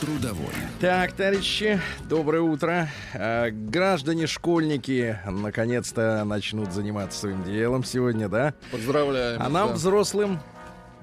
[0.00, 0.52] Трудовой.
[0.78, 2.88] Так, товарищи, доброе утро.
[3.14, 8.52] Э, граждане школьники наконец-то начнут заниматься своим делом сегодня, да?
[8.70, 9.40] Поздравляем.
[9.40, 9.74] А нам, да.
[9.74, 10.40] взрослым,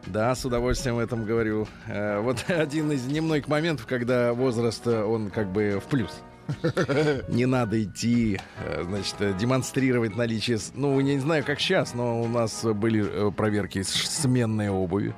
[0.05, 1.67] да, с удовольствием этом говорю.
[1.87, 6.11] Э, вот один из немногих моментов, когда возраст, э, он как бы в плюс.
[7.29, 10.59] Не надо идти, э, значит, демонстрировать наличие...
[10.75, 15.15] Ну, я не знаю, как сейчас, но у нас были э, проверки сменной обуви.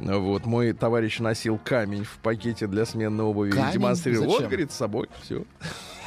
[0.00, 3.50] Вот, мой товарищ носил камень в пакете для сменной обуви.
[3.50, 3.72] и Камень?
[3.72, 4.26] демонстрировал.
[4.26, 4.48] Вот, Зачем?
[4.48, 5.44] говорит, с собой, все.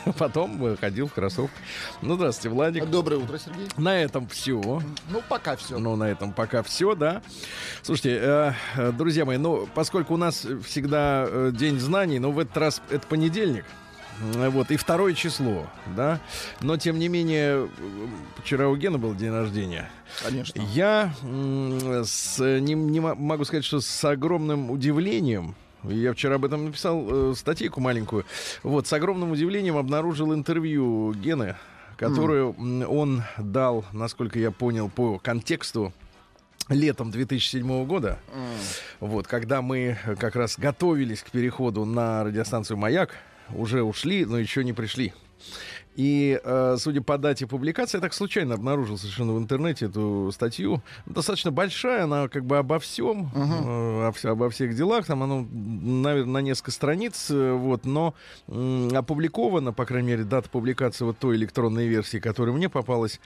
[0.18, 1.56] Потом ходил в кроссовках.
[2.02, 2.86] Ну, здравствуйте, Владик.
[2.86, 3.68] Доброе утро, Сергей.
[3.78, 4.82] На этом все.
[5.10, 5.78] Ну, пока все.
[5.78, 7.22] Ну, на этом пока все, да.
[7.82, 12.40] Слушайте, э, э, друзья мои, ну, поскольку у нас всегда э, день знаний, но в
[12.40, 13.66] этот раз это понедельник.
[14.36, 16.20] Э, Вот, и второе число, да.
[16.62, 17.68] Но, тем не менее, э,
[18.44, 19.90] вчера у Гена был день рождения.
[20.24, 20.62] Конечно.
[20.74, 21.14] Я
[22.04, 27.32] с, не, не мо- могу сказать, что с огромным удивлением я вчера об этом написал
[27.32, 28.26] э, статейку маленькую.
[28.64, 31.56] Вот, с огромным удивлением обнаружил интервью Гены,
[31.98, 35.92] которую м, он дал, насколько я понял, по контексту
[36.70, 38.18] летом 2007 года.
[39.02, 43.16] Вот, когда мы э, как раз готовились к переходу на радиостанцию «Маяк»,
[43.54, 45.14] уже ушли, но еще не пришли.
[45.96, 50.82] И, э, судя по дате публикации, я так случайно обнаружил совершенно в интернете эту статью.
[51.06, 55.06] Достаточно большая, она как бы обо всем, э, о вс- обо всех делах.
[55.06, 58.16] Там оно, наверное, на несколько страниц, э, вот, но
[58.48, 63.20] опубликована, по крайней мере, дата публикации вот той электронной версии, которая мне попалась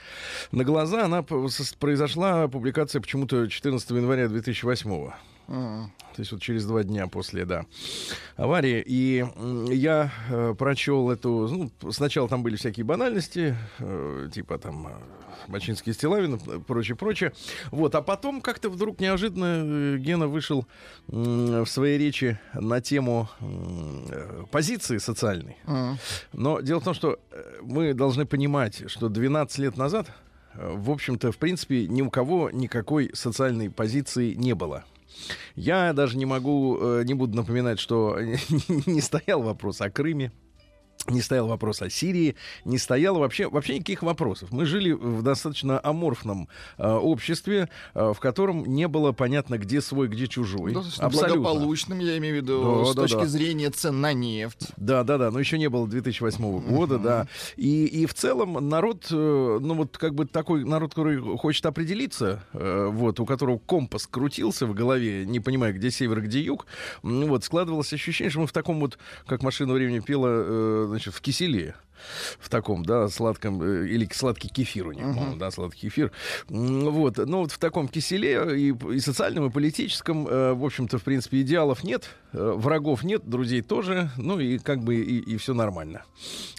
[0.52, 5.14] на глаза, она произошла, публикация почему-то 14 января 2008 М.
[5.47, 7.65] то есть вот через два дня после, да,
[8.35, 8.83] аварии.
[8.85, 9.25] И
[9.69, 11.47] я э, прочел эту...
[11.47, 14.91] Ну, сначала там были всякие банальности, э, типа там э,
[15.47, 17.33] Бачинский Стилавин, э, прочее, прочее.
[17.71, 20.65] Вот, а потом как-то вдруг неожиданно э, Гена вышел
[21.08, 25.58] м, в своей речи на тему э, позиции социальной.
[25.67, 25.97] М.
[26.33, 30.08] Но дело в том, что э, мы должны понимать, что 12 лет назад,
[30.55, 34.83] э, в общем-то, в принципе, ни у кого никакой социальной позиции не было.
[35.55, 38.17] Я даже не могу, э, не буду напоминать, что
[38.86, 40.32] не стоял вопрос о Крыме.
[41.08, 42.36] Не стоял вопрос о Сирии,
[42.66, 44.52] не стояло вообще, вообще никаких вопросов.
[44.52, 50.08] Мы жили в достаточно аморфном э, обществе, э, в котором не было понятно, где свой,
[50.08, 50.73] где чужой.
[50.73, 53.26] Достаточно благополучным, я имею в виду, Да, с да, точки да.
[53.26, 54.70] зрения цен на нефть.
[54.76, 57.28] Да, да, да, но еще не было 2008 года, да.
[57.56, 62.44] И, и в целом народ, э, ну вот как бы такой народ, который хочет определиться,
[62.54, 66.66] э, вот, у которого компас крутился в голове, не понимая, где север, где юг,
[67.04, 71.13] ну вот, складывалось ощущение, что мы в таком вот, как машина времени пела, э, значит,
[71.13, 71.75] в киселе.
[72.39, 76.11] В таком, да, сладком, э, или сладкий кефир у них, по-моему, да, сладкий кефир.
[76.47, 81.03] Вот, ну вот в таком киселе и, и социальном, и политическом, э, в общем-то, в
[81.03, 86.03] принципе, идеалов нет, э, врагов нет, друзей тоже, ну и как бы и, все нормально.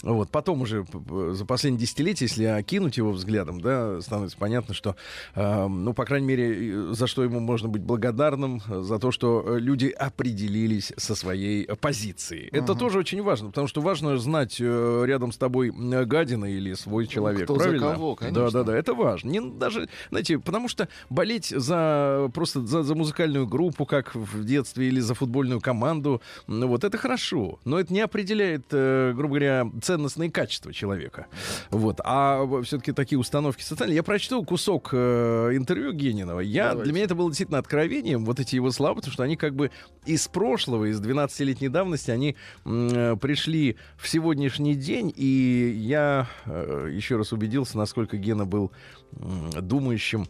[0.03, 0.85] Вот, потом уже
[1.31, 4.95] за последние десятилетия, если окинуть его взглядом, да, становится понятно, что,
[5.35, 9.57] э, ну, по крайней мере, и за что ему можно быть благодарным, за то, что
[9.57, 12.49] люди определились со своей позицией.
[12.51, 17.43] Это тоже очень важно, потому что важно знать рядом с тобой гадина или свой человек,
[17.43, 17.93] кто за правильно?
[17.93, 18.45] кого, конечно.
[18.45, 19.29] Да, да, да, это важно.
[19.29, 24.87] Не даже, знаете, потому что болеть за просто за, за музыкальную группу, как в детстве,
[24.87, 29.69] или за футбольную команду, ну вот это хорошо, но это не определяет, э, грубо говоря,
[29.81, 31.27] ценностные качества человека.
[31.69, 33.95] Вот, а все-таки такие установки социальные.
[33.95, 36.39] Я прочту кусок э, интервью Генинова.
[36.39, 36.83] Я Давайте.
[36.83, 39.71] для меня это было действительно откровением, вот эти его слова, потому что они как бы
[40.05, 42.35] из прошлого, из 12-летней давности, они
[42.65, 48.71] э, пришли в сегодняшний день, и я э, еще раз убедился, насколько Гена был
[49.11, 50.27] думающим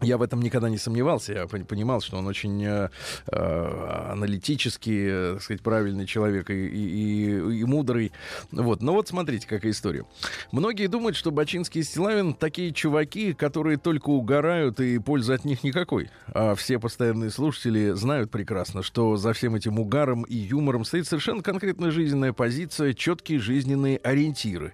[0.00, 1.32] я в этом никогда не сомневался.
[1.32, 2.88] Я пон- понимал, что он очень э,
[3.26, 8.12] э, аналитический, э, так сказать, правильный человек и- и- и мудрый.
[8.52, 8.82] Вот.
[8.82, 10.04] Но вот смотрите, какая история.
[10.52, 15.64] Многие думают, что Бачинский и Стилавин такие чуваки, которые только угорают и пользы от них
[15.64, 16.10] никакой.
[16.28, 21.42] А все постоянные слушатели знают прекрасно, что за всем этим угаром и юмором стоит совершенно
[21.42, 24.72] конкретная жизненная позиция, четкие жизненные ориентиры.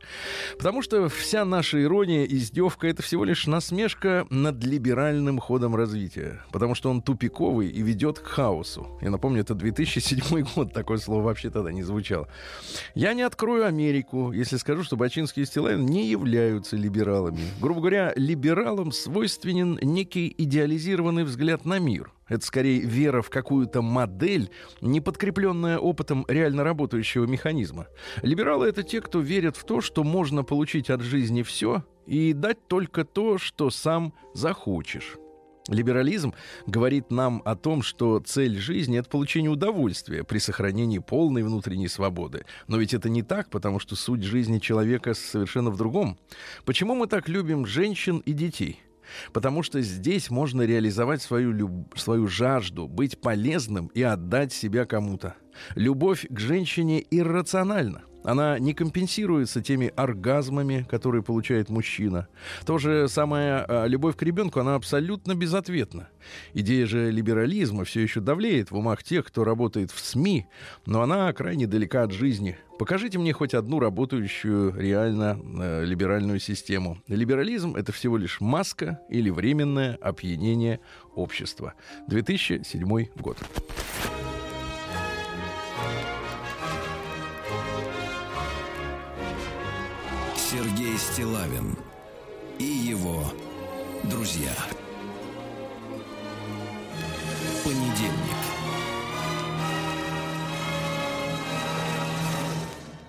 [0.56, 6.40] Потому что вся наша ирония, издевка— это всего лишь насмешка над либеральным нормальным ходом развития,
[6.52, 8.86] потому что он тупиковый и ведет к хаосу.
[9.00, 12.28] Я напомню, это 2007 год, такое слово вообще тогда не звучало.
[12.94, 17.40] Я не открою Америку, если скажу, что Бачинский и Стилавин не являются либералами.
[17.60, 22.12] Грубо говоря, либералам свойственен некий идеализированный взгляд на мир.
[22.28, 24.50] Это скорее вера в какую-то модель,
[24.80, 27.86] не подкрепленная опытом реально работающего механизма.
[28.22, 32.66] Либералы— это те, кто верят в то, что можно получить от жизни все и дать
[32.68, 35.16] только то, что сам захочешь.
[35.68, 36.34] Либерализм
[36.66, 42.44] говорит нам о том, что цель жизни— это получение удовольствия при сохранении полной внутренней свободы.
[42.68, 46.18] Но ведь это не так, потому что суть жизни человека совершенно в другом.
[46.66, 48.82] Почему мы так любим женщин и детей?
[49.32, 51.98] Потому что здесь можно реализовать свою, люб...
[51.98, 55.34] свою жажду, быть полезным и отдать себя кому-то.
[55.76, 58.02] Любовь к женщине иррациональна.
[58.24, 62.26] Она не компенсируется теми оргазмами, которые получает мужчина.
[62.64, 66.08] То же самое а, любовь к ребенку, она абсолютно безответна.
[66.54, 70.46] Идея же либерализма все еще давлеет в умах тех, кто работает в СМИ,
[70.86, 72.56] но она крайне далека от жизни.
[72.78, 76.98] Покажите мне хоть одну работающую реально э, либеральную систему.
[77.06, 80.80] Либерализм— это всего лишь маска или временное опьянение
[81.14, 81.74] общества.
[82.08, 83.36] 2007 год.
[90.54, 91.76] Сергей Стилавин
[92.60, 93.24] и его
[94.04, 94.52] друзья.
[97.64, 98.12] Понедельник.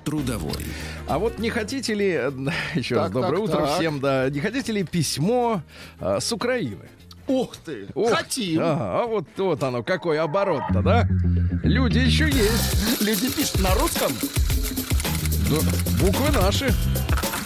[0.03, 0.65] Трудовой.
[1.07, 2.31] А вот не хотите ли, э,
[2.74, 3.75] еще раз Так, доброе так, утро так.
[3.75, 5.62] всем, да, не хотите ли письмо
[6.00, 6.89] э, с Украины?
[7.27, 7.88] Ух ты!
[7.94, 8.59] Ох, Хотим!
[8.62, 11.07] ага, а вот, вот оно, какой оборот-то, да?
[11.63, 13.01] Люди еще есть.
[13.01, 14.12] Люди пишут на русском.
[15.50, 15.57] Да,
[16.06, 16.74] буквы наши.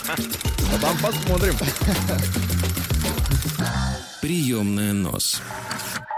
[0.08, 1.54] А там посмотрим.
[4.22, 5.42] Приемная нос.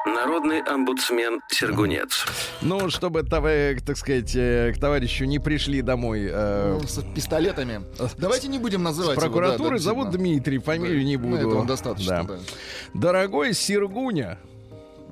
[0.05, 2.25] Народный омбудсмен Сергунец.
[2.61, 7.83] Ну, чтобы, так сказать, э, к товарищу не пришли домой э, Ну, С пистолетами.
[8.17, 9.69] Давайте не будем называть его, прокуратуры.
[9.71, 10.09] да, да, Зовут.
[10.11, 11.37] Дмитрий, фамилию не Ну, буду.
[11.37, 12.39] этого достаточно, да.
[12.93, 14.37] Дорогой Сергуня,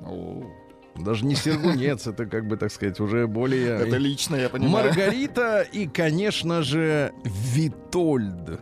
[0.04, 0.42] О,
[1.02, 3.76] даже не Сергунец, это как бы, так сказать, уже более...
[3.76, 4.86] Это лично, я понимаю.
[4.86, 8.60] Маргарита и, конечно же, Витольд.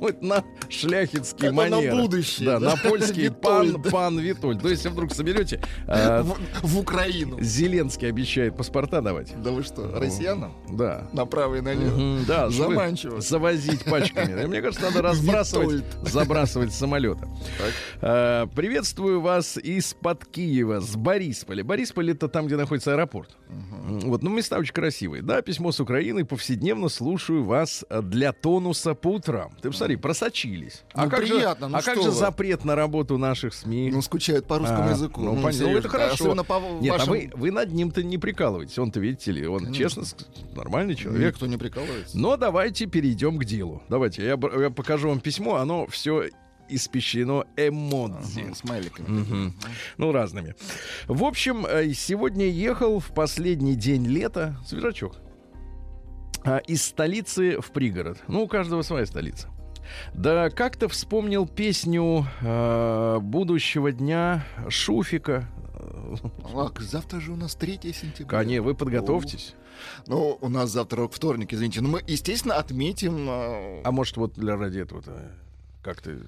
[0.00, 1.94] Ну, это на шляхетский Это на манер.
[1.96, 2.70] будущее, Да, да?
[2.70, 4.62] на польский пан, пан Витольд.
[4.62, 7.40] То есть, если вдруг соберете, э, В, в Украину.
[7.40, 9.32] Зеленский обещает паспорта давать.
[9.42, 10.54] Да вы что, россиянам?
[10.70, 11.08] Да.
[11.12, 11.96] Направо и налево.
[11.96, 13.20] Мгм, Да, Заманчиво.
[13.20, 14.46] завозить пачками.
[14.46, 17.28] Мне кажется, надо разбрасывать, забрасывать самолета.
[18.00, 21.64] Э, Приветствую вас из-под Киева, с Борисполя.
[21.64, 23.36] Борисполь это там, где находится аэропорт.
[23.50, 25.22] М, Вот, ну места очень красивые.
[25.22, 26.24] Да, письмо с Украины.
[26.24, 29.52] Повседневно слушаю вас э, для тонуса по утрам.
[29.60, 30.84] Ты посмотри, просочились.
[30.94, 32.16] Ну, как приятно, же, ну а как же вы?
[32.16, 33.90] запрет на работу наших СМИ?
[33.92, 35.20] Ну, скучают по русскому А, языку.
[35.22, 35.68] Ну, понятно.
[35.68, 36.34] Ну, это хорошо.
[36.44, 37.08] По Нет, вашим...
[37.08, 38.78] а вы, вы над ним-то не прикалываетесь.
[38.78, 41.34] Он-то, видите ли, он честно, ск- нормальный человек.
[41.34, 42.16] Никто не прикалывается.
[42.18, 43.82] Но давайте перейдем к делу.
[43.88, 45.56] Давайте, я, я покажу вам письмо.
[45.56, 46.28] Оно все
[46.68, 48.40] испещрено эмодзи.
[48.46, 49.08] Ага, Смайликами.
[49.08, 49.54] Мгм.
[49.98, 50.54] Ну, разными.
[51.06, 55.16] В общем, э, сегодня ехал в последний день лета, свежачок,
[56.44, 58.18] а, из столицы в пригород.
[58.26, 59.48] Ну, у каждого своя столица.
[60.14, 65.48] Да как-то вспомнил песню э, будущего дня Шуфика.
[66.54, 68.26] Ах, завтра же у нас 3 сентября.
[68.26, 69.54] Коне, вы подготовьтесь.
[70.06, 71.80] Ну, у нас завтра вторник, извините.
[71.80, 73.28] Но мы, естественно, отметим...
[73.28, 75.02] э, А может, вот для ради этого
[75.82, 76.18] как-то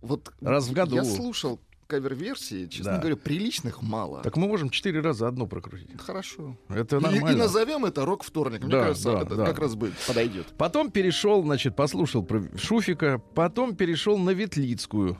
[0.00, 0.96] вот раз в году.
[0.96, 2.98] Я слушал кавер-версии, честно Да.
[2.98, 4.22] говоря, приличных мало.
[4.22, 5.88] Так мы можем четыре раза одно прокрутить.
[5.98, 6.54] Хорошо.
[6.68, 7.38] Это И- И, нормально.
[7.44, 8.60] назовем это рок-вторник.
[8.62, 9.46] Мне Да, кажется, да, это да.
[9.46, 10.46] как раз будет, подойдет.
[10.58, 15.16] Потом перешел, значит, послушал про Шуфика, потом перешел на Ветлицкую.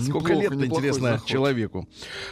[0.00, 1.86] Сколько Неплохо, лет, интересно, человеку.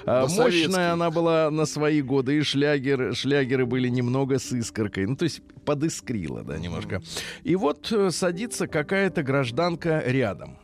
[0.06, 5.06] А, мощная она была на свои годы, и шлягер, шлягеры были немного с искоркой.
[5.06, 7.02] Ну, то есть подыскрила, да, немножко.
[7.42, 10.56] И вот э, садится какая-то гражданка рядом.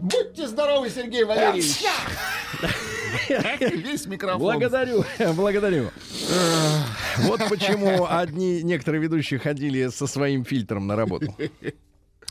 [0.00, 1.82] Будьте здоровы, Сергей Валерьевич!
[3.84, 4.40] Весь микрофон.
[4.40, 5.90] Благодарю, благодарю.
[7.22, 11.34] Вот почему одни некоторые ведущие ходили со своим фильтром на работу.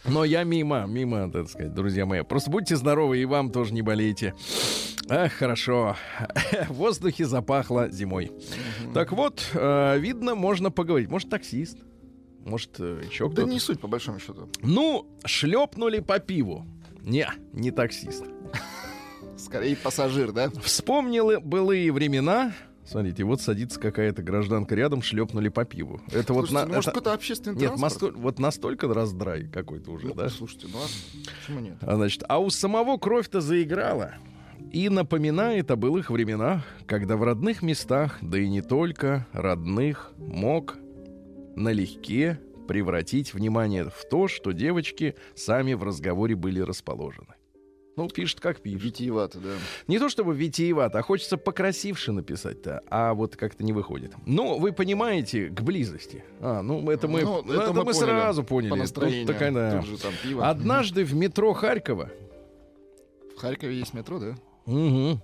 [0.06, 2.22] Но я мимо, мимо, так сказать, друзья мои.
[2.22, 4.34] Просто будьте здоровы и вам тоже не болейте.
[5.10, 5.96] Ах, хорошо.
[6.70, 8.32] В воздухе запахло зимой.
[8.94, 11.10] Так вот, э, видно, можно поговорить.
[11.10, 11.78] Может, таксист?
[12.46, 13.50] Может, э, еще Да кто-то?
[13.50, 14.50] не суть, по большому счету.
[14.62, 16.66] Ну, шлепнули по пиву.
[17.08, 18.26] Не, не таксист.
[19.38, 20.50] Скорее пассажир, да?
[20.62, 22.54] Вспомнил былые времена,
[22.86, 26.00] Смотрите, вот садится какая-то гражданка рядом, шлепнули по пиву.
[26.14, 28.02] Это вот Слушайте, на, ну, может, это- какой-то общественный Нет, транспорт?
[28.14, 30.30] масто- вот настолько раздрай какой-то уже, Ну, да?
[30.30, 30.96] Слушайте, ну ладно,
[31.42, 31.76] почему нет?
[31.82, 34.14] А, значит, а у самого кровь-то заиграла.
[34.72, 40.78] И напоминает о былых временах, когда в родных местах, да и не только родных, мог
[41.58, 47.34] налегке превратить внимание в то, что девочки сами в разговоре были расположены.
[47.96, 48.84] Ну, пишет как пишет.
[48.84, 49.50] Витиевато, да.
[49.88, 54.14] Не то чтобы витиевато, а хочется покрасивше написать-то, а вот как-то не выходит.
[54.28, 56.24] Ну, вы понимаете, к близости.
[56.40, 58.00] А, ну, это мы, Ну, это это мы мы поняли.
[58.00, 58.70] сразу поняли.
[58.70, 59.26] По Тут настроению.
[59.26, 59.78] такая, да.
[59.80, 60.48] Тут же там пиво.
[60.48, 62.12] Однажды в метро Харькова
[63.36, 64.36] В Харькове есть метро, да?
[64.68, 65.20] Мгм.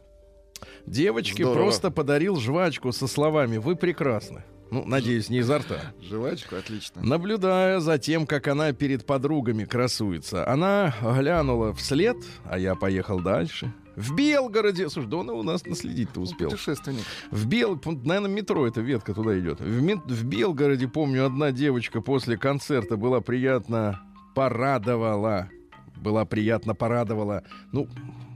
[0.88, 1.64] Девочке Здорово.
[1.64, 4.44] просто подарил жвачку со словами «Вы прекрасны».
[4.74, 5.94] Ну, надеюсь, не изо рта.
[6.02, 7.04] Жвачку, отлично.
[7.04, 13.72] Наблюдая за тем, как она перед подругами красуется, она глянула вслед, а я поехал дальше.
[13.96, 14.90] В Белгороде...
[14.90, 16.50] Слушай, да он у нас наследить-то успел.
[16.50, 17.04] Путешественник.
[17.30, 17.80] В Бел...
[17.86, 19.62] Наверное, метро эта ветка туда идет.
[19.62, 24.02] В, Ми- в Белгороде, помню, одна девочка после концерта была приятно
[24.34, 25.50] порадовала.
[25.96, 27.44] Была приятно порадовала.
[27.72, 27.88] Ну,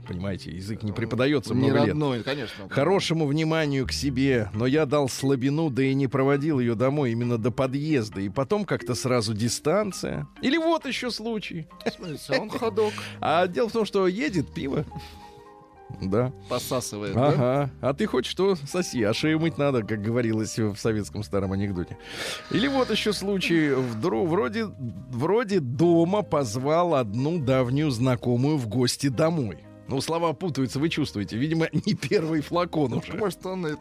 [0.08, 1.88] понимаете, язык не преподается Не много лет.
[1.90, 2.68] родной, конечно.
[2.68, 7.38] Хорошему вниманию к себе, но я дал слабину, да и не проводил ее домой именно
[7.38, 8.20] до подъезда.
[8.22, 10.26] И потом как-то сразу дистанция.
[10.42, 11.68] Или вот еще случай.
[11.94, 14.84] Смотрите, он ходок А дело в том, что едет пиво.
[16.02, 16.32] Да.
[16.50, 17.28] посасывает, да?
[17.28, 17.70] Ага.
[17.80, 21.96] А ты хоть что соси, а шею мыть надо, как говорилось в советском старом анекдоте.
[22.50, 23.70] Или вот еще случай.
[23.70, 24.66] Вдруг, вроде,
[25.10, 29.58] вроде дома позвал одну давнюю знакомую в гости домой.
[29.88, 31.36] Ну, слова путаются, вы чувствуете.
[31.36, 33.14] Видимо, не первый флакон Ну, уже.
[33.14, 33.78] Может, он...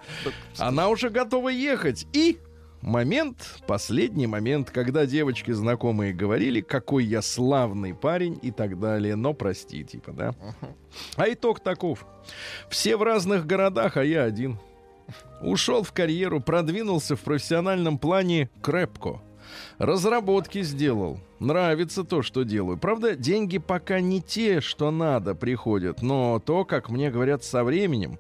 [0.58, 2.08] Она уже готова ехать.
[2.14, 2.40] И
[2.82, 9.34] момент, последний момент, когда девочки знакомые говорили, какой я славный парень и так далее, но
[9.34, 10.36] прости, типа, да.
[11.18, 12.06] А итог таков.
[12.70, 14.58] Все в разных городах, а я один.
[15.42, 19.22] Ушел в карьеру, продвинулся в профессиональном плане крепко.
[19.78, 21.20] Разработки сделал.
[21.39, 22.77] Нравится то, что делаю.
[22.77, 26.01] Правда, деньги пока не те, что надо, приходят.
[26.01, 28.20] Но то, как мне говорят, со временем.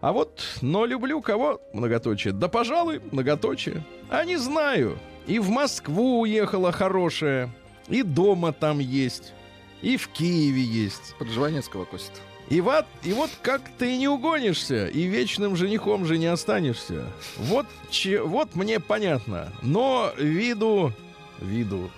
[0.00, 1.60] А вот, но люблю кого?
[1.74, 2.32] Многоточие.
[2.32, 3.84] Да, пожалуй, многоточие.
[4.08, 4.98] А не знаю.
[5.26, 7.50] И в Москву уехала хорошая.
[7.88, 9.34] И дома там есть.
[9.82, 11.14] И в Киеве есть.
[11.18, 12.12] Под Жванецкого косит.
[12.48, 17.04] И вот, и вот как ты не угонишься, и вечным женихом же не останешься.
[17.36, 19.52] Вот, че, вот мне понятно.
[19.62, 20.92] Но виду,
[21.40, 21.90] виду,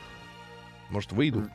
[0.92, 1.48] может, выйду.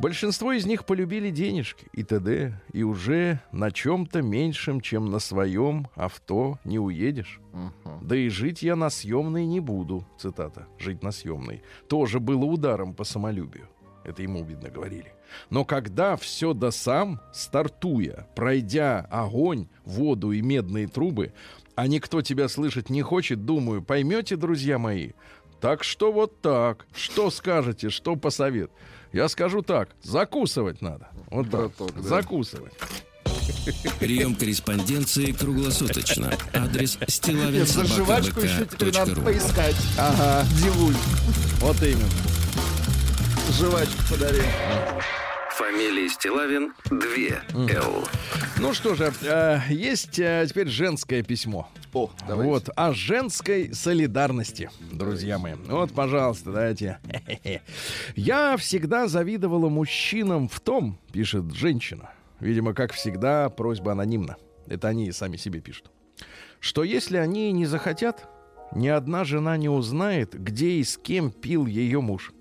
[0.00, 2.60] Большинство из них полюбили денежки и т.д.
[2.72, 7.40] И уже на чем-то меньшем, чем на своем авто не уедешь.
[7.52, 8.06] Мгм.
[8.06, 10.06] Да и жить я на съемной не буду.
[10.18, 10.66] Цитата.
[10.78, 11.62] Жить на съемной.
[11.88, 13.68] Тоже было ударом по самолюбию.
[14.04, 15.12] Это ему, видно, говорили.
[15.50, 21.32] Но когда все до сам, стартуя, пройдя огонь, воду и медные трубы,
[21.74, 25.12] а никто тебя слышать не хочет, думаю, поймете, друзья мои?
[25.64, 26.84] Так что вот так.
[26.94, 28.70] Что скажете, что посовет?
[29.14, 31.08] Я скажу так, закусывать надо.
[31.30, 31.74] Вот так.
[31.74, 32.02] Браток, да.
[32.02, 32.74] Закусывать.
[33.98, 36.34] Прием корреспонденции круглосуточно.
[36.52, 39.76] Адрес Нет, за жвачку еще теперь надо стилавин поискать.
[39.98, 40.96] Ага, Дивуль,
[41.60, 42.10] вот именно.
[43.52, 44.42] жвачку подари.
[45.56, 48.06] Фамилия Стилавин 2 Л.
[48.58, 51.70] Ну что же, э, есть э, теперь женское письмо.
[51.94, 52.52] О, давайте.
[52.52, 55.54] Вот, о женской солидарности, друзья мои.
[55.54, 56.98] Вот, пожалуйста, давайте.
[58.16, 62.10] Я всегда завидовала мужчинам в том, пишет женщина.
[62.40, 64.36] Видимо, как всегда, просьба анонимна.
[64.66, 65.92] Это они сами себе пишут.
[66.58, 68.28] Что если они не захотят,
[68.74, 72.32] ни одна жена не узнает, где и с кем пил ее муж.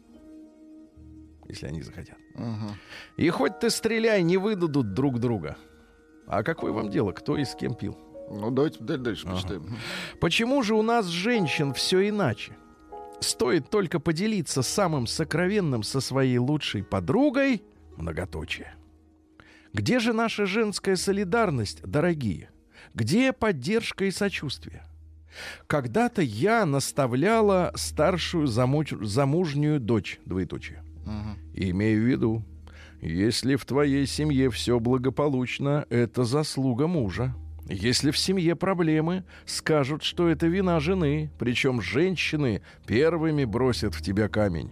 [1.47, 2.17] Если они захотят.
[2.33, 2.71] Мгм.
[3.17, 5.57] И хоть ты стреляй, не выдадут друг друга.
[6.25, 7.95] А какое вам дело, кто и с кем пил?
[8.39, 9.35] Ну, давайте даль- дальше Ага.
[9.35, 9.77] почитаем.
[10.19, 12.55] Почему же у нас, женщин, все иначе?
[13.19, 17.61] Стоит только поделиться самым сокровенным со своей лучшей подругой,
[17.97, 18.73] многоточие.
[19.73, 22.49] Где же наша женская солидарность, дорогие?
[22.93, 24.83] Где поддержка и сочувствие?
[25.67, 30.83] Когда-то я наставляла старшую замуж- замужнюю дочь, двоеточие.
[31.05, 31.37] Мгм.
[31.55, 32.43] Имею в виду,
[33.01, 37.33] если в твоей семье все благополучно, это заслуга мужа.
[37.69, 44.27] Если в семье проблемы, скажут, что это вина жены, причем женщины первыми бросят в тебя
[44.27, 44.71] камень.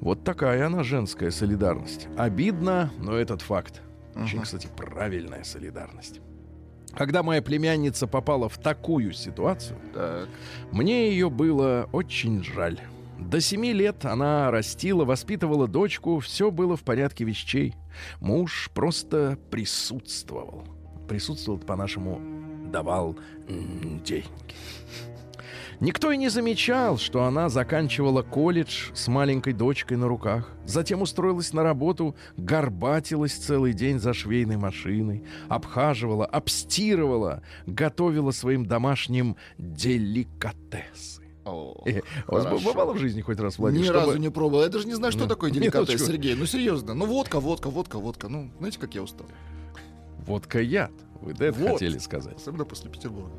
[0.00, 2.08] Вот такая она женская солидарность.
[2.16, 3.82] Обидно, но этот факт.
[4.14, 6.20] Очень, кстати, правильная солидарность.
[6.94, 10.28] Когда моя племянница попала в такую ситуацию, Так.
[10.72, 12.80] мне ее было очень жаль.
[13.18, 17.74] До семи лет она растила, воспитывала дочку, все было в порядке вещей.
[18.20, 20.64] Муж просто присутствовал.
[21.08, 22.20] Присутствовал по-нашему
[22.70, 23.16] давал
[23.48, 24.24] деньги.
[25.78, 30.50] Никто и не замечал, что она заканчивала колледж с маленькой дочкой на руках.
[30.64, 39.36] Затем устроилась на работу, горбатилась целый день за швейной машиной, обхаживала, обстирывала, готовила своим домашним
[39.58, 41.22] деликатесы.
[41.44, 43.82] О, Э, У вас бывало в жизни хоть раз, Владимир?
[43.84, 44.62] Ни чтобы- разу не пробовал.
[44.64, 46.06] Я даже не знаю, что Ну, такое деликатес, минуточку.
[46.10, 46.34] Сергей.
[46.34, 46.94] Ну, серьезно.
[46.94, 48.28] Ну, водка, водка, водка, водка.
[48.28, 49.26] Ну, знаете, как я устал?
[50.26, 50.92] Водка яд.
[51.20, 51.72] Вы да это Вот.
[51.74, 52.36] хотели сказать.
[52.36, 53.30] Особенно после Петербурга.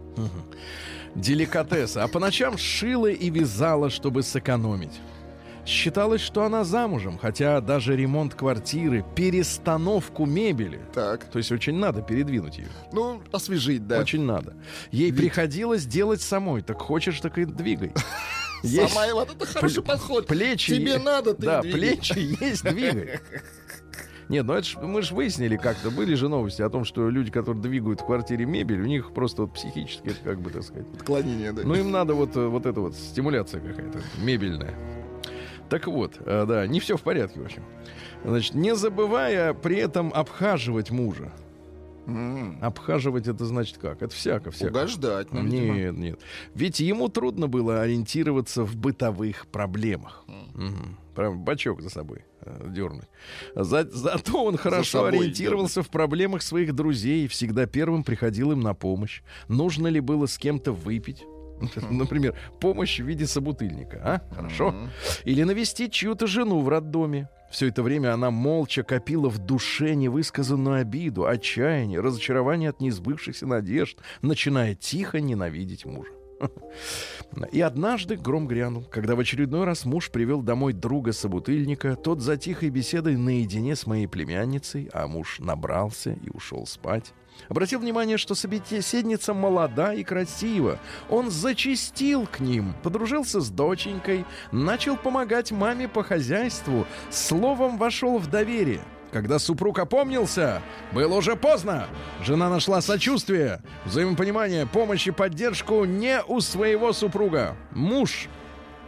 [1.16, 1.98] Деликатесы.
[2.00, 5.00] А по ночам шила и вязала, чтобы сэкономить.
[5.66, 11.26] Считалось, что она замужем, хотя даже ремонт квартиры, перестановку мебели, Так.
[11.30, 12.68] то есть очень надо передвинуть ее.
[12.94, 14.00] Ну, освежить, да.
[14.00, 14.54] Очень надо.
[14.92, 15.20] Ей Вид.
[15.20, 16.62] приходилось делать самой.
[16.62, 17.92] Так хочешь, так и двигай.
[18.64, 20.26] Есть Самая вот это хороший подход.
[20.28, 20.74] плечи.
[20.78, 21.80] Тебе надо, ты Да, двигай.
[21.98, 23.20] плечи есть, двигай.
[24.30, 27.32] Нет, ну это ж, мы же выяснили как-то, были же новости о том, что люди,
[27.32, 30.86] которые двигают в квартире мебель, у них просто вот психически, как бы так сказать.
[30.96, 31.64] Отклонение, да.
[31.64, 34.74] Ну им надо вот, э, вот эта вот стимуляция какая-то мебельная.
[35.70, 37.64] Так вот, э, да, не все в порядке, в общем.
[38.26, 41.32] Значит, не забывая при этом обхаживать мужа.
[42.62, 44.02] Обхаживать это значит как?
[44.02, 44.70] Это всяко, всяко.
[44.70, 45.34] Угождать.
[45.34, 45.76] ну, видимо.
[45.76, 46.20] Нет, нет.
[46.56, 50.26] Ведь ему трудно было ориентироваться в бытовых проблемах.
[51.16, 52.24] Прям бачок за собой
[52.68, 53.08] дернуть.
[53.56, 58.62] За- зато он хорошо собой ориентировался в проблемах своих друзей и всегда первым приходил им
[58.62, 59.22] на помощь.
[59.48, 61.26] Нужно ли было с кем-то выпить?
[61.90, 64.36] Например, помощь в виде собутыльника, а?
[64.36, 64.76] Хорошо.
[65.24, 67.30] Или навестить чью-то жену в роддоме.
[67.52, 73.98] Все это время она молча копила в душе невысказанную обиду, отчаяние, разочарование от неизбывшихся надежд,
[74.22, 76.12] начиная тихо ненавидеть мужа.
[77.52, 82.70] И однажды гром грянул, когда в очередной раз муж привел домой друга-собутыльника, тот за тихой
[82.70, 87.14] беседой наедине с моей племянницей, а муж набрался и ушел спать.
[87.50, 90.80] Обратил внимание, что собеседница молода и красива.
[91.10, 98.28] Он зачистил к ним, подружился с доченькой, начал помогать маме по хозяйству, словом вошел в
[98.28, 98.82] доверие.
[99.18, 101.88] Когда супруг опомнился, было уже поздно.
[102.24, 107.56] Жена нашла сочувствие, взаимопонимание, помощь и поддержку не у своего супруга.
[107.72, 108.28] Муж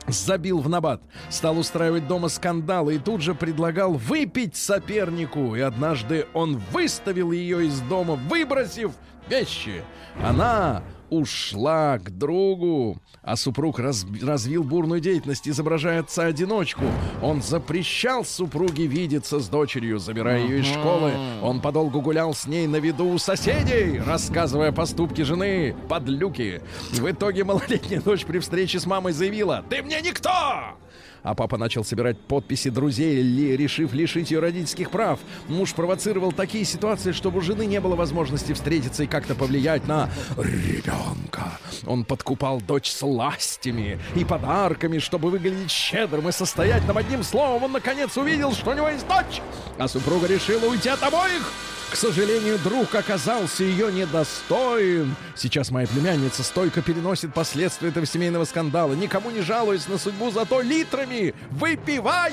[0.05, 5.55] забил в набат, стал устраивать дома скандалы и тут же предлагал выпить сопернику.
[5.55, 8.91] И однажды он выставил ее из дома, выбросив
[9.27, 9.81] вещи.
[10.23, 16.83] Она ушла к другу, а супруг раз- развил бурную деятельность, изображая отца-одиночку.
[17.21, 21.13] Он запрещал супруге видеться с дочерью, забирая ее из школы.
[21.41, 26.61] Он подолгу гулял с ней на виду у соседей, рассказывая поступки жены под люки.
[26.91, 30.29] В итоге малолетняя дочь при встрече с мамой заявила «Ты мне никто!»
[31.23, 35.19] А папа начал собирать подписи друзей, ли- решив лишить ее родительских прав.
[35.47, 40.09] Муж провоцировал такие ситуации, чтобы у жены не было возможности встретиться и как-то повлиять на
[40.37, 41.59] ребенка.
[41.85, 46.97] Он подкупал дочь сластями и подарками, чтобы выглядеть щедрым и состоятельным.
[46.97, 49.41] Одним словом, он наконец увидел, что у него есть дочь.
[49.77, 51.51] А супруга решила уйти от обоих.
[51.91, 55.15] К сожалению, друг оказался ее недостоин.
[55.35, 60.61] Сейчас моя племянница стойко переносит последствия этого семейного скандала, никому не жалуясь на судьбу, зато
[60.61, 62.29] литрами выпивая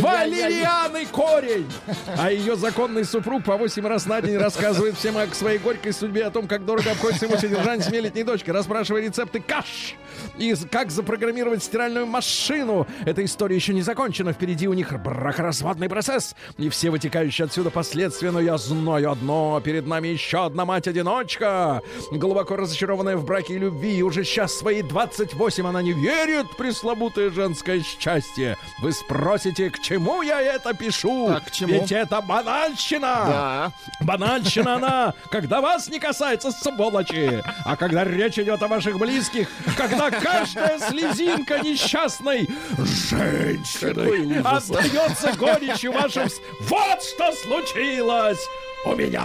[0.00, 1.70] валерианы корень.
[2.16, 6.24] А ее законный супруг по 8 раз на день рассказывает всем о своей горькой судьбе,
[6.24, 9.94] о том, как дорого обходится ему содержание семилетней дочки, расспрашивая рецепты каш
[10.38, 12.86] и как запрограммировать стиральную машину.
[13.04, 14.32] Эта история еще не закончена.
[14.32, 18.30] Впереди у них бракоразводный процесс и все вытекающие отсюда последствия.
[18.30, 19.60] Но я знаю одно.
[19.62, 21.82] Перед нами еще одна мать-одиночка.
[22.10, 23.96] Глубоко разочарованная в браке и любви.
[23.96, 28.56] И уже сейчас свои 28 она не верит в пресловутое женское счастье.
[28.80, 31.28] Вы спросите, к чему я это пишу?
[31.28, 31.72] А к чему?
[31.72, 33.00] Ведь это банальщина.
[33.26, 33.72] Да.
[34.00, 37.42] Банальщина она, когда вас не касается, сволочи.
[37.64, 46.24] А когда речь идет о ваших близких, когда каждая слезинка несчастной женщины отдается горечью вашим...
[46.60, 48.43] Вот что случилось
[48.84, 49.24] у меня!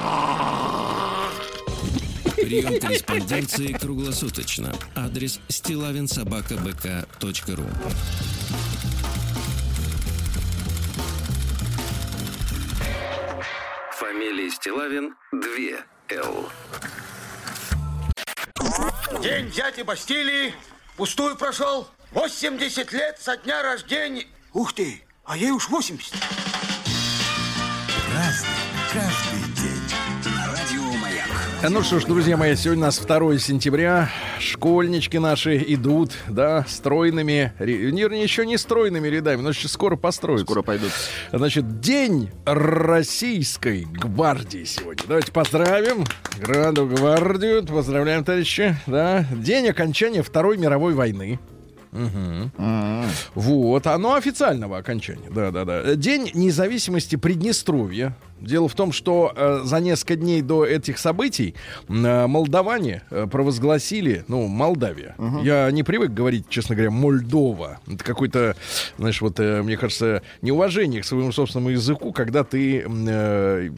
[2.36, 4.74] Прием корреспонденции круглосуточно.
[4.96, 7.66] Адрес стилавинсобакабк.ру
[13.92, 15.42] Фамилия Стилавин 2
[16.10, 16.50] Л.
[19.22, 20.54] День дяди Бастилии
[20.98, 21.88] пустую прошел.
[22.12, 24.26] 80 лет со дня рождения.
[24.54, 26.14] Ух ты, а ей уж 80.
[31.68, 34.10] Ну что ж, друзья мои, сегодня у нас 2 сентября.
[34.40, 40.46] Школьнички наши идут, да, стройными, вернее, еще не стройными рядами, но скоро построятся.
[40.46, 40.92] Скоро пойдут.
[41.34, 45.04] Значит, День Российской гвардии сегодня.
[45.06, 46.06] Давайте поздравим
[46.40, 47.66] Гранду гвардию.
[47.66, 48.78] Поздравляем, товарищи.
[48.88, 49.26] Да.
[49.32, 51.40] День окончания Второй мировой войны.
[51.92, 52.52] Мгм.
[53.36, 55.30] Вот, оно официального окончания.
[55.30, 55.96] Да, да, да.
[55.96, 58.16] День независимости Приднестровья.
[58.40, 61.56] Дело в том, что э, за несколько дней до этих событий
[61.90, 65.16] э, молдаване э, провозгласили, ну, Молдавия.
[65.44, 67.80] Я не привык говорить, честно говоря, Мольдова.
[67.86, 68.56] Это какой-то,
[68.98, 73.70] знаешь, вот, э, мне кажется, неуважение к своему собственному языку, когда ты э,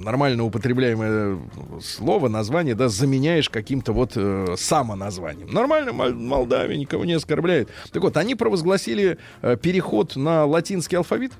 [0.00, 1.38] нормально употребляемое
[1.82, 5.48] слово, название, да, заменяешь каким-то вот э, самоназванием.
[5.52, 7.68] Нормально, Мол- Молдавия никого не оскорбляет.
[7.92, 11.32] Так вот, они провозгласили э, переход на латинский алфавит.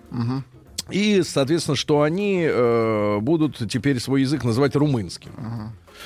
[0.91, 5.31] И, соответственно, что они э, будут теперь свой язык называть румынским.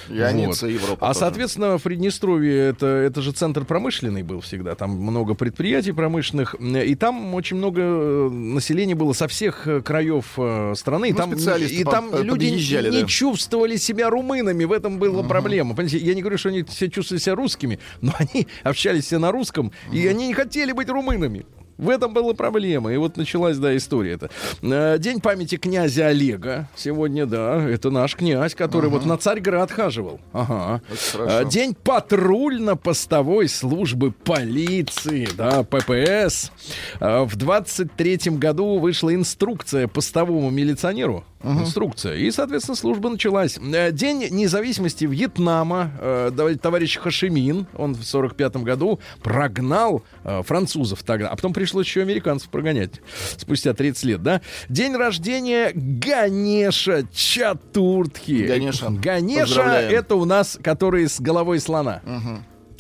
[0.09, 0.73] Яница Вот.
[0.73, 1.07] Европа.
[1.07, 1.21] А, тоже.
[1.21, 4.75] соответственно, в Приднестровье это, это же центр промышленный был всегда.
[4.75, 6.55] Там много предприятий промышленных.
[6.61, 11.11] И там очень много э, населения было со всех э, краев э, страны.
[11.11, 13.07] И Ну, там, и там люди не да.
[13.07, 14.65] чувствовали себя румынами.
[14.65, 15.75] В этом была проблема.
[15.75, 19.33] Понимаете, я не говорю, что они все чувствовали себя русскими, но они общались все на
[19.33, 21.47] русском, и они не хотели быть румынами.
[21.77, 22.93] В этом была проблема.
[22.93, 24.31] И вот началась, да, история эта.
[24.63, 26.69] Э, День памяти князя Олега.
[26.77, 30.21] Сегодня, да, это наш князь, который вот на Царьград хаживал.
[30.33, 30.81] Ага.
[31.15, 36.51] Э, День патрульно-постовой службы полиции, да, ППС.
[37.01, 41.25] Э, В 23 году вышла инструкция постовому милиционеру.
[41.45, 42.17] Инструкция.
[42.17, 43.59] И, соответственно, служба началась.
[43.59, 45.91] Э, День независимости Вьетнама.
[46.01, 52.03] Э, Товарищ Хашимин, он в 45 году прогнал э, французов тогда, а потом пришлось еще
[52.03, 53.01] американцев прогонять
[53.37, 54.41] спустя 30 лет, да?
[54.69, 58.47] День рождения Ганеша Чатуртхи.
[58.47, 58.91] Ганеша.
[58.91, 62.01] Ганеша это у нас, который с головой слона.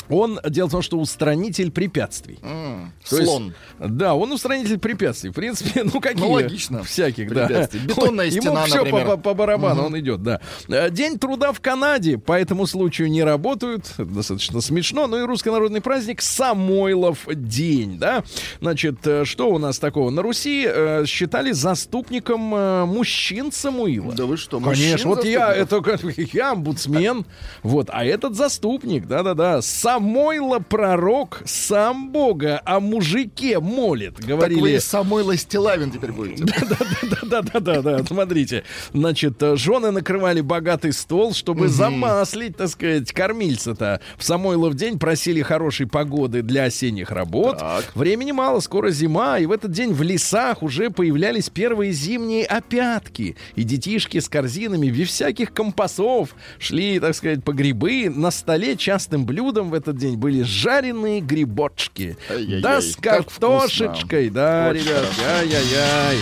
[0.09, 2.39] Он, дело в том, что устранитель препятствий.
[2.43, 3.55] М, То есть, Слон.
[3.79, 5.31] да, он устранитель препятствий.
[5.31, 6.25] В принципе, ну какие?
[6.25, 6.83] Ну, логично.
[6.83, 7.69] Всяких, да.
[7.73, 9.07] Бетонная Ему стена, все по, например.
[9.07, 10.41] по- по барабану, он идет, да.
[10.69, 13.93] Э, День труда в Канаде по этому случаю не работают.
[13.99, 15.07] Достаточно смешно.
[15.07, 18.25] Ну и русский народный праздник Самойлов день, да.
[18.61, 20.11] Значит, э, что у нас такого?
[20.11, 24.13] На Руси э, считали заступником э, мужчин Самуила.
[24.13, 25.83] Да вы что, Конечно, вот я, это
[26.33, 27.25] я омбудсмен,
[27.63, 29.63] вот, а этот заступник, да-да-да,
[29.95, 34.61] Самойло пророк, сам Бога о мужике молит, Так говорили.
[34.61, 36.45] вы Самойло Стилавин теперь будете.
[37.31, 38.65] Да-да-да-да-да, смотрите.
[38.93, 44.01] Значит, жены накрывали богатый стол, чтобы замаслить, так сказать, кормильца-то.
[44.17, 47.59] В Самойлов день просили хорошей погоды для осенних работ.
[47.59, 47.93] Так.
[47.95, 53.37] Времени мало, скоро зима, и в этот день в лесах уже появлялись первые зимние опятки.
[53.55, 58.11] И детишки с корзинами без всяких компасов шли, так сказать, по грибы.
[58.13, 62.17] На столе частым блюдом в этот день были жареные грибочки.
[62.31, 65.05] Ай-яй-яй, Да с картошечкой, да, Очень ребят.
[65.39, 66.19] Ай-яй-яй.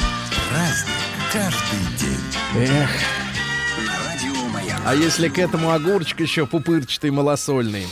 [0.50, 2.68] Праздник каждый день.
[2.68, 2.90] Эх.
[4.84, 7.86] А если к этому огурчик еще пупырчатый, малосольный.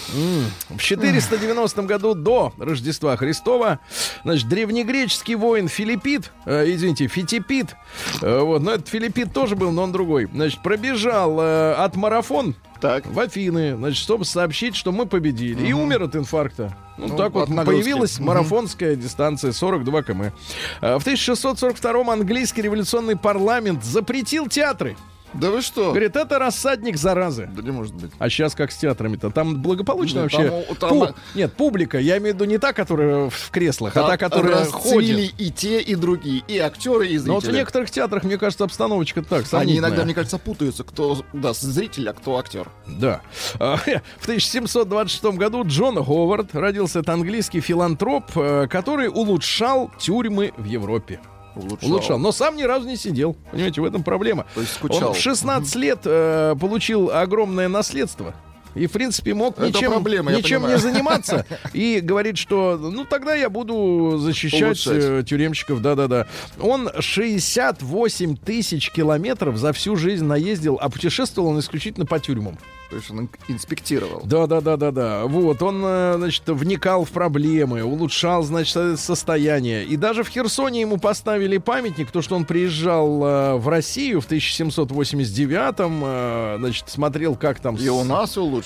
[0.69, 3.79] В 490 году до Рождества Христова,
[4.25, 7.77] значит, древнегреческий воин Филиппит, э, извините, Фитипит,
[8.21, 12.57] э, вот, но этот Филиппит тоже был, но он другой, значит, пробежал э, от марафон
[12.81, 13.07] Так.
[13.07, 15.67] в Афины, значит, чтобы сообщить, что мы победили.
[15.67, 16.77] И умер от инфаркта.
[16.99, 17.83] Ну, Ну, так вот, от нагрузки.
[17.83, 18.27] появилась Мгм.
[18.29, 20.33] марафонская дистанция 42 км.
[20.81, 24.97] А В 1642 английский революционный парламент запретил театры.
[25.35, 25.91] Да вы что?
[25.91, 27.49] Говорит, это рассадник заразы.
[27.55, 28.11] Да не может быть.
[28.19, 29.31] А сейчас как с театрами-то?
[29.31, 30.65] Там благополучно Нет, вообще.
[30.69, 31.99] там- там- Пу- Нет, публика.
[31.99, 35.33] Я имею в виду не та, которая в креслах, а та, которая ходит.
[35.39, 37.61] и те, и другие, и актеры, и Но вот в зрители.
[37.61, 39.89] некоторых театрах, мне кажется, обстановочка так, Они сомнительная.
[39.91, 42.69] иногда, мне кажется, путаются, кто да, зритель, а кто актер.
[42.87, 43.21] Да.
[43.59, 43.77] А,
[44.19, 47.01] В 1726 году Джон Говард родился.
[47.01, 51.21] Это английский филантроп, э, который улучшал тюрьмы в Европе.
[51.61, 51.91] Улучшал.
[51.91, 52.19] Улучшал.
[52.19, 53.37] Но сам ни разу не сидел.
[53.51, 54.47] Понимаете, в этом проблема.
[54.55, 55.09] То есть скучал.
[55.09, 58.35] Он в 16 лет э, получил огромное наследство.
[58.75, 61.45] И, в принципе, мог Это ничем, проблема, ничем не заниматься.
[61.73, 65.05] И говорит, что ну тогда я буду защищать Улучшать.
[65.05, 65.83] э, тюремщиков.
[65.83, 66.27] Да-да-да.
[66.61, 72.59] Он 68 тысяч километров за всю жизнь наездил, а путешествовал он исключительно по тюрьмам.
[72.91, 74.23] То есть он ин- инспектировал.
[74.25, 75.25] Да, да, да, да, да.
[75.27, 79.85] Вот, он, э, значит, вникал в проблемы, улучшал, значит, э, состояние.
[79.85, 86.03] И даже в Херсоне ему поставили памятник, то, что он приезжал в Россию в 1789-м,
[86.05, 87.77] э, значит, смотрел, как там...
[87.77, 88.60] И у нас улучшил.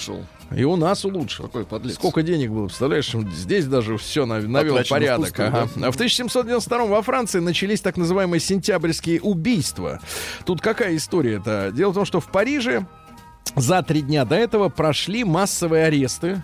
[0.54, 1.46] И у нас улучшил.
[1.46, 1.94] Какой подлец.
[1.94, 3.11] Сколько денег было, представляешь?
[3.35, 5.26] Здесь даже все навел Потрачено порядок.
[5.26, 5.68] впустую, ага.
[5.76, 5.87] да.
[5.88, 10.00] А в 1792 во Франции начались так называемые сентябрьские убийства.
[10.44, 11.72] Тут какая история-то?
[11.74, 12.87] Дело в том, что в Париже
[13.57, 16.43] за три дня до этого прошли массовые аресты.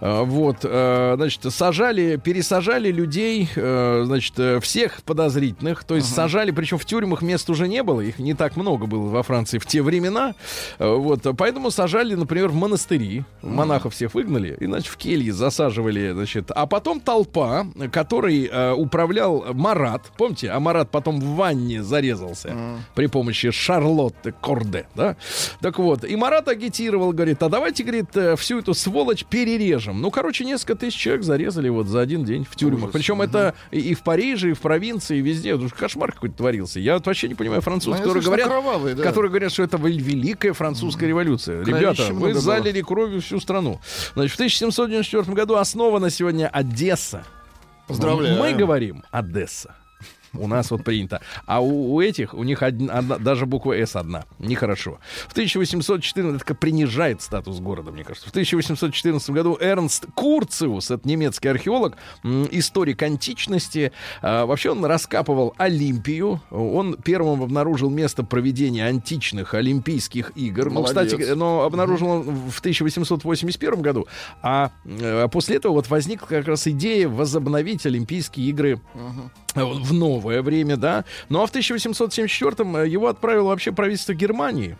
[0.00, 5.84] Э, Вот, э, значит, сажали, пересажали людей, э, значит, э, всех подозрительных.
[5.84, 9.08] То есть сажали, причем в тюрьмах мест уже не было, их не так много было
[9.08, 10.34] во Франции в те времена.
[10.78, 13.24] Вот, поэтому сажали, например, в монастыри.
[13.42, 16.50] Монахов всех выгнали, и, значит, в кельи засаживали, значит.
[16.50, 20.12] А потом толпа, которой э, управлял Марат.
[20.16, 22.54] Помните, а Марат потом в ванне зарезался
[22.94, 25.16] при помощи Шарлотты Корде, да?
[25.60, 30.00] Так вот, и Марат агитировал, говорит, а давайте, говорит, э, всю эту сволочь перережем.
[30.00, 32.92] Ну, короче, несколько тысяч человек зарезали вот за один день в тюрьмах.
[32.92, 35.50] Причем это и в Париже, и в провинции, и везде.
[35.50, 36.80] Это уж кошмар какой-то творился.
[36.80, 39.02] Я вот вообще не понимаю французов, Ну, которые говорят, кровавые, да.
[39.02, 41.60] которые говорят, что это вел- великая французская революция.
[41.62, 42.40] Ребята, Кровища вы много было.
[42.40, 43.80] залили кровью всю страну.
[44.14, 47.24] Значит, в 1794 году основана сегодня Одесса.
[47.86, 48.38] Поздравляю.
[48.38, 49.76] Мы говорим Одесса.
[50.38, 51.20] У нас вот принято.
[51.46, 54.24] А у, у этих, у них одна- одна- даже буква «С» одна.
[54.38, 54.98] Нехорошо.
[55.28, 58.28] В 1814, это принижает статус города, мне кажется.
[58.28, 66.40] В 1814 году Эрнст Курциус, это немецкий археолог, историк античности, а, вообще он раскапывал Олимпию.
[66.50, 70.66] Он первым обнаружил место проведения античных Олимпийских игр.
[70.66, 71.12] Ну, Молодец.
[71.12, 74.06] кстати, но обнаружил он в 1881 году.
[74.42, 78.80] А э, после этого вот возникла как раз идея возобновить Олимпийские игры
[79.54, 79.92] э, в
[80.26, 81.04] новое время, да.
[81.28, 84.76] Ну а в 1874-м э, его отправило вообще правительство Германии.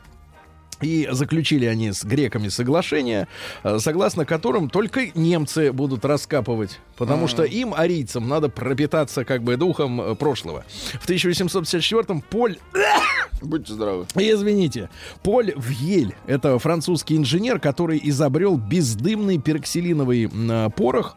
[0.83, 3.29] И заключили они с греками соглашение,
[3.63, 9.57] э, согласно которым только немцы будут раскапывать, потому что им, арийцам, надо пропитаться как бы
[9.57, 10.65] духом э, прошлого.
[11.01, 12.59] В 1854-м Поль
[13.41, 14.07] Будьте здравы.
[14.17, 14.91] Извините,
[15.23, 20.29] Поль Вьель, это французский инженер, который изобрел бездымный пероксилиновый
[20.77, 21.17] порох.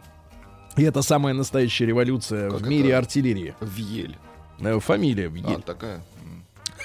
[0.79, 3.53] И это самая настоящая революция Как в мире артиллерии.
[3.59, 4.15] Вьель.
[4.61, 5.61] Э, Фамилия А, Вьель.
[5.61, 6.01] такая.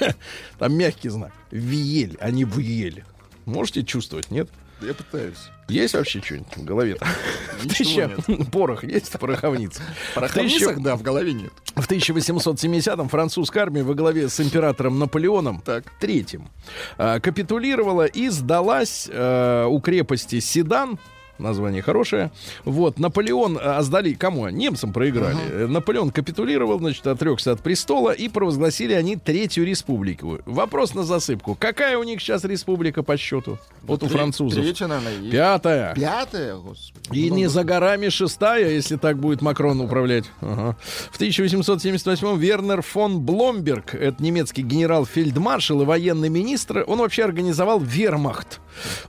[0.59, 1.33] Там мягкий знак.
[1.53, 3.05] Вьель, а не Вьель.
[3.45, 4.49] Можете чувствовать, нет?
[4.81, 5.39] Я пытаюсь.
[5.69, 6.99] Есть вообще что-нибудь в?
[7.65, 9.81] Ничего Тысяча- Порох есть, пороховница.
[10.17, 11.53] Тысячу- Хамисах, да, в голове нет.
[11.77, 15.85] В 1870-м французская армия во главе с императором Наполеоном Так.
[16.01, 16.49] третьим
[16.99, 20.99] а, капитулировала и сдалась а, у крепости Седан.
[21.39, 22.31] Название хорошее.
[22.65, 24.49] Вот, Наполеон а, сдали кому?
[24.49, 25.37] Немцам проиграли.
[25.51, 30.39] Э, Наполеон капитулировал, значит, отрекся от престола, и провозгласили они Третью Республику.
[30.47, 31.57] Вопрос на засыпку.
[31.57, 33.59] Какая у них сейчас республика по счету?
[33.83, 34.63] Вот у Тре- французов.
[34.63, 35.31] Третья, наверное.
[35.31, 35.95] Пятая.
[35.95, 37.19] Пятая, господи.
[37.19, 40.27] И не за горами шестая, если так будет Макрон управлять.
[40.41, 40.77] Ага.
[41.11, 48.61] В 1878-м Вернер фон Бломберг, это немецкий генерал-фельдмаршал и военный министр, он вообще организовал вермахт.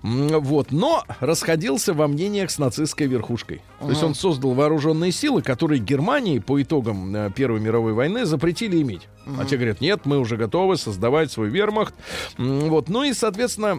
[0.01, 0.71] Вот.
[0.71, 3.61] Но расходился во мнениях с нацистской верхушкой.
[3.79, 8.81] То есть он создал вооруженные силы, которые Германии по итогам э, Первой мировой войны запретили
[8.81, 9.07] иметь.
[9.39, 11.93] А те говорят, нет, мы уже готовы создавать свой вермахт.
[12.37, 12.89] Вот.
[12.89, 13.75] Ну и, соответственно...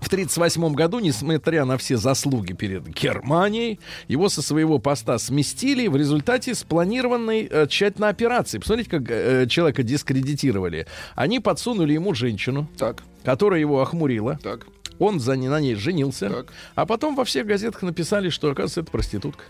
[0.00, 5.96] в 1938 году, несмотря на все заслуги перед Германией, его со своего поста сместили в
[5.96, 8.58] результате спланированной э, тщательной операции.
[8.58, 10.86] Посмотрите, как э, человека дискредитировали.
[11.16, 14.38] Они подсунули ему женщину, Так, которая его охмурила.
[14.42, 14.66] так.
[14.98, 16.28] Он за, на ней женился.
[16.30, 16.52] Так.
[16.74, 19.44] А потом во всех газетах написали, что, оказывается, это проститутка.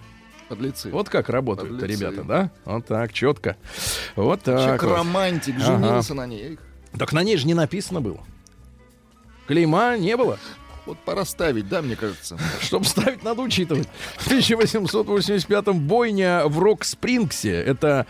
[0.48, 0.90] Подлецы.
[0.90, 2.50] Вот как работают ребята, да?
[2.64, 3.56] Вот так, четко.
[4.16, 4.82] Вот Человек так.
[4.90, 4.96] вот.
[4.96, 5.64] романтик, Ага.
[5.64, 6.58] женился на ней.
[6.98, 8.20] Так на ней же не написано было.
[9.46, 10.38] Клейма не было.
[10.88, 12.38] Вот пора ставить, да, мне кажется.
[12.62, 13.86] Чтобы ставить, надо учитывать.
[14.16, 17.52] В 1885-м бойня в Рок-Спрингсе.
[17.52, 18.06] Это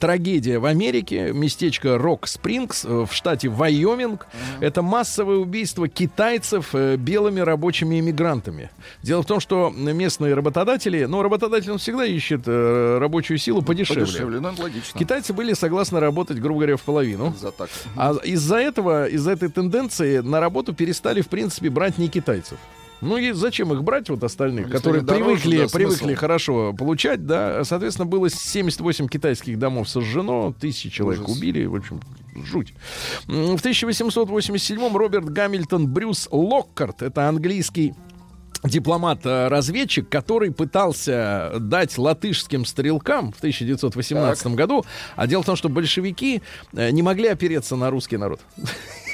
[0.00, 1.32] трагедия в Америке.
[1.34, 4.26] Местечко Рок-Спрингс в штате Вайоминг.
[4.60, 8.70] Это массовое убийство китайцев э, белыми рабочими иммигрантами.
[9.02, 11.04] Дело в том, что местные работодатели...
[11.04, 14.06] Ну, работодатель он всегда ищет э, рабочую силу подешевле.
[14.06, 14.98] Подешевле, ну, логично.
[14.98, 17.34] Китайцы были согласны работать, грубо говоря, в половину.
[17.38, 17.68] За так.
[17.96, 22.58] А из-за этого, из-за этой тенденции на работу перестали, в принципе, брать не китайцев.
[23.00, 26.18] Ну и зачем их брать, вот остальных, Если которые дороже, привыкли, да, привыкли смысл?
[26.20, 27.62] хорошо получать, да.
[27.64, 31.36] Соответственно, было 78 китайских домов сожжено, тысячи человек Ужас.
[31.38, 32.00] убили, в общем,
[32.34, 32.74] жуть.
[33.28, 37.94] В 1887-м Роберт Гамильтон Брюс Локкарт, это английский
[38.64, 44.84] дипломат-разведчик, который пытался дать латышским стрелкам в 1918 году.
[45.14, 48.40] А дело в том, что большевики э, не могли опереться на русский народ.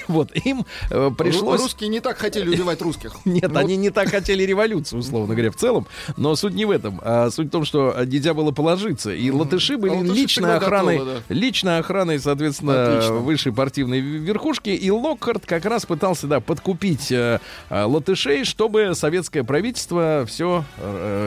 [0.09, 1.61] Вот, им э, пришлось...
[1.61, 3.15] Ру- Русские не так хотели убивать русских.
[3.25, 5.87] Нет, Ну, они не так хотели революцию, условно говоря, в целом.
[6.17, 7.01] Но суть не в этом.
[7.03, 9.13] А суть в том, что нельзя было положиться.
[9.13, 13.15] И латыши были А латыши личной охраной, готовы, личной охраной, соответственно, Отлично.
[13.17, 14.71] высшей партийной верхушки.
[14.71, 17.41] И Локхарт как раз пытался, да, подкупить э,
[17.71, 20.65] э, латышей, чтобы советское правительство все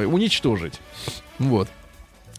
[0.07, 0.79] уничтожить.
[1.39, 1.67] Вот.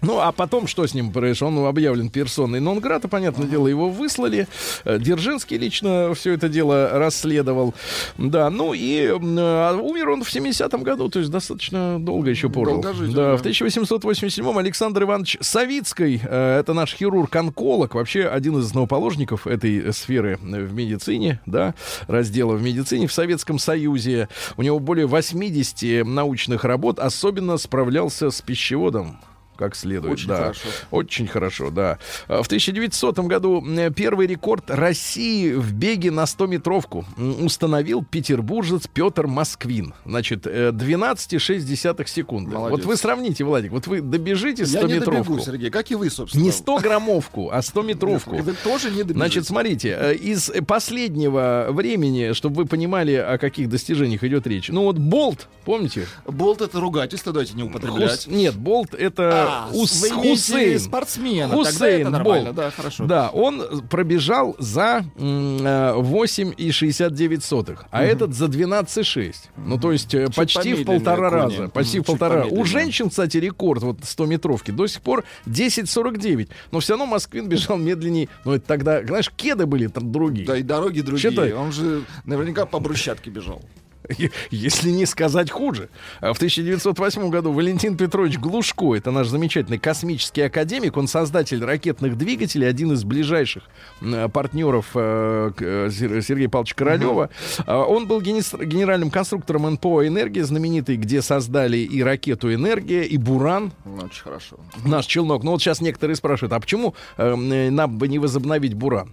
[0.01, 1.49] Ну, а потом что с ним произошло?
[1.49, 4.47] Он объявлен персоной нон-грата, понятное дело, его выслали.
[4.85, 7.75] Э, Дзержинский лично все это дело расследовал.
[8.17, 12.49] Да, ну и э, умер он в 70-м году, то есть достаточно долго еще.
[12.49, 19.47] Долгожитель, да, в 1887-м Александр Иванович Савицкий, э, это наш хирург-онколог, вообще один из основоположников
[19.47, 21.75] этой сферы в медицине, да,
[22.07, 24.29] раздела в медицине в Советском Союзе.
[24.57, 29.19] У него более 80 научных работ, особенно справлялся с пищеводом
[29.59, 30.13] как следует.
[30.15, 30.37] Очень да.
[30.37, 30.69] хорошо.
[30.91, 31.99] Очень хорошо, да.
[32.29, 38.87] А В 1900 году м, первый рекорд России в беге на 100-метровку м, установил петербуржец
[38.87, 39.95] Петр Москвин.
[40.07, 42.53] Значит, э, 12,6 секунды.
[42.55, 42.79] Молодец.
[42.79, 45.25] Вот вы сравните, Владик, вот вы добежите Я не 100-метровку.
[45.25, 46.43] добегу, Сергей, как и вы, собственно.
[46.43, 48.37] Не 100-граммовку, а 100-метровку.
[48.43, 49.15] Вы тоже не добежите.
[49.19, 54.69] Значит, смотрите, э, из последнего времени, чтобы вы понимали, о каких достижениях идет речь.
[54.69, 56.07] Ну вот Болт, помните?
[56.27, 58.27] Болт это ругательство, давайте не употреблять.
[58.27, 60.79] Хус- Нет, Болт это А, Ус- вы Хусейн.
[60.81, 62.57] спортсмена, тогда Хусейн нормально, Болт.
[62.57, 63.07] да, хорошо.
[63.07, 69.35] Да, он пробежал за м, э, 8,69, а этот за 12,6.
[69.57, 71.41] Ну, то есть э, почти в полтора кони.
[71.57, 71.69] раза.
[71.69, 72.45] Почти в полтора.
[72.47, 76.49] У женщин, кстати, рекорд вот 100-метровки до сих пор 10,49.
[76.71, 78.29] Но все равно Москвин бежал медленнее.
[78.45, 80.47] Но это тогда, знаешь, кеды были там другие.
[80.47, 81.31] Да и дороги другие.
[81.31, 81.53] Считай.
[81.53, 83.63] Он же наверняка по брусчатке бежал.
[84.51, 85.89] Если не сказать хуже.
[86.21, 92.17] А В 1908 году Валентин Петрович Глушко, это наш замечательный космический академик, он создатель ракетных
[92.17, 93.65] двигателей, один из ближайших
[94.01, 97.31] м, партнеров э, э, Сер- Сергея Павловича Королева.
[97.67, 103.73] А, Он был генеральным конструктором НПО «Энергия», знаменитый, где создали и ракету «Энергия», и «Буран»,
[103.85, 104.57] Ну, Очень хорошо.
[104.85, 105.43] наш челнок.
[105.45, 109.13] Ну вот сейчас некоторые спрашивают, а почему э, м, нам бы не возобновить Буран?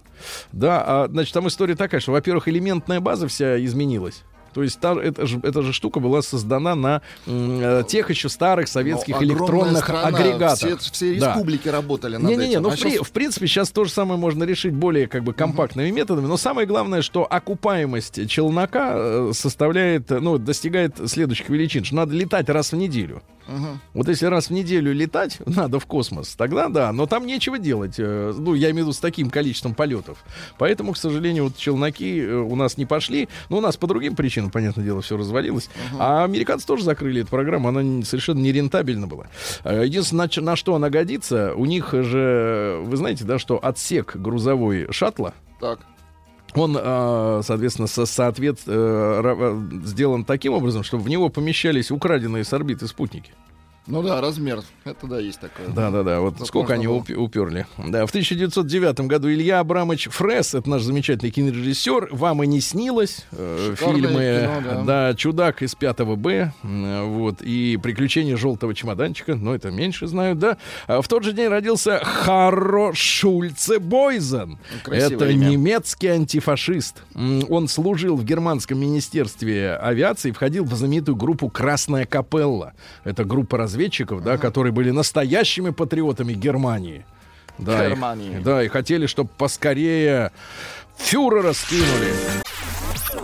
[0.52, 4.22] Да, а, значит, там история такая, что, во-первых, элементная база вся изменилась.
[4.56, 8.68] То есть та, эта, же, эта же штука была создана на э, тех еще старых
[8.68, 10.56] советских Но огромная электронных страна, агрегатах.
[10.56, 11.34] Все, все Да.
[11.34, 12.62] республики работали над Не-не-не, этим.
[12.62, 15.34] ну А в, щас- в принципе сейчас то же самое можно решить более как бы
[15.34, 21.84] компактными методами, но самое главное, что окупаемость челнока э, составляет, э, ну, достигает следующих величин,
[21.84, 23.22] что надо летать раз в неделю.
[23.48, 23.80] Мгм.
[23.94, 27.94] Вот если раз в неделю летать надо в космос, тогда да, но там нечего делать.
[27.98, 30.18] э, Ну, я имею в виду с таким количеством полетов.
[30.58, 33.28] Поэтому, к сожалению, вот челноки э, у нас не пошли.
[33.48, 35.70] Но у нас по другим причинам, понятное дело, все развалилось.
[35.98, 39.26] А американцы тоже закрыли эту программу, она не- совершенно нерентабельна была.
[39.64, 44.88] Э, Единственное, на что она годится, у них же, вы знаете, да, что отсек грузовой
[44.90, 45.78] шаттла, Так.
[46.58, 52.44] Он, э, соответственно, со- соответ, э, э, сделан таким образом, чтобы в него помещались украденные
[52.44, 53.32] с орбиты спутники.
[53.86, 54.62] Ну да, размер.
[54.84, 55.68] Это да, есть такое.
[55.68, 56.20] Да, да, да.
[56.20, 56.96] Вот Тут сколько они было.
[56.96, 57.66] упе- уперли.
[57.78, 63.24] Да, в 1909 году Илья Абрамович Фрес, это наш замечательный кинорежиссер, вам и не снилось.
[63.32, 65.14] э, Шикарное фильмы, кино, да.
[65.14, 70.56] Чудак из 5 Б, вот, и Приключения желтого чемоданчика, но это меньше знают, да.
[70.88, 74.58] А в тот же день родился Харро Шульце Бойзен.
[74.82, 75.46] Красивое это имя.
[75.48, 77.02] немецкий антифашист.
[77.14, 82.72] Он служил в германском министерстве авиации, входил в знаменитую группу Красная Капелла.
[83.04, 87.04] Это группа разведчиков, да, которые были настоящими патриотами Германии.
[87.58, 88.38] Да, и- Германии.
[88.38, 90.32] да, и хотели, чтобы поскорее
[90.96, 92.14] фюрера скинули.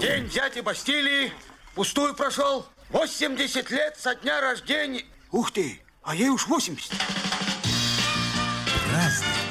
[0.00, 1.32] День дяди Бастилии
[1.74, 2.66] пустую прошел.
[2.90, 5.04] 80 лет со дня рождения.
[5.30, 6.90] Ух ты, а ей уж 80.
[8.90, 9.41] Праздник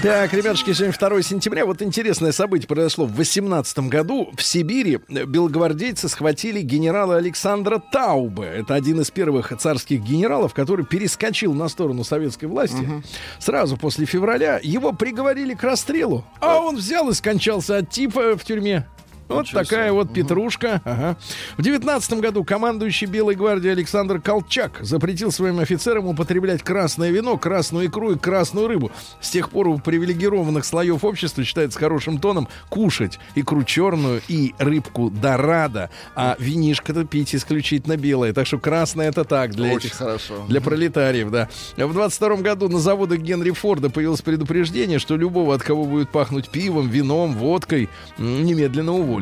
[0.00, 1.66] Так, ребятушки, сегодня 2 сентября.
[1.66, 4.30] Вот интересное событие произошло в 18 году.
[4.36, 8.44] В Сибири белогвардейцы схватили генерала Александра Таубе.
[8.44, 13.02] Это один из первых царских генералов, который перескочил на сторону советской власти.
[13.40, 16.24] Сразу после февраля его приговорили к расстрелу.
[16.40, 18.86] А он взял и скончался от типа в тюрьме.
[19.28, 19.92] Вот Ничего такая себе.
[19.92, 20.80] вот петрушка.
[20.84, 21.16] Ага.
[21.58, 27.86] В девятнадцатом году командующий Белой гвардией Александр Колчак запретил своим офицерам употреблять красное вино, красную
[27.88, 28.90] икру и красную рыбу.
[29.20, 35.10] С тех пор у привилегированных слоев общества считается хорошим тоном кушать икру черную и рыбку
[35.10, 38.32] дорадо, а винишко-то пить исключительно белое.
[38.32, 40.46] Так что красное это так для Очень этих хорошо.
[40.48, 41.48] для пролетариев, да.
[41.76, 46.48] В 22 году на заводах Генри Форда появилось предупреждение, что любого, от кого будет пахнуть
[46.48, 49.17] пивом, вином, водкой, немедленно уволят.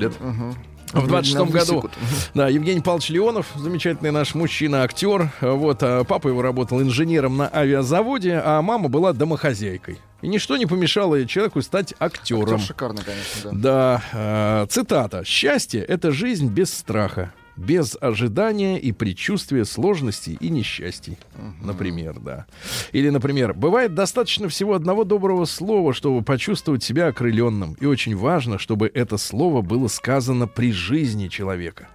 [0.92, 1.90] В 26 году,
[2.34, 5.30] да, Евгений Павлович Леонов, замечательный наш мужчина, актер.
[5.40, 9.98] Вот, а папа его работал инженером на авиазаводе, а мама была домохозяйкой.
[10.22, 12.54] И ничто не помешало человеку стать актером.
[12.54, 14.02] Актер шикарный, конечно, да.
[14.12, 15.24] Да, э, цитата.
[15.24, 21.18] «Счастье— это жизнь без страха, без ожидания и предчувствия сложностей и несчастий».
[21.62, 22.46] Например, да.
[22.92, 28.58] Или, например, «Бывает достаточно всего одного доброго слова, чтобы почувствовать себя окрыленным, и очень важно,
[28.58, 31.88] чтобы это слово было сказано при жизни человека».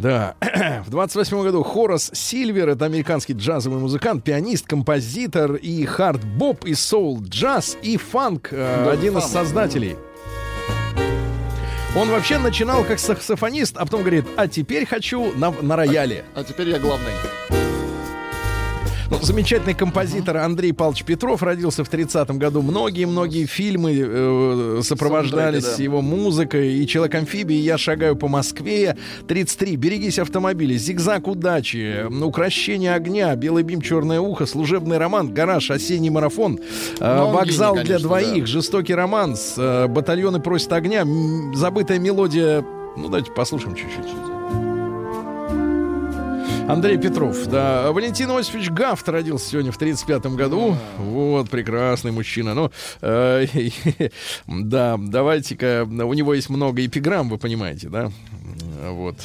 [0.00, 0.34] Да,
[0.86, 7.76] в 28 году Хорас Сильвер, это американский джазовый музыкант, пианист, композитор и хард-боп, и соул-джаз,
[7.82, 9.96] и фанк, э, Да, один из создателей.
[11.96, 16.24] Он вообще начинал как саксофонист, а потом говорит, а теперь хочу на, на рояле.
[16.36, 17.12] А теперь я главный.
[19.10, 22.62] Ну, замечательный композитор Андрей Павлович Петров родился в 30-м году.
[22.62, 25.82] Многие-многие фильмы э, сопровождались Саундтреки, да.
[25.82, 26.74] его музыкой.
[26.74, 28.96] И «Человек-амфибия», «Я шагаю по Москве»,
[29.26, 36.10] 33, «Берегись автомобиля», «Зигзаг удачи», «Укращение огня», «Белый бим, черное ухо», «Служебный роман», «Гараж», «Осенний
[36.10, 36.60] марафон»,
[37.00, 38.46] э, «Вокзал гений, для конечно, двоих», да.
[38.46, 41.04] «Жестокий романс», э, «Батальоны просят огня»,
[41.54, 42.64] «Забытая мелодия».
[42.96, 44.39] Ну, давайте послушаем чуть-чуть.
[46.70, 47.90] Андрей Петров, да.
[47.90, 50.76] Валентин Осипович Гафт родился сегодня в 35-м году.
[50.98, 52.54] Вот, прекрасный мужчина.
[52.54, 53.46] Ну, э,
[54.46, 58.12] да, давайте-ка, у него есть много эпиграмм, вы понимаете, да?
[58.88, 59.16] Вот.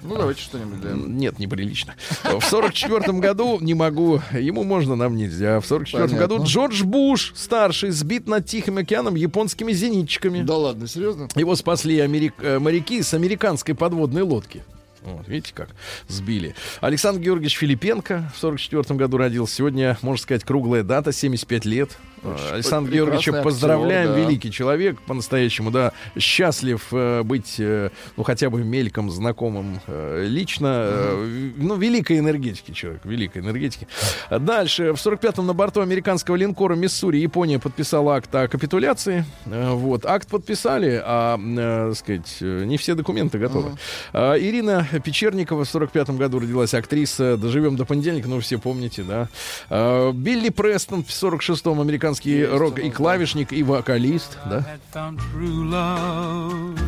[0.00, 0.92] Ну, давайте что-нибудь, да.
[0.94, 1.94] Нет, неприлично.
[2.22, 5.60] В 44 году не могу, ему можно, нам нельзя.
[5.60, 6.18] В 44 Понятно.
[6.26, 10.40] году Джордж Буш, старший, сбит над Тихим океаном японскими зенитчиками.
[10.42, 11.28] Да ладно, серьезно?
[11.34, 14.62] Его спасли америк- э, моряки с американской подводной лодки.
[15.06, 15.68] Вот, видите как
[16.08, 16.54] сбили.
[16.80, 19.54] Александр Георгиевич Филипенко в 44 году родился.
[19.54, 21.96] Сегодня, можно сказать, круглая дата, 75 лет.
[22.22, 24.18] Очень Александр прекрасный Георгиевича актер, поздравляем, да.
[24.18, 30.66] великий человек, по-настоящему, да, счастлив э, быть, э, ну, хотя бы мельком знакомым э, лично.
[30.66, 33.86] Э, ну, великой энергетики человек, великой энергетики.
[34.30, 39.24] Дальше, в 45-м на борту американского линкора Миссури Япония подписала акт о капитуляции.
[39.46, 43.76] Э, вот, акт подписали, а, э, сказать, э, не все документы готовы.
[44.12, 49.28] А, Ирина Печерникова в 45-м году родилась актриса «Доживем до понедельника», ну, все помните, да.
[49.68, 54.58] А, Билли Престон в 46-м американский рок и клавишник, и вокалист, да.
[54.58, 56.78] had found true love,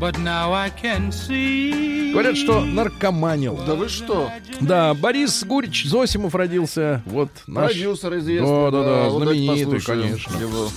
[0.00, 2.12] but now I can see.
[2.12, 3.58] Говорят, что наркоманил.
[3.64, 4.30] Да вы что?
[4.60, 7.02] Да, Борис Гурич Зосимов родился.
[7.06, 7.72] Вот наш...
[7.72, 8.48] Продюсер известный.
[8.48, 10.36] Да, да, да, вот давайте знаменитый, послушаем конечно.
[10.38, 10.68] его.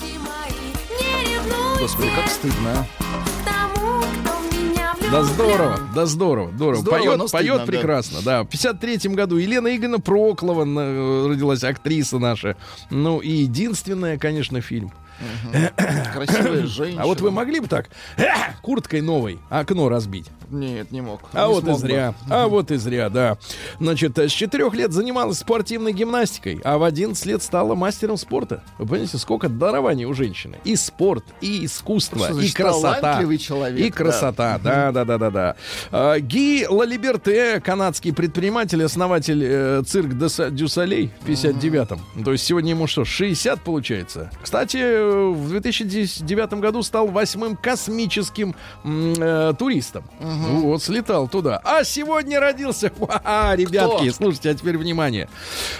[1.79, 3.28] Господи, как стыдно, а.
[5.11, 6.81] Да здорово, да здорово, здорово.
[6.81, 7.65] Здорово, поет, но поет стыдно, да.
[7.65, 8.43] прекрасно, да.
[8.43, 12.55] В 53 году Елена Игоревна Проклова э, родилась, актриса наша.
[12.91, 14.91] Ну и единственная, конечно, фильм.
[16.13, 17.03] Красивая женщина.
[17.03, 17.89] А вот вы могли бы так
[18.61, 20.27] курткой новой окно разбить?
[20.49, 21.21] Нет, не мог.
[21.33, 21.87] А Не вот и смог бы.
[21.87, 22.13] зря.
[22.29, 23.37] А вот и зря, да.
[23.79, 28.63] Значит, с четырех лет занималась спортивной гимнастикой, а в 11 лет стала мастером спорта.
[28.79, 30.57] Вы понимаете, сколько дарований у женщины?
[30.63, 32.95] И спорт, и искусство, Что и значит красота.
[32.99, 35.55] талантливый человек, И красота, да, да, да, да, да.
[35.91, 42.23] А, Ги Лалиберте, канадский предприниматель, основатель э, цирк де Са- дю Солей в 59-м.
[42.23, 44.31] То есть сегодня ему что, 60 получается?
[44.41, 44.77] Кстати,
[45.33, 50.03] в 2009 году стал восьмым космическим э, туристом.
[50.19, 51.61] Вот, слетал туда.
[51.63, 52.91] А сегодня родился...
[52.99, 54.11] Ха-ха, ребятки, Кто?
[54.11, 55.29] слушайте, а теперь внимание.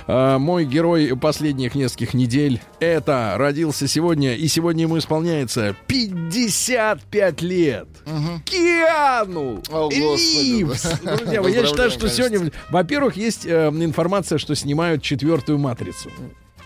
[0.08, 7.88] А, мой герой последних нескольких недель это родился сегодня, и сегодня ему исполняется 55 лет.
[8.46, 10.84] Киану О, Ривз.
[11.04, 11.16] да.
[11.18, 16.10] Друзья я считаю, что Поздравляем, сегодня, во-первых, есть э, информация, что снимают четвертую матрицу.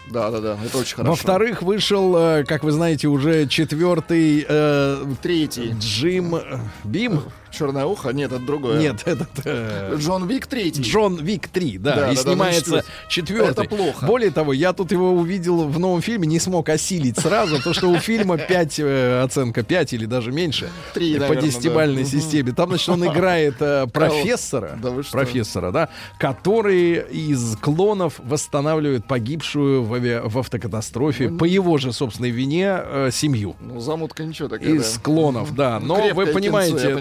[0.08, 1.12] Да, да, да, это очень хорошо.
[1.12, 5.74] Во-вторых, вышел, э, как вы знаете, уже четвертый э, Третий.
[5.80, 6.36] Джим
[6.84, 7.22] Бим.
[7.54, 8.10] Черное ухо?
[8.10, 8.80] Нет, это другое.
[8.80, 10.82] Нет, этот э, Джон Вик третий.
[10.82, 13.52] Джон Вик 3, да, Да, и да, да, снимается значит, четвертый.
[13.52, 14.06] это плохо.
[14.06, 17.90] Более того, я тут его увидел в новом фильме, не смог осилить сразу, то что
[17.90, 18.80] у фильма 5,
[19.24, 22.10] оценка 5 или даже меньше Три, по наверное, десятибальной да.
[22.10, 22.52] системе.
[22.54, 25.12] Там, значит, он играет э, профессора, Да вы что?
[25.12, 32.32] профессора, да, который из клонов восстанавливает погибшую в, авиа- в автокатастрофе по его же собственной
[32.32, 33.56] вине э, семью.
[33.60, 35.00] Ну, замутка ничего такая, Из да.
[35.02, 35.80] клонов, да.
[35.80, 36.96] Ну, Но вы понимаете, кинцо, я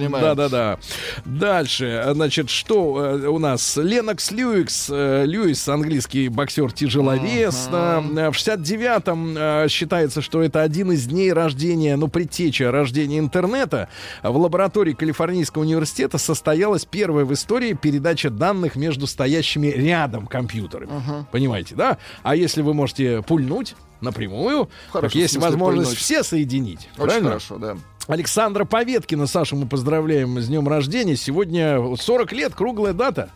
[0.49, 0.79] да-да-да.
[1.25, 3.77] Дальше, значит, что э, у нас?
[3.77, 7.69] Ленокс Льюикс, э, Льюис, английский боксер-тяжеловес.
[7.71, 13.89] э, В 69-м э, считается, что это один из дней рождения, ну, предтеча рождения интернета.
[14.23, 20.91] В лаборатории Калифорнийского университета состоялась первая в истории передача данных между стоящими рядом компьютерами.
[21.31, 21.99] Понимаете, да?
[22.23, 25.99] А если вы можете пульнуть напрямую, так есть возможность пульнуть.
[25.99, 26.89] все соединить.
[26.97, 27.29] Очень правильно?
[27.29, 27.77] хорошо, да.
[28.09, 31.17] Александра Поветкина, Сашу мы поздравляем с днем рождения.
[31.17, 33.31] Сегодня 40 лет, круглая дата.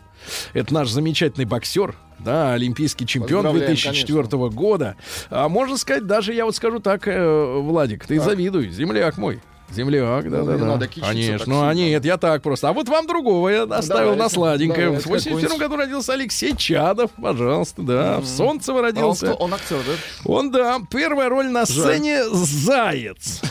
[0.53, 4.95] Это наш замечательный боксер, да, олимпийский чемпион Поздравляем, 2004 года.
[5.29, 9.39] А можно сказать, даже я вот скажу так, э, Владик, ты завидуй, земляк мой.
[9.69, 10.65] Земляк, да, Ну, да, да.
[10.65, 11.39] надо Конечно.
[11.39, 12.69] так Ну, а нет, я так просто.
[12.69, 14.85] А вот вам другого я оставил на давайте, сладенькое.
[14.87, 15.59] давайте, В 81 какой-нибудь.
[15.59, 18.19] году родился Алексей Чадов, пожалуйста, да.
[18.19, 19.25] В Солнцево А он, родился.
[19.27, 19.35] кто?
[19.35, 19.93] он актер, да?
[20.25, 23.41] Он, да, первая роль на сцене «Заяц».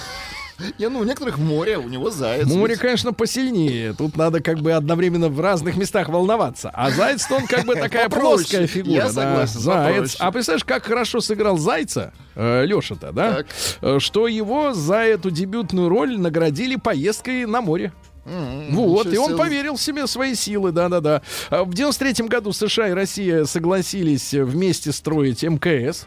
[0.79, 2.47] Не, ну, у некоторых море, у него заяц.
[2.47, 3.93] Море, конечно, посильнее.
[3.93, 6.71] Тут надо как бы одновременно в разных местах волноваться.
[6.73, 8.95] А заяц он как бы такая плоская фигура.
[8.95, 10.17] Я согласен, Заяц.
[10.19, 13.45] А представляешь, как хорошо сыграл зайца Леша-то, да?
[13.81, 17.93] Э, Что его за эту дебютную роль наградили поездкой на море.
[18.25, 19.39] Вот, ничего и он себе.
[19.39, 21.23] поверил в себе, в свои силы, да-да-да.
[21.49, 26.07] А В 93 году США и Россия согласились вместе строить мкс.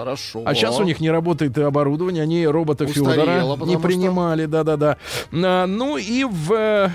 [0.00, 0.42] Хорошо.
[0.46, 3.12] А сейчас у них не работает и оборудование, они робота Устарело,
[3.56, 4.96] Федора не что- принимали, да-да-да.
[5.32, 6.52] А, Ну и в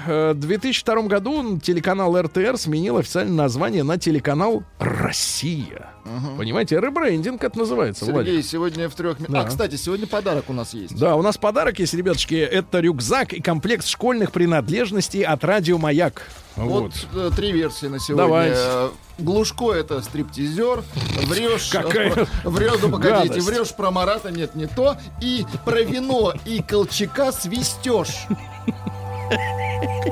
[0.07, 5.94] э, 2002 году телеканал РТР сменил официальное название на телеканал «Россия».
[6.37, 8.45] Понимаете, ребрендинг это называется, Сергей, Владик.
[8.45, 9.17] сегодня в трех...
[9.27, 9.41] Да.
[9.41, 10.95] А, кстати, сегодня подарок у нас есть.
[10.97, 12.35] Да, у нас подарок есть, ребятушки.
[12.35, 16.29] Это рюкзак и комплект школьных принадлежностей от «Радио Маяк».
[16.55, 17.31] Вот, Вот.
[17.33, 18.23] э, три версии на сегодня.
[18.23, 18.59] Давайте.
[19.17, 20.83] Глушко это стриптизер.
[21.23, 21.69] Врешь.
[21.71, 23.47] Какая э, Врешь, ну погодите, гадость.
[23.47, 24.97] врешь про Марата, нет, не то.
[25.21, 28.27] И про вино и Колчака свистешь.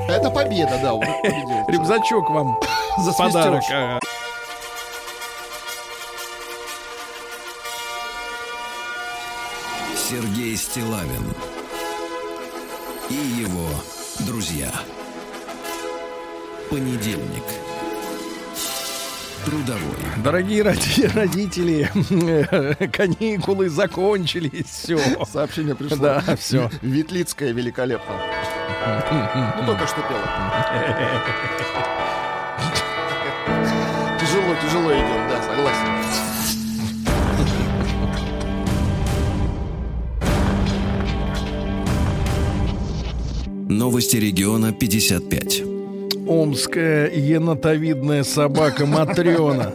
[0.08, 1.68] Это победа, да, он победил.
[1.68, 2.58] Рюкзачок вам
[2.98, 3.62] за подарок.
[10.08, 11.24] Сергей Стилавин
[13.08, 13.68] и его
[14.20, 14.70] друзья.
[16.70, 17.42] Понедельник.
[19.44, 19.80] Трудовой.
[20.22, 21.90] Дорогие роди- родители,
[22.92, 24.98] каникулы закончились, все.
[25.30, 25.96] Сообщение пришло.
[25.96, 26.70] Да, всё.
[26.82, 28.14] Ветлицкая великолепно.
[29.60, 30.20] Ну, только что пела.
[34.20, 36.23] Тяжело, тяжело идет, да, согласен.
[43.68, 45.62] Новости региона 55.
[46.28, 49.74] Омская енотовидная собака Матрена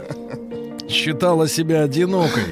[0.88, 2.44] считала себя одинокой,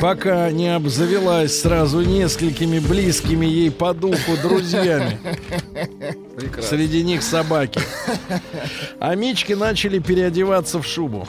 [0.00, 5.18] пока не обзавелась сразу несколькими близкими ей по духу друзьями.
[6.36, 6.76] Прекрасно.
[6.76, 7.80] Среди них собаки.
[9.00, 11.26] А Мички начали переодеваться в шубу.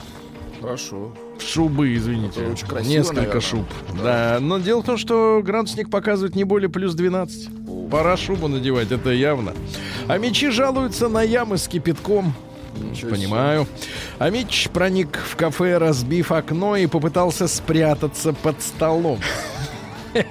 [0.61, 1.11] Хорошо.
[1.39, 2.41] Шубы, извините.
[2.41, 3.41] Это очень красиво, Несколько наверное.
[3.41, 3.65] шуб.
[4.03, 4.37] Да.
[4.39, 7.49] Но дело в том, что градусник показывает не более плюс 12.
[7.91, 9.53] Пора шубу надевать, это явно.
[10.07, 12.33] А мечи жалуются на ямы с кипятком.
[12.75, 13.67] Ничего Понимаю.
[14.17, 19.19] А Мич проник в кафе, разбив окно и попытался спрятаться под столом.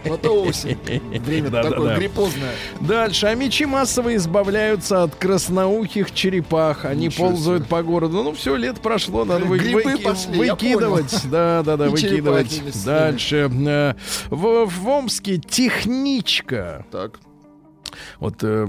[0.04, 0.78] Вот осень.
[1.24, 1.96] Время Да, да, такое да.
[1.98, 2.52] гриппозное.
[2.80, 3.26] Дальше.
[3.26, 6.84] А мечи массово избавляются от красноухих черепах.
[6.84, 7.70] Они Ничего ползают себе.
[7.70, 8.22] по городу.
[8.22, 11.14] Ну, все, лето прошло, надо вы- Грибы выки- пошли, выкидывать.
[11.30, 12.62] Да, да, да, И выкидывать.
[12.84, 13.50] Дальше.
[13.66, 13.94] Э,
[14.30, 16.84] В, в Омске техничка.
[16.90, 17.20] Так.
[18.20, 18.66] Вот, э,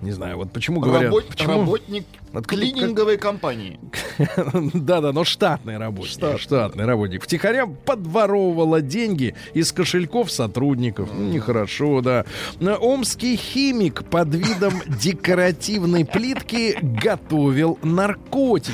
[0.00, 1.12] не знаю, вот почему говорят...
[1.12, 2.04] Работ- почему- Работник
[2.34, 3.78] Откуда- клининговой компании.
[4.74, 6.10] Да-да, но штатный работник.
[6.12, 7.22] Штатный, Штатный, работник.
[7.22, 11.08] Втихаря подворовывала деньги из кошельков сотрудников.
[11.12, 12.24] Ну, Нехорошо, да.
[12.60, 18.72] Омский химик под видом декоративной плитки готовил наркотики.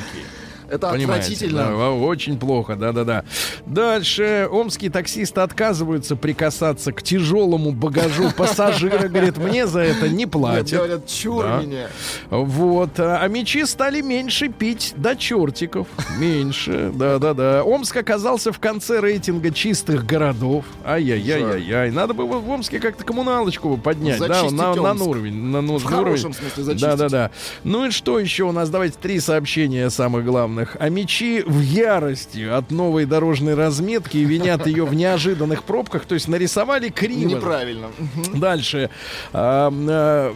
[0.71, 1.67] Это Понимаете, отвратительно.
[1.77, 3.25] да, очень плохо, да-да-да.
[3.67, 9.09] Дальше омские таксисты отказываются прикасаться к тяжелому багажу пассажира.
[9.09, 10.71] Говорит, мне за это не Нет, платят.
[10.79, 11.61] говорят, чур Да.
[11.63, 11.89] меня.
[12.31, 12.91] Вот.
[12.99, 15.87] А мечи стали меньше пить до чертиков.
[16.19, 16.93] Меньше.
[16.95, 17.65] Да-да-да.
[17.65, 20.65] Омск оказался в конце рейтинга чистых городов.
[20.85, 21.91] Ай-яй-яй-яй-яй.
[21.91, 24.21] Надо бы в Омске как-то коммуналочку поднять.
[24.21, 25.35] Да, на, на уровень.
[25.35, 26.39] На нужный В хорошем уровень.
[26.45, 26.89] смысле зачистить.
[26.89, 27.31] Да-да-да.
[27.65, 28.71] Ну и что еще у нас?
[28.71, 30.60] Давайте три сообщения самых главных.
[30.79, 36.05] А мечи в ярости от новой дорожной разметки и винят ее в неожиданных пробках.
[36.05, 37.37] То есть нарисовали криво.
[37.37, 37.89] Неправильно.
[38.35, 38.91] Дальше.
[39.33, 40.35] А, а,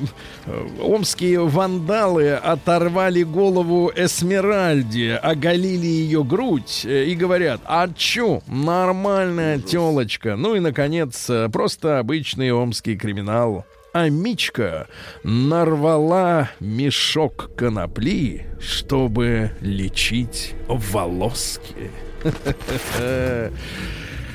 [0.81, 10.37] омские вандалы оторвали голову Эсмеральде, оголили ее грудь э, и говорят, а чё, нормальная телочка.
[10.37, 13.64] Ну и, наконец, э, просто обычный омский криминал.
[13.95, 14.88] А Мичка
[15.22, 21.92] нарвала мешок конопли, чтобы лечить волоски.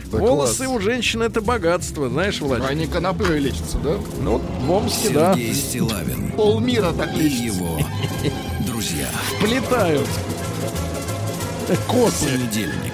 [0.05, 2.71] Волосы у женщин это богатство, знаешь, Владимир?
[2.71, 3.97] Они коноплей лечатся, да?
[4.21, 7.43] Ну, в Омске, да, Сергей Стилавин Полмира так и лечится.
[7.43, 7.79] его
[8.65, 9.09] друзья.
[9.41, 10.07] плетают
[11.85, 12.29] косы.
[12.29, 12.93] Понедельник.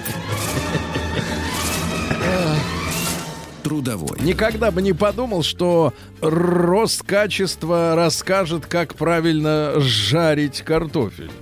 [3.66, 4.20] Трудовой.
[4.20, 11.32] Никогда бы не подумал, что рост качества расскажет, как правильно жарить картофель.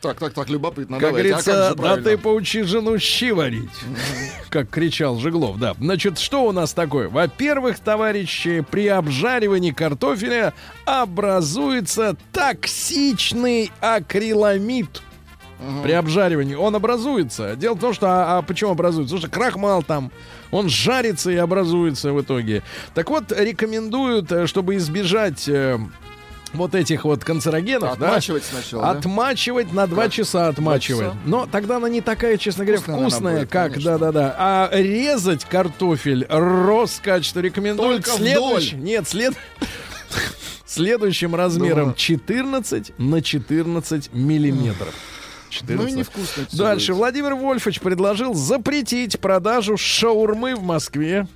[0.00, 0.98] Так, так, так, любопытно.
[0.98, 1.34] Как Давайте.
[1.34, 2.10] А как говорится, же да правильно?
[2.10, 3.68] ты поучи жену щи варить.
[4.48, 5.74] Как кричал Жеглов, да.
[5.78, 7.08] Значит, что у нас такое?
[7.08, 10.54] Во-первых, товарищи, при обжаривании картофеля
[10.86, 15.02] образуется токсичный акриламид.
[15.84, 17.54] при обжаривании, он образуется.
[17.54, 19.16] Дело в том, что а, а почему образуется?
[19.16, 20.10] Потому что крахмал там,
[20.50, 22.62] он жарится и образуется в итоге.
[22.94, 25.78] Так вот, рекомендуют, э, чтобы избежать э,
[26.52, 28.90] вот этих вот канцерогенов, да, Отмачивать сначала, да?
[28.90, 31.12] отмачивать на 2 часа отмачивать.
[31.24, 34.34] Но тогда она не такая, честно говоря, Вкусная вкусная, будет, как, да-да-да.
[34.38, 38.84] А резать картофель Роскач, что рекомендуют Только следующий, вдоль.
[38.84, 39.34] нет, след
[40.66, 41.94] следующим размером Да.
[41.94, 44.94] 14 на 14 миллиметров.
[45.68, 45.96] Ну и 14.
[45.96, 46.42] невкусно.
[46.42, 46.98] это всё Дальше будет.
[46.98, 51.26] Владимир Вольфович предложил запретить продажу шаурмы в Москве.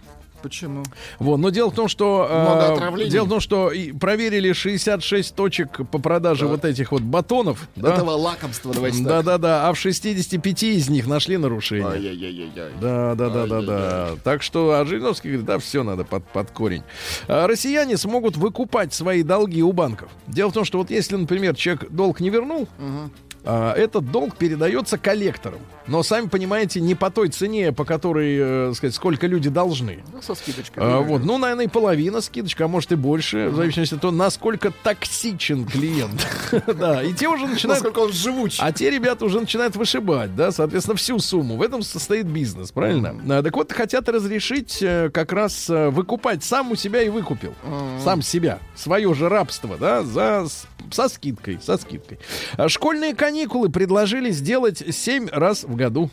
[0.44, 0.82] Почему?
[1.20, 5.98] Вот, но дело в том, что э, дело в том, что проверили 66 точек по
[5.98, 9.24] продаже вот этих вот батонов, да, Этого лакомства, давайте да, так.
[9.24, 11.86] да, да, а в 65 из них нашли нарушения.
[11.86, 12.72] Ай-яй-яй-яй.
[12.78, 14.10] Да, да, да, да, да.
[14.22, 16.82] Так что, а Жириновский говорит, да, все надо под, под корень.
[17.26, 20.10] А россияне смогут выкупать свои долги у банков.
[20.26, 23.08] Дело в том, что вот если, например, человек долг не вернул, а,
[23.50, 25.60] этот долг передается коллекторам.
[25.86, 30.02] Но, сами понимаете, не по той цене, по которой, э, сказать, сколько люди должны.
[30.12, 30.82] Ну, со скидочкой.
[30.82, 34.12] А, вот, ну, наверное, и половина скидочка, а может и больше, в зависимости от того,
[34.12, 36.26] насколько токсичен клиент.
[36.74, 37.82] Да, и те уже начинают...
[37.82, 38.56] Насколько он живуч.
[38.58, 41.56] А те ребята уже начинают вышибать, да, соответственно, всю сумму.
[41.56, 43.14] В этом состоит бизнес, правильно?
[43.28, 46.42] А, Так вот, хотят разрешить э, как раз э, выкупать.
[46.42, 47.54] Сам у себя и выкупил.
[48.02, 48.58] Сам себя.
[48.74, 50.46] Свое же рабство, да, за,
[50.90, 52.18] со скидкой, со скидкой.
[52.56, 53.33] А Школьные каникулы
[53.68, 56.10] предложили сделать 7 раз в году.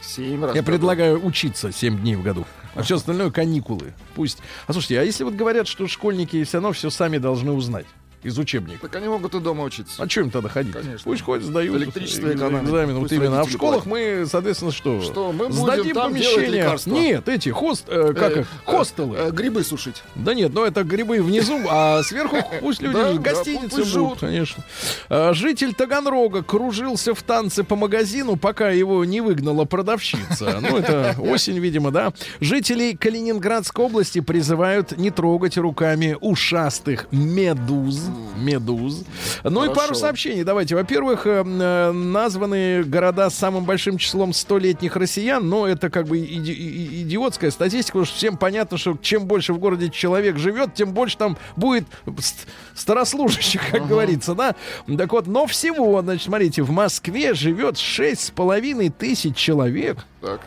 [0.00, 0.54] Семь раз.
[0.56, 2.44] Я предлагаю учиться 7 дней в году.
[2.74, 3.92] А все остальное каникулы.
[4.14, 4.38] Пусть.
[4.66, 7.86] А слушайте, а если вот говорят, что школьники все равно все сами должны узнать
[8.22, 8.80] из учебника?
[8.82, 10.02] Так они могут и дома учиться.
[10.02, 10.72] А что им тогда ходить?
[10.72, 11.00] Конечно.
[11.04, 12.64] Пусть ходят, сдают Электричество э, экономят.
[12.64, 12.98] экзамен.
[12.98, 13.40] Вот именно.
[13.40, 15.00] А в школах мы, соответственно, что?
[15.02, 16.78] Что, мы будем Сдадим там делать помещение.
[16.86, 19.16] Нет, эти хост, э, как Э, их, хостелы.
[19.18, 20.02] э, Грибы сушить.
[20.14, 24.20] Да нет, ну это грибы внизу, а сверху пусть люди гостиницы живут.
[24.20, 24.62] конечно.
[25.08, 30.60] А, Житель Таганрога кружился в танце по магазину, пока его не выгнала продавщица.
[30.62, 32.12] Ну, это осень, видимо, да.
[32.40, 38.00] Жителей Калининградской области призывают не трогать руками ушастых медуз.
[38.36, 39.04] Медуз.
[39.44, 40.42] Ну и пару сообщений.
[40.44, 40.74] Давайте.
[40.74, 46.18] Во-первых, э, э, названы города с самым большим числом столетних россиян, но это как бы
[46.18, 50.92] иди- идиотская статистика, потому что всем понятно, что чем больше в городе человек живет, тем
[50.92, 51.84] больше там будет
[52.18, 54.54] ст- старослужащих, как говорится, да?
[54.98, 60.40] Так вот, но всего, значит, смотрите, в Москве живет шесть с половиной тысяч человек, Так.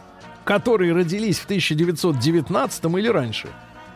[0.44, 3.48] которые родились в 1919 или раньше.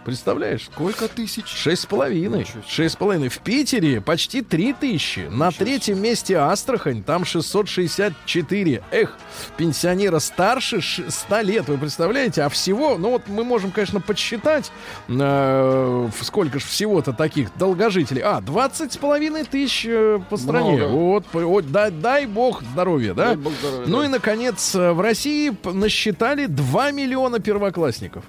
[0.09, 0.65] Представляешь?
[0.73, 1.45] Сколько тысяч?
[1.47, 2.45] Шесть с половиной.
[2.67, 3.29] Шесть с половиной.
[3.29, 5.27] В Питере почти три тысячи.
[5.29, 7.03] На третьем месте Астрахань.
[7.03, 8.83] Там 664.
[8.91, 9.15] Эх,
[9.57, 11.67] пенсионера старше ш- 100 лет.
[11.67, 12.41] Вы представляете?
[12.41, 14.71] А всего, ну вот мы можем, конечно, подсчитать,
[15.07, 18.21] э, сколько же всего-то таких долгожителей.
[18.23, 20.71] А, 20 с половиной тысяч э, по стране.
[20.71, 20.87] Много.
[20.91, 23.27] Вот, вот, дай, дай бог здоровья, да?
[23.27, 24.05] Дай бог здоровья, ну да.
[24.05, 28.23] и, наконец, э, в России насчитали 2 миллиона первоклассников.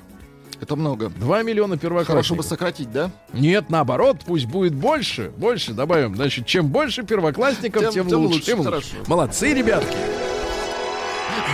[0.61, 1.09] Это много.
[1.09, 2.15] 2 миллиона первоклассников.
[2.15, 3.11] Хорошо бы сократить, да?
[3.33, 5.31] Нет, наоборот, пусть будет больше.
[5.37, 6.15] Больше добавим.
[6.17, 8.35] Значит, чем больше первоклассников, тем, Тем- тем лучше.
[8.35, 8.97] лучше, Тем лучше.
[9.07, 9.97] Молодцы, ребятки.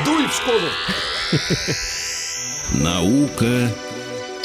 [0.04, 0.58] Дуй в школу.
[2.82, 3.68] Наука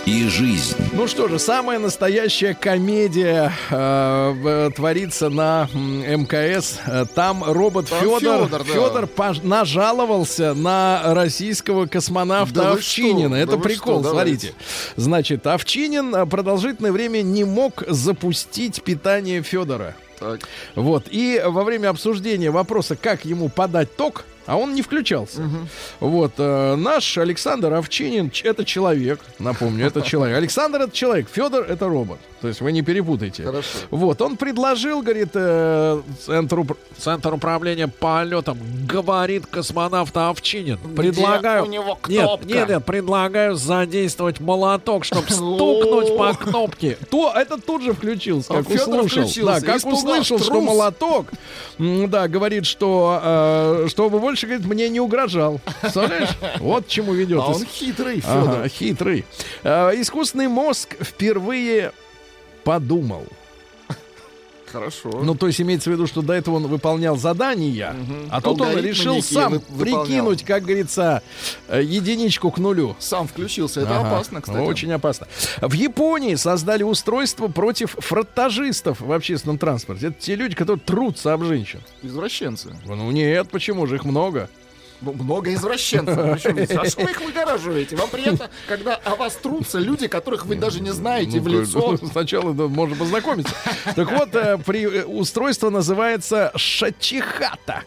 [0.06, 0.76] и жизнь.
[0.94, 6.80] Ну что же, самая настоящая комедия э, в- творится на МКС.
[6.88, 9.24] Э, Там робот Там Федор, Фёдор, Федор, да.
[9.24, 13.36] пож- нажаловался на российского космонавта Да Овчинина.
[13.36, 13.44] что?
[13.44, 14.12] Это Да прикол, что?
[14.12, 14.54] смотрите.
[14.96, 19.96] Значит, Овчинин э, продолжительное время не мог запустить питание Федора.
[20.20, 20.42] Так.
[20.76, 21.06] Вот.
[21.12, 25.42] И во время обсуждения вопроса, как ему подать ток, а он не включался.
[26.00, 26.34] Вот.
[26.38, 30.38] э, наш Александр Овчинин, это человек, напомню, это человек.
[30.38, 32.20] Александр это человек, Федор это робот.
[32.42, 33.44] То есть вы не перепутайте.
[33.44, 33.78] Хорошо.
[33.92, 34.20] Вот.
[34.22, 40.80] Он предложил, говорит, э, Центр, упр- Центр управления полетом, говорит космонавт Овчинин.
[40.96, 41.64] Предлагаю...
[41.64, 42.48] у него Нет, кнопка?
[42.48, 46.98] нет, нет, предлагаю задействовать молоток, чтобы стукнуть по кнопке.
[47.12, 49.46] То, это тут же включился, как услышал.
[49.46, 51.28] Да, как услышал, что молоток,
[51.78, 55.60] да, говорит, что э, чтобы больше, говорит, мне не угрожал.
[55.82, 56.30] Представляешь?
[56.60, 57.40] Вот чему ведет.
[57.42, 58.68] А он хитрый, Ага, Федор.
[58.70, 59.26] хитрый.
[59.64, 61.92] Э, искусственный мозг впервые
[62.64, 63.26] подумал.
[64.72, 65.10] Хорошо.
[65.24, 67.96] Ну, то есть имеется в виду, что до этого он выполнял задания,
[68.30, 70.06] а тут он решил сам вы- выполнял.
[70.06, 71.22] прикинуть, как говорится,
[71.68, 72.96] э, единичку к нулю.
[73.00, 73.82] Сам включился.
[73.82, 74.66] Это Ага, опасно, кстати.
[74.66, 75.28] Очень опасно.
[75.62, 80.08] В Японии создали устройство против фронтажистов в общественном транспорте.
[80.08, 81.82] Это те люди, которые трутся об женщин.
[82.04, 82.70] Извращенцы.
[82.86, 84.50] Ну нет, почему же их много?
[85.02, 86.16] Ну, Много извращенцев.
[86.16, 86.80] Причем?
[86.80, 87.96] А что вы их выгораживаете?
[87.96, 91.98] Вам приятно, когда о вас трутся люди, которых вы даже не знаете в Ну, лицо.
[92.12, 93.54] Сначала да, можно познакомиться.
[93.96, 97.84] Так вот, э, при, э, устройство называется шачихата.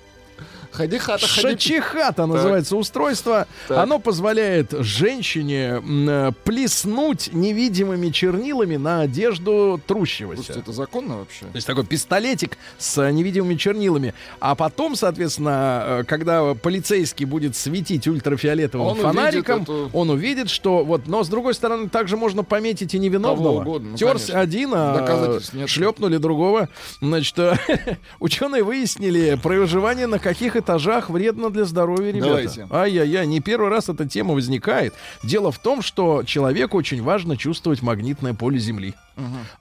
[0.74, 1.40] Ходи хата, ходи.
[1.50, 3.46] Шачихата называется устройство.
[3.68, 3.78] Так.
[3.78, 10.36] Оно позволяет женщине э, плеснуть невидимыми чернилами на одежду трущегося.
[10.42, 11.44] Слушайте, это законно вообще?
[11.44, 14.14] То есть такой пистолетик с э, невидимыми чернилами.
[14.40, 20.50] А потом, соответственно, э, когда полицейский будет светить ультрафиолетовым Он фонариком, увидит эту- он увидит,
[20.50, 23.60] что вот, но с другой стороны, также можно пометить и Кого невиновного.
[23.60, 24.40] угодно, ну, Терся конечно.
[24.40, 26.68] один, а шлепнули другого.
[27.00, 27.36] Значит,
[28.18, 32.26] ученые выяснили, проживание на каких этажах вредно для здоровья, ребята.
[32.26, 32.66] Давайте.
[32.70, 34.94] Ай-яй-яй, не первый раз эта тема возникает.
[35.22, 38.94] Дело в том, что человеку очень важно чувствовать магнитное поле Земли.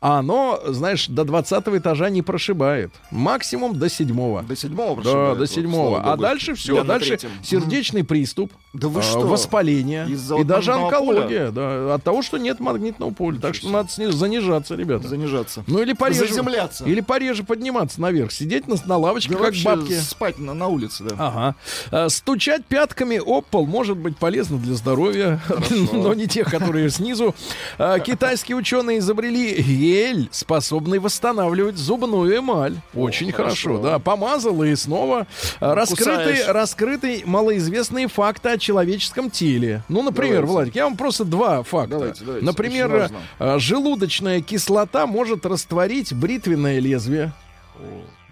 [0.01, 2.91] А оно, знаешь, до 20 этажа не прошибает.
[3.11, 4.43] Максимум до седьмого.
[4.43, 5.89] До седьмого Да, прошибает, до вот, седьмого.
[5.91, 6.21] слава А богу.
[6.23, 6.75] дальше все.
[6.75, 8.51] Я Дальше сердечный приступ.
[8.73, 9.19] Да вы а, что?
[9.21, 10.07] Воспаление.
[10.09, 10.83] И даже поля?
[10.85, 11.51] онкология.
[11.51, 13.39] Да, от того, что нет магнитного поля.
[13.39, 15.07] Так что надо занижаться, ребята.
[15.07, 15.63] Занижаться.
[15.67, 16.27] Ну или пореже.
[16.27, 16.85] Заземляться.
[16.85, 18.31] Или пореже подниматься наверх.
[18.31, 19.93] Сидеть на, на лавочке, Да как бабки.
[19.99, 21.15] спать на, на улице, да.
[21.19, 21.55] Ага.
[21.91, 25.39] А, Стучать пятками об пол может быть полезно для здоровья,
[25.91, 27.35] но не тех, которые снизу.
[27.77, 32.77] А, Китайские ученые изобрели гель, способный восстанавливать зубную эмаль.
[32.93, 33.99] Очень хорошо, да.
[33.99, 35.27] Помазал и снова.
[35.59, 36.47] Раскрыты, Кусаешь.
[36.47, 39.83] раскрыты малоизвестные факты о человеческом теле.
[39.89, 40.51] Ну, например, Давайте.
[40.53, 41.97] Владик, я вам просто два факта.
[41.97, 47.33] Давайте, давайте, Например, а, желудочная кислота может растворить бритвенное лезвие.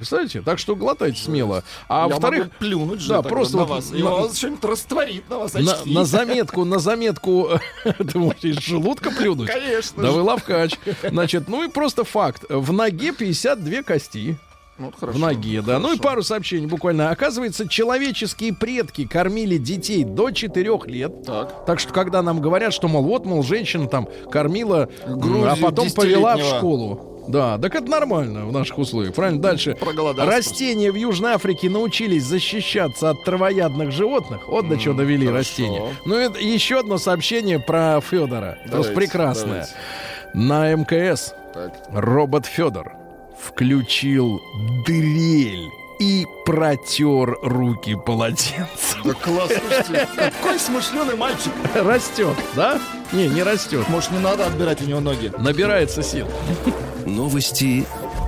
[0.02, 0.42] Представляете?
[0.42, 1.64] Так что глотайте смело.
[1.88, 3.92] А во-вторых, плюнуть же да, просто на вот вас.
[3.94, 5.94] И на- вас что-нибудь растворит на вас на, очки.
[5.94, 7.50] на заметку, на заметку,
[7.84, 9.48] ты можешь из желудка плюнуть?
[9.48, 10.16] Конечно Да же.
[10.16, 10.74] вы лавкач.
[11.08, 12.46] Значит, ну и просто факт.
[12.50, 14.40] В ноге 52 кости.
[14.80, 15.78] Ну, вот хорошо, В ноге, да.
[15.78, 16.02] Ну и хорошо.
[16.02, 17.12] пару сообщений буквально.
[17.12, 21.24] Оказывается, человеческие предки кормили детей до 4 лет.
[21.28, 21.66] Так.
[21.68, 25.56] Так что, когда нам говорят, что, мол, вот, мол, женщина там кормила, м, Грудью а
[25.58, 27.11] потом повела в школу.
[27.28, 29.14] Да, так это нормально в наших условиях.
[29.14, 29.42] Правильно?
[29.42, 29.78] Дальше.
[30.18, 34.48] Растения в Южной Африке научились защищаться от травоядных животных.
[34.48, 35.38] Вот до чего довели хорошо.
[35.38, 35.82] растения.
[36.06, 38.58] Ну и еще одно сообщение про Федора.
[38.70, 39.68] Просто прекрасное.
[40.34, 40.34] давайте.
[40.34, 41.74] На мкс Так.
[41.92, 42.94] робот Федор
[43.40, 44.40] включил
[44.86, 45.68] дрель
[46.00, 49.02] и протер руки полотенцем.
[49.04, 51.52] Да класс, слушайте, какой смышленый мальчик.
[51.76, 52.80] Растет, да?
[53.14, 53.88] Не, не растет.
[53.90, 55.32] Может, не надо отбирать у него ноги?
[55.38, 56.28] Набирается сил.
[57.06, 57.86] Новости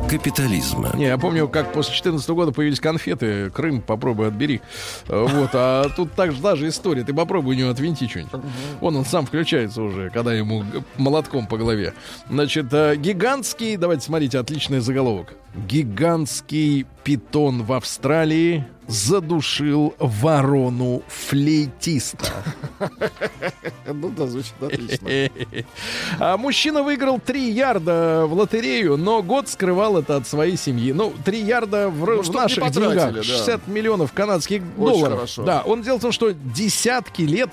[0.09, 0.91] капитализма.
[0.95, 3.49] Не, я помню, как после 2014 года появились конфеты.
[3.51, 4.61] Крым, попробуй отбери.
[5.07, 7.03] Э, Вот, а тут также даже история.
[7.03, 8.41] Ты попробуй у него отвинти что-нибудь.
[8.81, 10.65] Вон он сам включается уже, когда ему
[10.97, 11.93] молотком по голове.
[12.29, 15.33] Значит, э, гигантский, давайте смотрите, отличный заголовок.
[15.55, 22.27] Гигантский питон в Австралии задушил ворону флейтиста.
[23.85, 25.09] Ну да, звучит отлично.
[26.19, 30.91] А мужчина выиграл 3 ярда в лотерею, но год скрывал это от своей семьи.
[30.93, 33.13] Ну, 3 ярда в, Ну, в наших деньгах.
[33.13, 33.23] да.
[33.23, 35.15] 60 миллионов канадских долларов.
[35.15, 35.43] хорошо.
[35.43, 37.49] Да, он дело в том, что десятки лет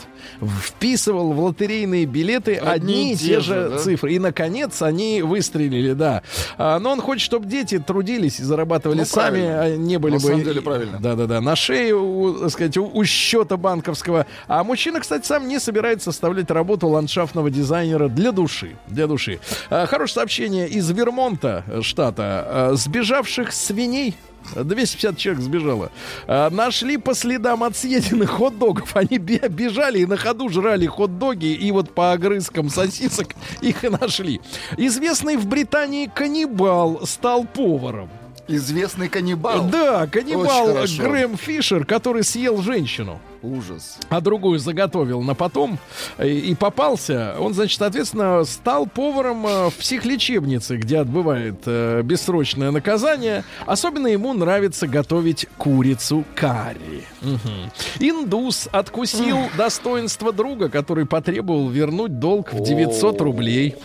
[0.62, 3.78] вписывал в лотерейные билеты одни, и те же да?
[3.78, 4.14] цифры.
[4.14, 6.22] И, наконец, они выстрелили, да.
[6.58, 9.62] А, но он хочет, чтобы дети трудились и зарабатывали Ну, сами, правильно.
[9.62, 10.26] а не были На бы...
[10.26, 10.98] самом деле правильно.
[11.20, 14.26] Да-да-да, на шее, у, так сказать, у, у счета банковского.
[14.48, 18.76] А мужчина, кстати, сам не собирается составлять работу ландшафтного дизайнера для души.
[18.86, 19.38] Для души.
[19.68, 22.22] А, хорошее сообщение из Вермонта, э, штата.
[22.46, 24.16] А, сбежавших свиней
[24.54, 25.90] 250 человек сбежало.
[26.26, 28.96] А, нашли по следам от съеденных хот-догов.
[28.96, 33.90] Они бе- бежали и на ходу жрали хот-доги, и вот по огрызкам сосисок их и
[33.90, 34.40] нашли.
[34.78, 38.08] Известный в Британии каннибал стал поваром.
[38.50, 39.68] Известный каннибал.
[39.70, 40.84] Да, каннибал.
[40.98, 43.98] Грэм Фишер, который съел женщину, Ужас.
[44.08, 45.78] а другую заготовил на потом
[46.18, 47.36] и, и попался.
[47.38, 53.44] Он, значит, соответственно, стал поваром э, в психлечебнице, где отбывает э, бессрочное наказание.
[53.66, 57.04] Особенно ему нравится готовить курицу карри.
[57.22, 57.70] Мгм.
[58.00, 63.76] Индус откусил достоинство друга, который потребовал вернуть долг в 900 рублей.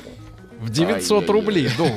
[0.66, 1.32] В 900 Ай-яй-яй.
[1.34, 1.92] рублей долг.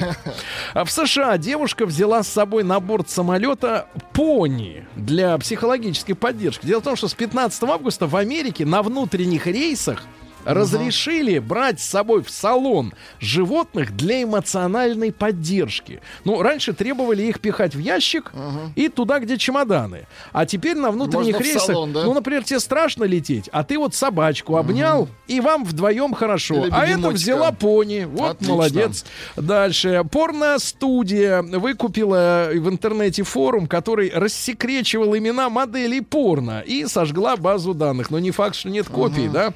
[0.74, 6.66] А в США девушка взяла с собой на борт самолета пони для психологической поддержки.
[6.66, 10.02] Дело в том, что с 15 августа в Америке на внутренних рейсах
[10.48, 16.00] разрешили брать с собой в салон животных для эмоциональной поддержки.
[16.24, 18.32] Ну, раньше требовали их пихать в ящик
[18.74, 20.06] и туда, где чемоданы.
[20.32, 22.04] А теперь на внутренних Можно рейсах, салон, да?
[22.04, 26.64] ну, например, тебе страшно лететь, а ты вот собачку обнял, и вам вдвоем хорошо.
[26.64, 28.04] Или а это взяла пони.
[28.04, 28.54] Вот Отлично.
[28.54, 29.04] молодец.
[29.36, 30.02] Дальше.
[30.10, 38.10] Порно-студия выкупила в интернете форум, который рассекречивал имена моделей порно и сожгла базу данных.
[38.10, 39.52] Но не факт, что нет копий, да?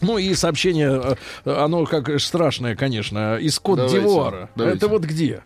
[0.00, 4.50] Ну и сообщение, э, оно как страшное, конечно, из Кот-Дивуара.
[4.56, 5.42] Это вот где?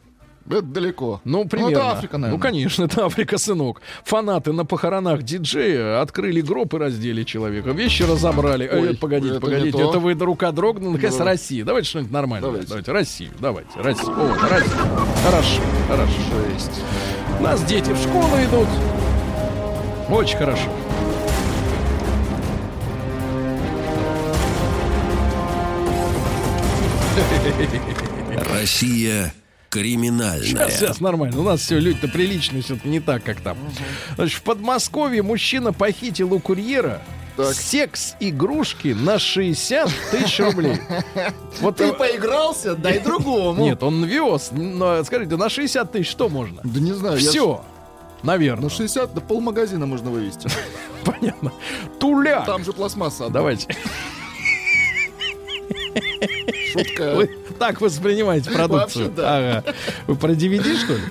[0.46, 1.22] Это далеко.
[1.24, 1.72] Ну, примерно.
[1.72, 2.36] это Африка, наверное.
[2.36, 3.80] Ну, конечно, это Африка, сынок.
[4.04, 7.70] Фанаты на похоронах диджея открыли гроб и раздели человека.
[7.70, 8.66] Вещи разобрали.
[8.66, 9.78] Э, Ой, погодите, это погодите.
[9.78, 10.96] Это вы до рука дрогнули.
[10.96, 11.24] Наконец, Да.
[11.24, 11.64] Россия.
[11.64, 12.46] Давайте что-нибудь нормальное.
[12.50, 12.68] Давайте.
[12.68, 12.92] Давайте.
[12.92, 13.30] Россию.
[13.40, 13.70] Давайте.
[13.76, 14.10] Россию.
[14.10, 14.70] О, Россия.
[15.24, 15.62] Хорошо.
[15.88, 16.12] Хорошо.
[17.40, 18.68] У нас дети в школу идут.
[20.10, 20.68] Очень хорошо.
[28.52, 29.32] Россия
[29.70, 30.42] криминальная.
[30.46, 31.38] Сейчас, сейчас нормально.
[31.38, 33.56] У нас все люди-то приличные, все-таки не так, как там.
[34.16, 37.02] Значит, в Подмосковье мужчина похитил у курьера
[37.36, 37.54] Так.
[37.54, 40.76] секс-игрушки на 60 тысяч рублей.
[41.60, 43.64] Вот Ты поигрался, дай другому.
[43.64, 44.50] Нет, он вез.
[44.52, 46.60] Но, скажите, на 60 тысяч что можно?
[46.62, 47.18] Да не знаю.
[47.18, 47.64] Все.
[48.22, 48.64] Наверное.
[48.64, 50.48] На 60 до полмагазина можно вывести.
[51.04, 51.52] Понятно.
[52.00, 52.46] Туляк.
[52.46, 53.28] Там же пластмасса.
[53.28, 53.76] Давайте.
[56.72, 57.14] Шутка.
[57.14, 59.06] Вы так воспринимаете продукцию.
[59.06, 59.36] Вообще, да.
[59.60, 59.64] Ага.
[60.06, 61.02] Вы про DVD, что ли?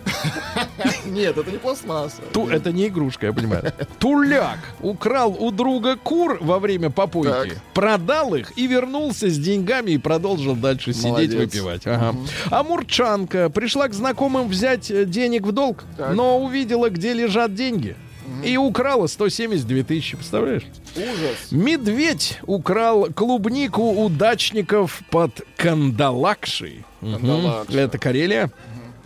[1.06, 2.22] Нет, это не пластмасса.
[2.34, 3.72] Ту, это не игрушка, я понимаю.
[4.00, 7.58] Туляк украл у друга кур во время попойки, Так.
[7.74, 11.34] продал их и вернулся с деньгами и продолжил дальше сидеть Молодец.
[11.40, 11.88] выпивать.
[11.88, 12.16] Ага.
[12.50, 16.14] А Мурчанка пришла к знакомым взять э, денег в долг, Так.
[16.14, 17.96] но увидела, где лежат деньги.
[18.44, 20.64] И украла 172 тысячи, представляешь?
[20.96, 21.52] Ужас.
[21.52, 26.86] Медведь украл клубнику у дачников под Кандалакшей.
[27.02, 27.80] Кандалакша.
[27.80, 28.52] Это Карелия.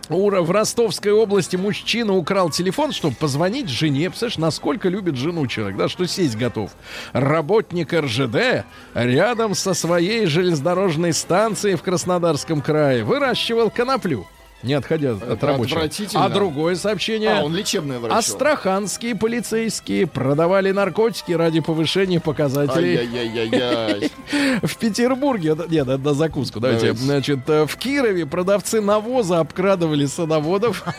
[0.08, 4.08] Ура, в Ростовской области мужчина украл телефон, чтобы позвонить жене.
[4.08, 6.70] Представляешь, насколько любит жену человек, да, что сесть готов.
[7.12, 8.64] Работник РЖД
[8.94, 14.26] рядом со своей железнодорожной станцией в Краснодарском крае выращивал коноплю,
[14.62, 16.24] не отходя от отвратительно.
[16.24, 17.30] А другое сообщение.
[17.30, 18.12] А, он лечебное врач.
[18.12, 22.96] Астраханские полицейские продавали наркотики ради повышения показателей.
[22.96, 24.10] Ай-яй-яй-яй-яй.
[24.62, 26.94] В Петербурге, нет, это на закуску, давайте.
[26.94, 30.84] Значит, э, в Кирове продавцы навоза обкрадывали садоводов.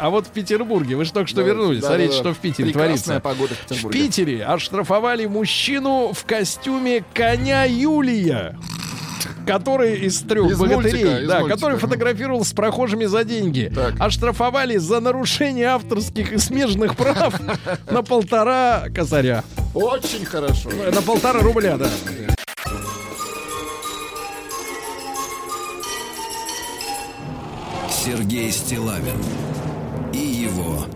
[0.00, 3.20] А вот в Петербурге, вы же только что вернулись, смотрите, что в Питере творится.
[3.20, 3.88] погода в.
[3.90, 8.56] Питере оштрафовали мужчину в костюме коня Юлия.
[9.46, 11.56] Который из трех Из богатырей, мультика, из да, мультика.
[11.56, 13.72] который фотографировал с прохожими за деньги.
[13.74, 13.94] Так.
[13.98, 17.34] Оштрафовали за нарушение авторских и смежных прав
[17.90, 19.44] на полтора косаря.
[19.74, 20.70] Очень хорошо.
[20.92, 21.88] На полтора рубля, да.
[27.88, 29.22] Сергей Стилавин
[30.12, 30.86] и его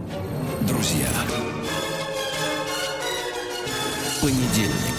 [0.62, 1.08] друзья.
[4.20, 4.94] Понедельник.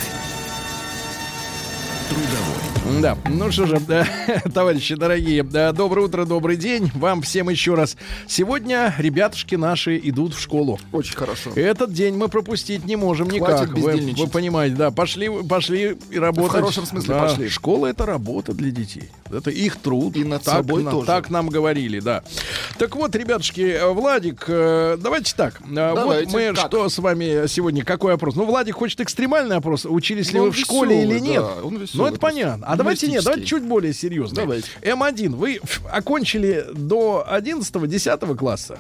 [2.10, 2.65] Трудовой.
[3.02, 4.08] Да, ну что же, да,
[4.54, 7.98] товарищи дорогие, да, доброе утро, добрый день вам всем еще раз.
[8.28, 10.80] Сегодня ребятушки наши идут в школу.
[10.92, 11.50] Очень хорошо.
[11.56, 13.78] Этот день мы пропустить не можем Хватит никак.
[13.78, 16.52] Вы, вы понимаете, да, пошли, пошли и работать.
[16.52, 17.50] В хорошем смысле Да, пошли.
[17.50, 19.10] Школа это работа для детей.
[19.32, 20.16] Это их труд.
[20.16, 21.08] И над так, собой на- тоже.
[21.08, 22.24] Так нам говорили, да.
[22.78, 25.56] Так вот, ребятушки, э, Владик, э, давайте так.
[25.62, 26.32] Э, Вот Давайте.
[26.32, 26.68] мы Как?
[26.68, 28.36] что с вами сегодня, какой опрос?
[28.36, 29.86] Ну, Владик хочет экстремальный опрос.
[29.86, 31.42] Учились ли Ну, вы он в школе или нет?
[31.42, 32.20] да, ну, это просто.
[32.20, 32.75] понятно.
[32.76, 34.36] А давайте нет, давайте чуть более серьезно.
[34.36, 34.68] Давайте.
[34.82, 35.60] М1, вы
[35.92, 38.80] окончили до 11-10 класса?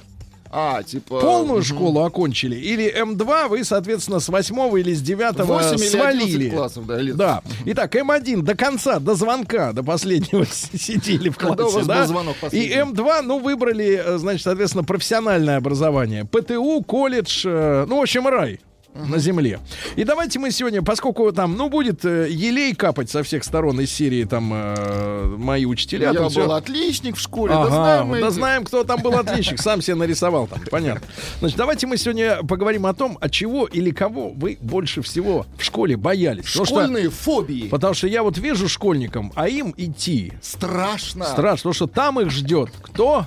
[0.57, 1.19] А, типа...
[1.19, 1.63] Полную мгм.
[1.63, 2.55] школу окончили?
[2.55, 6.49] Или М2 вы, соответственно, с 8 или с 9 8 или 11 свалили?
[6.49, 7.17] классов, да, лет.
[7.17, 7.41] Да.
[7.65, 11.99] Итак, М1 до конца, до звонка, до последнего сидели в Когда у классе, вас да?
[12.01, 12.75] был звонок И последний?
[12.75, 16.23] М2, ну, выбрали, э, значит, соответственно, профессиональное образование.
[16.23, 18.61] ПТУ, колледж, э, ну, в общем, рай
[18.95, 19.59] на земле.
[19.95, 23.91] И давайте мы сегодня, поскольку там, ну, будет э, елей капать со всех сторон из
[23.91, 26.07] серии, там, э, мои учителя.
[26.07, 26.51] Я там был всё.
[26.51, 28.35] отличник в школе, Ага, да знаем мы да этих.
[28.35, 31.05] знаем, кто там был отличник, сам себе нарисовал там, понятно.
[31.39, 35.63] Значит, давайте мы сегодня поговорим о том, от чего или кого вы больше всего в
[35.63, 36.45] школе боялись.
[36.45, 37.67] Потому что- Школьные фобии.
[37.69, 41.25] Потому что я вот вижу школьникам, а им идти Страшно.
[41.25, 43.25] страшно, потому что там их ждет кто?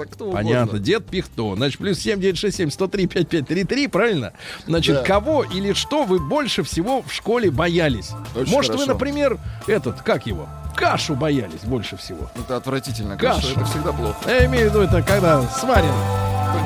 [0.00, 0.78] Так кто Понятно, угодно.
[0.78, 1.56] дед Пихто.
[1.56, 4.32] Значит, плюс 7967 103 5533, правильно?
[4.66, 5.02] Значит, Да.
[5.02, 8.12] кого или что вы больше всего в школе боялись?
[8.34, 8.92] Очень Может, вы, хорошо.
[8.94, 10.48] например, этот, как его?
[10.74, 12.30] Кашу боялись больше всего.
[12.34, 13.18] Это отвратительно.
[13.18, 13.42] Каша.
[13.42, 13.52] Каша.
[13.60, 14.16] Это всегда плохо.
[14.26, 15.92] Я имею в виду это когда сварено.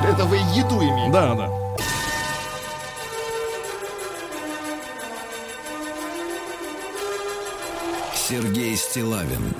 [0.08, 1.10] Это вы еду имеете.
[1.12, 1.48] Да, да.
[8.14, 9.52] Сергей Стилавин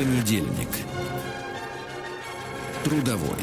[0.00, 0.89] Понедельник.
[2.84, 3.36] Трудовой.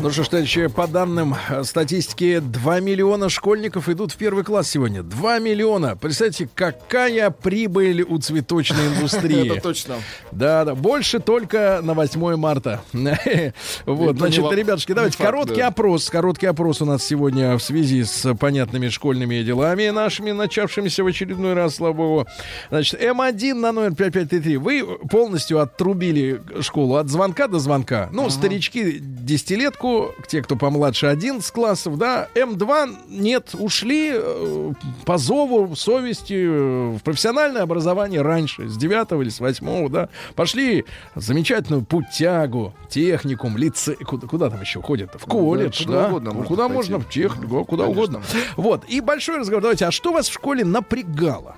[0.00, 4.70] Ну что ж, товарищи, по данным э, статистики, 2 миллиона школьников идут в первый класс
[4.70, 5.02] сегодня.
[5.02, 5.96] 2 миллиона.
[5.96, 9.50] Представьте, какая прибыль у цветочной индустрии.
[9.50, 9.96] Это точно.
[10.30, 12.82] Да, да, больше только на 8 марта.
[13.86, 16.08] Вот, значит, ребятушки, давайте короткий опрос.
[16.08, 21.54] Короткий опрос у нас сегодня в связи с понятными школьными делами нашими, начавшимися в очередной
[21.54, 22.26] раз, слава богу.
[22.70, 24.56] Значит, М1 на номер 5533.
[24.58, 28.08] Вы полностью отрубили школу от звонка до звонка.
[28.12, 32.28] Ну, старички десятилетку, те, кто помладше 11 классов, да.
[32.34, 34.72] М2 нет, ушли э,
[35.04, 40.08] по зову совести э, в профессиональное образование раньше, с 9 или с 8, да.
[40.34, 43.94] Пошли замечательную путягу, техникум, лице...
[43.96, 45.10] Куда, куда там еще ходят?
[45.14, 46.08] В колледж, куда да.
[46.08, 46.74] угодно Ну, можно куда пойти.
[46.74, 46.98] можно?
[47.00, 48.02] В технику, куда Конечно.
[48.02, 48.22] угодно.
[48.56, 48.84] Вот.
[48.88, 49.62] И большой разговор.
[49.62, 51.56] Давайте, а что вас в школе напрягало?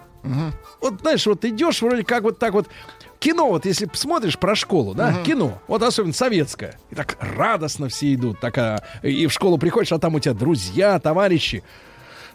[0.80, 2.66] Вот, знаешь, вот идешь вроде как вот так вот
[3.18, 8.14] Кино, вот если посмотришь про школу, да, кино, вот особенно советское, и так радостно все
[8.14, 11.62] идут, такая, и в школу приходишь, а там у тебя друзья, товарищи.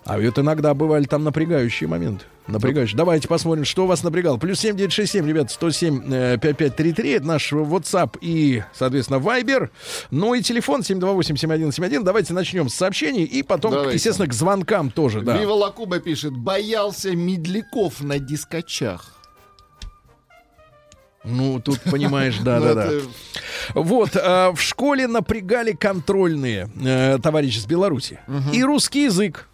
[0.04, 2.26] А вот иногда бывали там напрягающие моменты.
[2.48, 2.98] Напрягающие.
[2.98, 4.38] Давайте посмотрим, что вас напрягало.
[4.38, 7.12] Плюс 7967, ребят, 107 э, 5533.
[7.12, 9.70] Это наш WhatsApp и, соответственно, Viber.
[10.10, 12.04] Ну и телефон 728-7171.
[12.04, 13.94] Давайте начнем с сообщений и потом, Давайте.
[13.94, 15.22] естественно, к звонкам тоже.
[15.22, 15.38] Да.
[15.38, 19.20] Вива Лакуба пишет, боялся медляков на дискочах.
[21.24, 22.86] Ну, тут понимаешь, Ну, да-да-да.
[22.86, 23.01] это-
[23.76, 28.19] Вот, э, в школе напрягали контрольные э, товарищи с Беларуси.
[28.53, 29.47] И русский язык.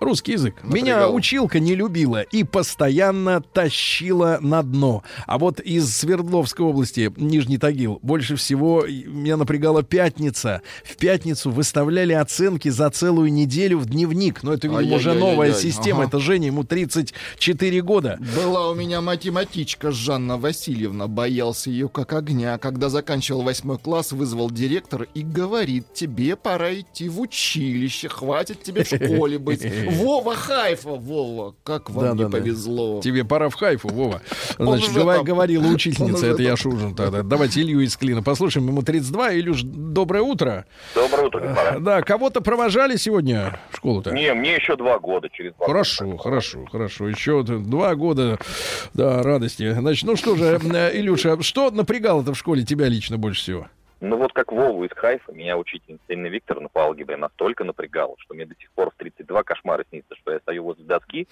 [0.00, 0.56] Русский язык.
[0.62, 1.14] Меня Напрягал.
[1.14, 5.02] училка не любила и постоянно тащила на дно.
[5.26, 10.62] А вот из Свердловской области, Нижний Тагил, больше всего меня напрягала пятница.
[10.84, 14.42] В пятницу выставляли оценки за целую неделю в дневник.
[14.42, 16.00] Но это, видимо, уже новая система.
[16.00, 16.08] Ага.
[16.08, 18.18] Это Женя, ему 34 года.
[18.36, 22.58] Была у меня математичка Жанна Васильевна, боялся ее как огня.
[22.58, 28.84] Когда заканчивал восьмой класс, вызвал директор и говорит, тебе пора идти в училище, хватит тебе
[28.84, 29.62] в школе быть.
[29.90, 32.38] Вова Хайфа, Вова, как вам не Да-да-да.
[32.38, 33.00] повезло.
[33.02, 34.20] Тебе пора в Хайфу, Вова.
[34.58, 35.24] Значит, говор- там.
[35.24, 36.56] говорила учительница, это я там.
[36.56, 37.22] шужен тогда.
[37.22, 38.66] Давайте Илью из Клина послушаем.
[38.68, 39.34] Ему 32.
[39.34, 40.66] Илюш, доброе утро.
[40.94, 41.78] Доброе утро, господа.
[41.80, 44.10] Да, кого-то провожали сегодня в школу-то?
[44.12, 46.18] Не, мне еще два года, через два Хорошо, года.
[46.22, 47.08] хорошо, хорошо.
[47.08, 48.38] Еще два года,
[48.94, 49.72] да, радости.
[49.72, 53.66] Значит, ну что же, э, Илюша, что напрягало-то в школе тебя лично больше всего?
[54.00, 58.34] Ну вот как Вову из Хайфа, меня учительница Инна Викторовна по алгебре настолько напрягала, что
[58.34, 61.26] мне до сих пор в 32 кошмары снится, что я стою возле доски,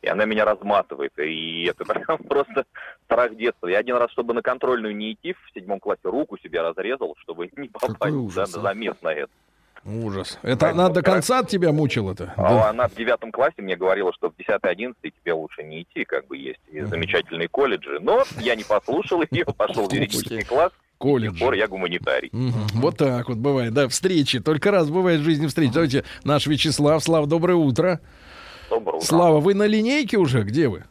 [0.00, 1.12] и она меня разматывает.
[1.18, 2.64] И это прям просто
[3.04, 3.66] страх детства.
[3.66, 7.50] Я один раз, чтобы на контрольную не идти, в седьмом классе руку себе разрезал, чтобы
[7.56, 8.62] не попасть да, ужас, на а.
[8.62, 9.32] замес на это.
[9.84, 10.38] Ужас.
[10.42, 12.32] Это она до конца от тебя мучила-то?
[12.36, 12.70] А Да.
[12.70, 16.36] она в девятом классе мне говорила, что в 10-11 тебе лучше не идти, как бы
[16.38, 18.00] есть и замечательные колледжи.
[18.00, 20.72] Но я не послушал ее, пошел в юридический класс.
[20.96, 21.38] С тех Колледж.
[21.38, 22.30] пор я гуманитарий.
[22.32, 22.54] Мгм.
[22.74, 24.40] Вот так вот бывает, да, встречи.
[24.40, 25.72] Только раз бывает в жизни встречи.
[25.74, 27.02] Давайте наш Вячеслав.
[27.04, 28.00] Слава, доброе утро.
[28.70, 29.06] Доброе утро.
[29.06, 30.42] Слава, вы на линейке уже?
[30.42, 30.84] Где вы?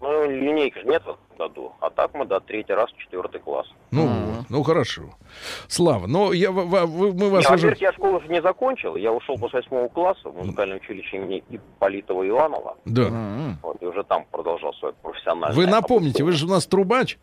[0.00, 1.72] Ну, линейки же нет в этом году.
[1.80, 3.66] А так мы, да, третий раз, четвертый класс.
[3.90, 5.02] Ну, вот, ну хорошо.
[5.68, 7.76] Слава, ну я, в- в- вы- мы Не, вас уже...
[7.80, 8.96] я школу же не закончил.
[8.96, 12.76] Я ушел после восьмого класса в музыкальное училище имени Ипполитова Иванова.
[12.86, 13.10] Да.
[13.62, 17.18] Вот, и уже там продолжал свое профессиональное Вы напомните, вы же у нас трубач.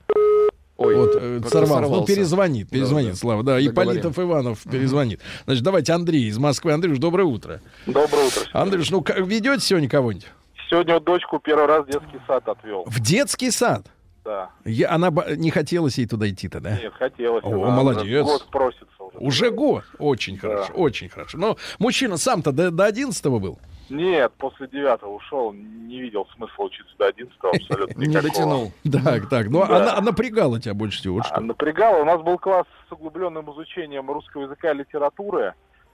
[0.82, 1.90] Ой, вот, э, сорвался.
[1.90, 3.16] Ну, перезвонит, перезвонит, да.
[3.18, 3.44] Слава.
[3.44, 3.72] Да, Договорим.
[3.74, 5.22] Ипполитов Иванов перезвонит.
[5.46, 6.72] Значит, давайте Андрей из Москвы.
[6.74, 7.62] Андрюш, доброе утро.
[7.86, 8.42] Доброе утро.
[8.54, 10.28] Андрюш, ну как, ведете сегодня кого-нибудь?
[10.70, 12.84] Сегодня вот дочку первый раз в детский сад отвел.
[12.86, 13.88] В детский сад?
[14.24, 14.52] Да.
[14.66, 16.78] Я, она не хотелось ей туда идти-то, да?
[16.78, 17.44] Нет, хотелось.
[17.44, 18.04] О, она молодец.
[18.04, 19.18] уже Год просится уже.
[19.18, 19.84] Уже год.
[19.98, 20.42] Очень Да.
[20.42, 21.38] хорошо, очень хорошо.
[21.40, 23.60] Но мужчина сам-то до, до 11 был.
[23.92, 25.52] Нет, после девятого ушел.
[25.54, 28.30] Не видел смысла учиться до одиннадцатого абсолютно Не никакого.
[28.30, 28.72] дотянул.
[29.04, 29.50] Так, так.
[29.50, 29.94] Ну, Да.
[29.94, 31.20] она, напрягала тебя больше всего.
[31.20, 31.42] А что.
[31.42, 32.02] напрягало.
[32.02, 35.54] У нас был класс с углубленным изучением русского языка и литературы.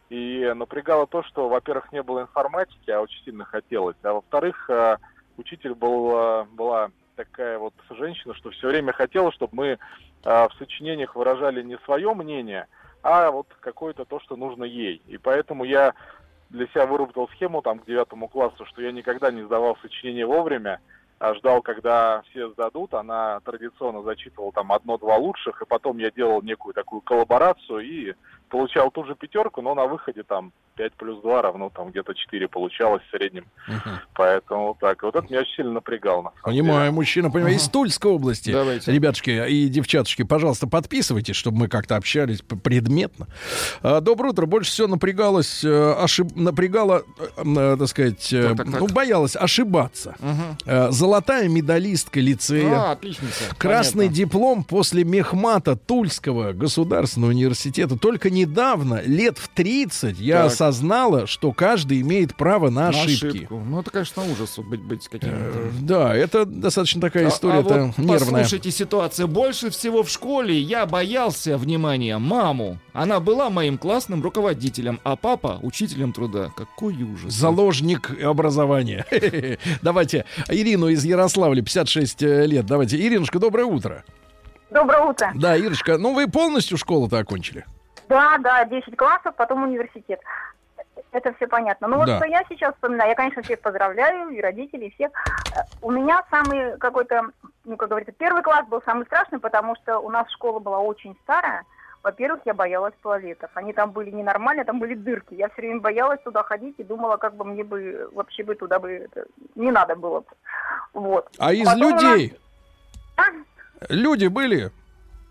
[0.09, 3.97] И напрягало то, что, во-первых, не было информатики, а очень сильно хотелось.
[4.03, 4.97] А во-вторых, э,
[5.37, 9.77] учитель был, э, была такая вот женщина, что все время хотела, чтобы мы э,
[10.23, 12.67] в сочинениях выражали не свое мнение,
[13.03, 15.01] а вот какое-то то, что нужно ей.
[15.07, 15.93] И поэтому я
[16.49, 20.79] для себя выработал схему там к девятому классу, что я никогда не сдавал сочинение вовремя,
[21.19, 22.93] а ждал, когда все сдадут.
[22.93, 28.13] Она традиционно зачитывала там одно-два лучших, и потом я делал некую такую коллаборацию и
[28.49, 32.47] получал ту же пятерку, но на выходе там 5 плюс 2 равно там где-то 4
[32.47, 33.45] получалось в среднем.
[34.15, 35.01] Поэтому вот так.
[35.03, 36.21] Вот это меня очень сильно напрягало.
[36.23, 36.63] на самом деле.
[36.63, 37.55] Понимаю, мужчина, понимаю.
[37.55, 38.51] Из Тульской области.
[38.51, 38.91] Давайте.
[38.91, 43.27] Ребятушки и девчаточки, пожалуйста, подписывайтесь, чтобы мы как-то общались предметно.
[43.81, 44.45] А, Доброе утро.
[44.45, 46.35] Больше всего напрягалась, э, ошиб...
[46.35, 47.03] напрягала,
[47.37, 48.79] э, э, так сказать, Так, так, так.
[48.79, 50.15] ну, боялась ошибаться.
[50.65, 52.89] Э, Золотая медалистка лицея.
[52.89, 53.55] А, отличница.
[53.57, 54.15] Красный Понятно.
[54.15, 57.97] диплом после мехмата Тульского государственного университета.
[57.97, 60.47] Только недавно, лет в 30, я Так.
[60.53, 63.27] осознала, что каждый имеет право на, На ошибки.
[63.37, 63.57] ошибку.
[63.65, 65.35] Ну, это, конечно, ужас вот быть, быть каким-то.
[65.35, 68.43] Э, Да, это достаточно такая А- история а вот нервная.
[68.43, 69.27] Послушайте ситуацию.
[69.27, 72.79] Больше всего в школе я боялся, внимания, маму.
[72.93, 76.51] Она была моим классным руководителем, а папа— учителем труда.
[76.55, 77.33] Какой ужас.
[77.33, 79.05] Заложник образования.
[79.81, 82.65] Давайте Ирину из Ярославля, 56 лет.
[82.65, 82.97] Давайте.
[82.97, 84.03] Иринушка, доброе утро.
[84.69, 85.31] Доброе утро.
[85.35, 87.63] Да, Ирочка, ну вы полностью школу-то окончили?
[88.07, 90.19] Да, да, 10 классов, потом университет.
[91.11, 91.87] Это все понятно.
[91.87, 92.17] Ну вот Да.
[92.17, 95.11] что я сейчас вспоминаю, я, конечно, всех поздравляю, и родителей, и всех.
[95.55, 97.29] Э, У меня самый какой-то,
[97.65, 101.17] ну, как говорится, первый класс был самый страшный, потому что у нас школа была очень
[101.23, 101.63] старая.
[102.03, 103.49] Во-первых, я боялась туалетов.
[103.55, 105.33] Они там были ненормальные, там были дырки.
[105.33, 108.79] Я все время боялась туда ходить и думала, как бы мне бы вообще бы туда
[108.79, 110.19] бы это, не надо было.
[110.21, 110.25] бы.
[110.93, 111.27] Вот.
[111.37, 112.37] А из Потом у нас- людей
[113.17, 113.23] А?
[113.89, 114.71] люди были?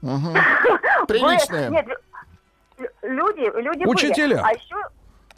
[0.02, 0.32] Мгм.
[0.32, 1.70] Вы- Приличная.
[1.70, 1.86] Нет,
[2.78, 3.88] лю- люди, люди были.
[3.88, 4.42] Учителя.
[4.44, 4.76] А еще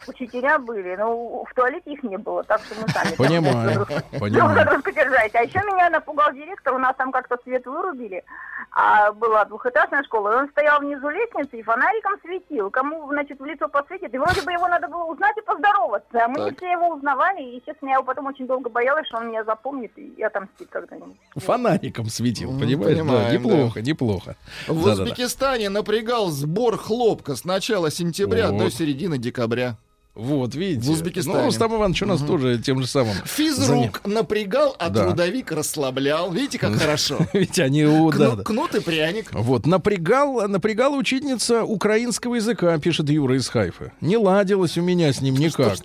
[0.08, 3.08] учителя были, но в туалете их не было, так что мы сами.
[3.08, 3.86] там Понимаю,
[4.18, 4.82] понимаю.
[5.34, 8.24] А еще меня напугал директор, у нас там как-то свет вырубили,
[8.72, 12.70] а была двухэтажная школа, и он стоял внизу лестницы и фонариком светил.
[12.70, 16.24] Кому, значит, в лицо посветит, и вроде бы его надо было узнать и поздороваться.
[16.24, 19.18] А мы не все его узнавали, и, честно, я его потом очень долго боялась, что
[19.18, 21.16] он меня запомнит и отомстит когда-нибудь.
[21.36, 22.98] Фонариком светил, понимаешь?
[22.98, 24.36] Да, неплохо, неплохо.
[24.66, 24.86] В.
[24.86, 28.58] Узбекистане напрягал сбор хлопка с начала сентября Вот.
[28.58, 29.76] до середины декабря.
[30.18, 30.84] Вот, видите.
[30.88, 31.38] В Узбекистане.
[31.38, 33.14] Ну, Рустам Иванович у нас тоже тем же самым.
[33.24, 35.04] Физрук напрягал, а Да.
[35.04, 36.32] трудовик расслаблял.
[36.32, 37.18] Видите, как хорошо.
[37.32, 37.84] Ведь они.
[38.44, 39.30] Кнут и пряник.
[39.32, 43.92] Вот, напрягал, напрягала учительница украинского языка, пишет Юра из Хайфы.
[44.00, 45.76] Не ладилось у меня с ним никак.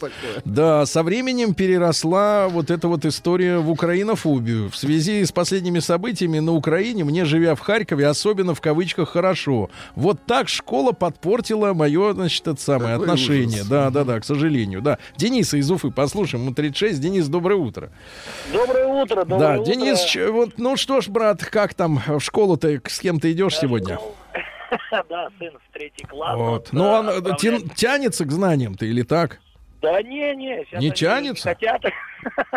[0.45, 4.71] Да, со временем переросла вот эта вот история в украинофобию.
[4.71, 9.69] В связи с последними событиями на Украине, мне, живя в Харькове, особенно в кавычках хорошо.
[9.95, 13.61] Вот так школа подпортила мое, значит, это самое отношение.
[13.69, 14.81] Да, да, да, к сожалению.
[14.81, 14.99] Да.
[15.17, 16.99] Дениса из Уфы, послушаем, ему 36.
[16.99, 17.91] Денис, доброе утро.
[18.53, 19.71] Доброе утро, доброе да, утро.
[19.73, 23.99] Денис, вот, ну что ж, брат, как там в школу-то, с кем ты идешь сегодня?
[25.07, 26.35] Да, сын в третий класс.
[26.35, 26.69] Вот.
[26.71, 27.21] Ну, он э,
[27.75, 29.39] тянется к знаниям-то или так?
[29.83, 30.65] Да не, не.
[30.65, 31.49] сейчас Не тянется?
[31.49, 31.83] хотят.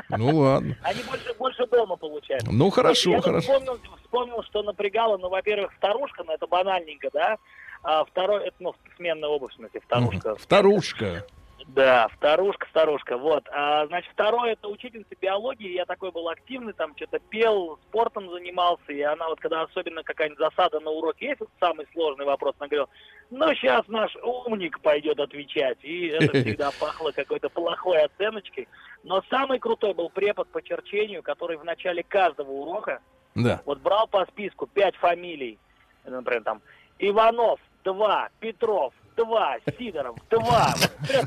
[0.09, 0.79] Ну ладно.
[0.83, 2.45] Они больше, больше дома получают.
[2.51, 3.53] Ну хорошо, Я хорошо.
[3.53, 7.37] Вспомнил, вспомнил, что напрягало, ну, во-первых, старушка, ну, это банальненько, да.
[7.83, 10.31] А второй, это, ну, сменная обувь, в смысле, вторушка.
[10.31, 10.39] Мгм.
[10.39, 11.27] Вторушка.
[11.69, 13.45] Да, вторушка, старушка, вот.
[13.51, 18.93] А, значит, второе, это учительница биологии, я такой был активный, там что-то пел, спортом занимался,
[18.93, 22.69] и она вот, когда особенно какая-нибудь засада на уроке есть, вот самый сложный вопрос, она
[22.69, 22.89] говорила,
[23.31, 28.69] ну, сейчас наш умник пойдет отвечать, и это всегда пахло какой-то плохой оценочкой.
[29.03, 33.01] Но самый крутой был препод по черчению, который в начале каждого урока
[33.35, 33.61] Да.
[33.65, 35.59] вот брал по списку пять фамилий,
[36.05, 36.63] например, там,
[37.01, 40.75] Иванов, два, Петров, два, Сидоров, два.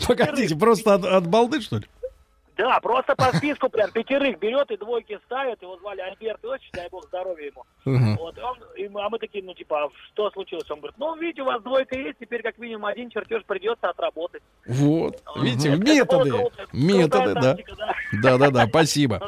[0.08, 1.86] Погодите, просто от, от балды, что ли?
[2.58, 5.62] Да, просто по списку прям пятерых берет и двойки ставит.
[5.62, 7.64] Его звали Альберт Иосифович, дай бог здоровья ему.
[7.86, 8.18] Мгм.
[8.18, 10.70] Вот, он, и а мы такие, ну, типа, а что случилось?
[10.70, 14.44] Он говорит, ну, видите, у вас двойка есть, теперь как минимум один чертеж придется отработать.
[14.68, 15.24] Вот.
[15.38, 16.50] Видите, Это- это методы.
[16.74, 17.94] Методы, тактика, да.
[18.22, 19.22] Да-да-да, спасибо.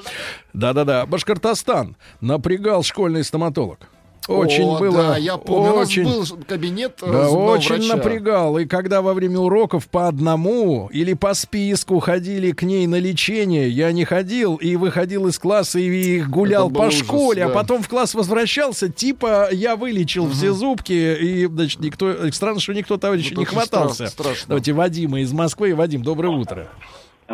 [0.51, 1.05] Да-да-да.
[1.05, 3.79] Башкортостан напрягал школьный стоматолог.
[4.27, 4.97] Очень О, было...
[5.01, 6.03] Да, я помню, очень...
[6.03, 7.95] у нас был кабинет э, Да, очень врача.
[7.95, 8.57] напрягал.
[8.59, 13.67] И когда во время уроков по одному или по списку ходили к ней на лечение,
[13.69, 17.53] я не ходил и выходил из класса и гулял по ужас, школе, а да.
[17.55, 22.29] потом в класс возвращался, типа я вылечил все зубки, и, значит, никто...
[22.31, 24.03] Странно, что никто, товарищ, Ну, не хватался.
[24.03, 24.45] стра- страшно.
[24.49, 25.73] Давайте Вадима из Москвы.
[25.73, 26.69] Вадим, доброе утро.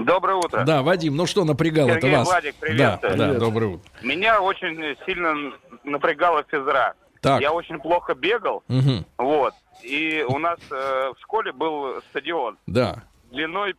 [0.05, 0.63] Доброе утро.
[0.65, 2.27] Да, Вадим, ну что напрягало это Сергей вас?
[2.27, 3.17] Владик, да, приветствую.
[3.17, 3.39] да, Привет.
[3.39, 3.89] доброе утро.
[4.03, 6.93] Меня очень сильно напрягала физра.
[7.21, 7.41] Так.
[7.41, 9.05] Я очень плохо бегал, Мгм.
[9.17, 9.53] вот.
[9.83, 13.03] И у нас э, в школе был стадион Да.
[13.31, 13.75] длиной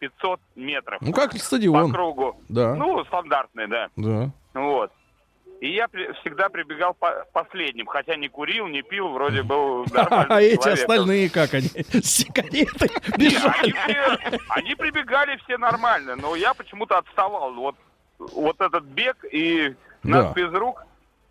[0.00, 1.00] 500 метров.
[1.00, 1.92] Ну как По стадион?
[1.92, 2.40] кругу.
[2.48, 2.74] Да.
[2.74, 3.88] Ну, стандартный, да.
[3.96, 4.30] Да.
[4.54, 4.92] Вот.
[5.60, 10.32] И я при- всегда прибегал по- последним, хотя не курил, не пил, вроде был нормальным
[10.32, 11.68] А эти остальные как они?
[11.92, 13.74] С сигаретой бежали.
[14.50, 17.54] они, прибегали все нормально, но я почему-то отставал.
[17.54, 17.74] Вот,
[18.18, 20.84] вот этот бег и нас без рук,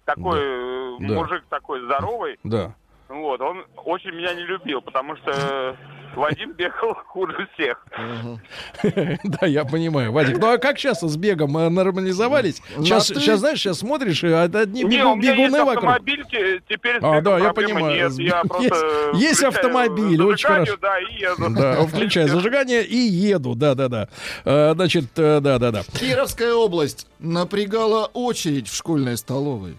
[0.04, 2.74] такой э, мужик такой здоровый, Да.
[3.10, 5.76] Вот, он очень меня не любил, потому что
[6.16, 7.86] Вадим бегал хуже всех.
[9.24, 10.38] Да, я понимаю, Вадик.
[10.40, 12.62] Ну а как сейчас с бегом э, нормализовались?
[12.78, 15.76] Сейчас, ты- сейчас, знаешь, сейчас смотришь, и од- одни бегуны вокруг.
[15.92, 17.96] автомобиль, те- теперь А, да, я понимаю.
[18.18, 20.78] Есть- просто есть включаю автомобиль, очень хорошо.
[20.82, 21.50] Да, и еду.
[21.56, 24.10] Да, включай зажигание и еду, да-да-да.
[24.46, 25.84] Э, Значит, э, да-да-да.
[26.00, 29.78] Кировская область напрягала очередь в школьной столовой.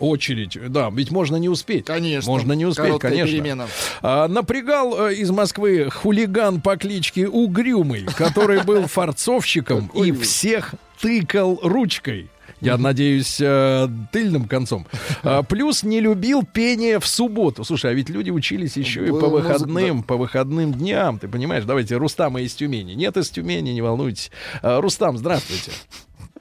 [0.00, 1.84] Очередь, да, ведь можно не успеть.
[1.84, 2.30] Конечно.
[2.30, 3.32] Можно не успеть, Короткая конечно.
[3.32, 3.66] перемена.
[4.02, 11.60] А, напрягал э, из Москвы хулиган по кличке Угрюмый, который был форцовщиком и всех тыкал
[11.62, 12.30] ручкой.
[12.60, 14.86] Я надеюсь, э, тыльным концом.
[15.22, 17.64] А, плюс не любил пение в субботу.
[17.64, 21.18] Слушай, а ведь люди учились еще и по выходным, по выходным дням.
[21.18, 21.64] Ты понимаешь?
[21.64, 22.92] Давайте Рустама из Тюмени.
[22.92, 24.30] Нет из Тюмени, не волнуйтесь.
[24.62, 25.72] А, Рустам, здравствуйте.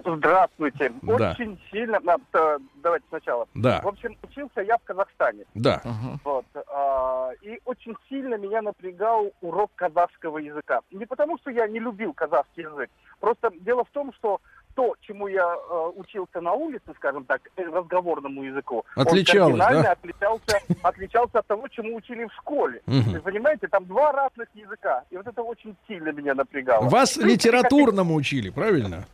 [0.06, 0.92] Здравствуйте.
[1.02, 1.32] Да.
[1.32, 2.00] Очень сильно...
[2.34, 3.48] э, Давайте сначала.
[3.54, 3.82] Да.
[3.84, 5.44] В общем, учился я в Казахстане.
[5.54, 5.82] Да.
[6.24, 6.46] Вот.
[6.74, 10.80] а, И очень сильно меня напрягал урок казахского языка.
[10.92, 12.90] Не потому, что я не любил казахский язык.
[13.20, 14.40] Просто дело в том, что
[14.76, 19.84] то, чему я э, учился на улице, скажем так, э, разговорному языку, Отличалось, он кардинально
[19.84, 19.92] да?
[19.92, 22.82] отличался, отличался от того, чему учили в школе.
[22.86, 25.04] Вы понимаете, там два разных языка.
[25.10, 26.88] И вот это очень сильно меня напрягало.
[26.88, 29.06] Вас принципе, литературному учили, правильно?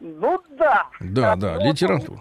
[0.00, 0.86] Ну да.
[1.00, 2.20] Да, да, он литература.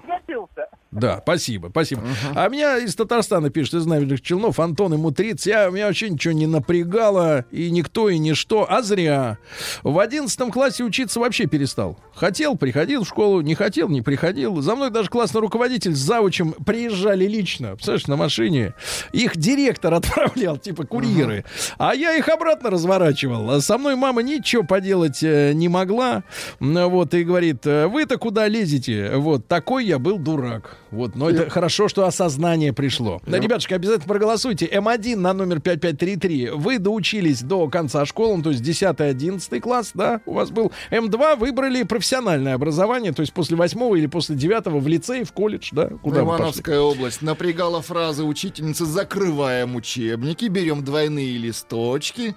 [0.91, 2.01] Да, спасибо, спасибо.
[2.33, 6.33] А меня из Татарстана пишет, из Набережных Челнов, Антон, ему 30, я, меня вообще ничего
[6.33, 9.37] не напрягало, и никто, и ничто, а зря.
[9.83, 11.99] В одиннадцатом классе учиться вообще перестал.
[12.15, 14.61] Хотел, приходил в школу, не хотел, не приходил.
[14.61, 18.73] За мной даже классный руководитель с завучем приезжали лично, представляешь, на машине.
[19.13, 21.45] Их директор отправлял, типа курьеры.
[21.77, 23.51] А я их обратно разворачивал.
[23.51, 26.23] А Со мной мама ничего поделать э, не могла.
[26.59, 29.11] Вот, и говорит, э, вы-то куда лезете?
[29.15, 30.77] Вот, такой я был дурак.
[30.91, 33.21] Вот, но это хорошо, что осознание пришло.
[33.27, 34.65] Да, ребятушки, обязательно проголосуйте.
[34.65, 36.49] М1 на номер 5533.
[36.51, 40.71] Вы доучились до конца школы, ну, то есть 10-11 класс, да, у вас был.
[40.91, 45.69] М2 выбрали профессиональное образование, то есть после 8 или после 9 в лицей, в колледж,
[45.71, 46.21] да, куда?
[46.21, 52.35] Ивановская область напрягала фразы учительницы «закрываем учебники, берем двойные листочки».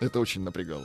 [0.00, 0.84] Это очень напрягало.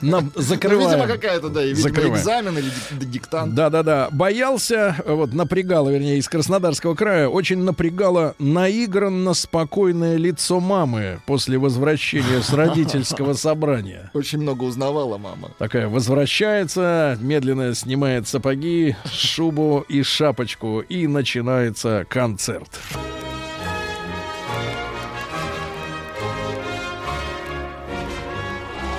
[0.00, 0.90] Нам Ну, закрываем.
[0.90, 2.14] видимо, какая-то, да, видимо, Закрываем.
[2.14, 3.54] экзамен или дик- диктант.
[3.54, 4.08] Да-да-да.
[4.10, 12.40] Боялся, вот напрягало, вернее, из Краснодарского края, очень напрягало наигранно спокойное лицо мамы после возвращения
[12.42, 14.10] с родительского собрания.
[14.14, 15.50] Очень много узнавала мама.
[15.58, 22.68] Такая возвращается, медленно снимает сапоги, шубу и шапочку, и начинается концерт.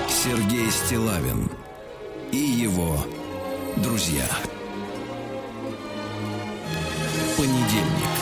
[0.08, 0.53] Сергей
[0.86, 1.48] Стилавин
[2.30, 2.98] и его
[3.78, 4.26] друзья.
[7.38, 8.13] Понедельник.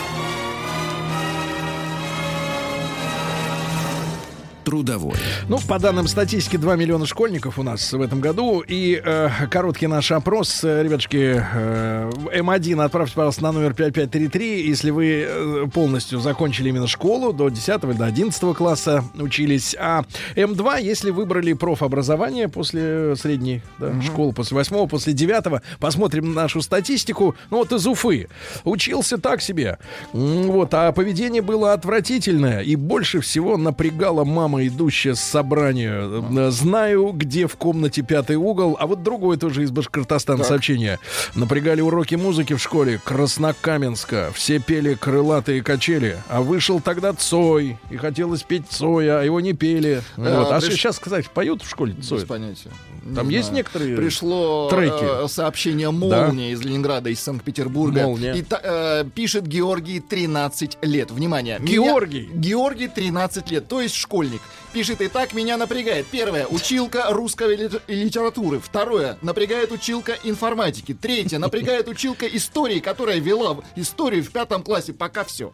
[4.73, 5.19] Трудовой.
[5.49, 8.65] Ну, по данным статистики, 2 миллиона школьников у нас в этом году.
[8.67, 10.65] И э, короткий наш опрос.
[10.65, 14.67] Э, Ребятушки, э, М1 отправьте, пожалуйста, на номер 5533.
[14.67, 19.77] Если вы э, полностью закончили именно школу, до 10 или до 11 класса учились.
[19.79, 20.05] А
[20.37, 27.35] М2, если выбрали профобразование после средней да, школы, после 8 после 9 посмотрим нашу статистику.
[27.51, 28.29] Ну, вот из Уфы.
[28.65, 29.77] Учился так себе.
[30.15, 32.63] Вот, а поведение было отвратительное.
[32.63, 35.93] И больше всего напрягала мама, идущая с собрания.
[36.03, 38.77] Э, Знаю, где в комнате пятый угол.
[38.79, 40.47] А вот другое тоже из Башкортостана Так.
[40.49, 40.99] сообщение.
[41.35, 44.31] Напрягали уроки музыки в школе Краснокаменска.
[44.35, 46.17] Все пели крылатые качели.
[46.29, 47.79] А вышел тогда Цой.
[47.91, 50.03] И хотелось петь Цоя, а его не пели.
[50.17, 50.53] Э, Вот.
[50.53, 52.21] А приш- сейчас, кстати, поют в школе Цоя?
[52.21, 52.71] Без понятия.
[53.05, 53.57] Не Там есть знаю.
[53.57, 55.25] некоторые Пришло треки?
[55.25, 58.03] э, сообщение «Молния» из Ленинграда, из Санкт-Петербурга.
[58.05, 58.33] «Молния».
[58.35, 61.11] И э, пишет Георгий 13 лет.
[61.11, 61.59] Внимание.
[61.59, 62.31] меня- Георгий?
[62.33, 64.41] Георгий 13 лет, то есть школьник.
[64.73, 66.07] Пишет, и так меня напрягает.
[66.07, 68.59] Первое, училка русской лит- литературы.
[68.59, 70.95] Второе, напрягает училка информатики.
[70.95, 74.93] Третье, напрягает училка истории, которая вела историю в пятом классе.
[74.95, 75.53] Пока все.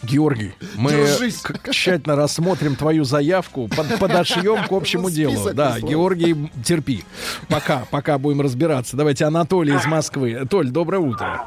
[0.00, 1.38] Георгий, мы Держись.
[1.38, 5.34] к- тщательно рассмотрим твою заявку, под- подошьем к общему делу.
[5.34, 5.90] Список Да, прислал.
[5.90, 7.04] Георгий, терпи.
[7.48, 8.96] Пока, пока будем разбираться.
[8.96, 10.46] Давайте Анатолий из Москвы.
[10.48, 11.46] Толь, доброе утро.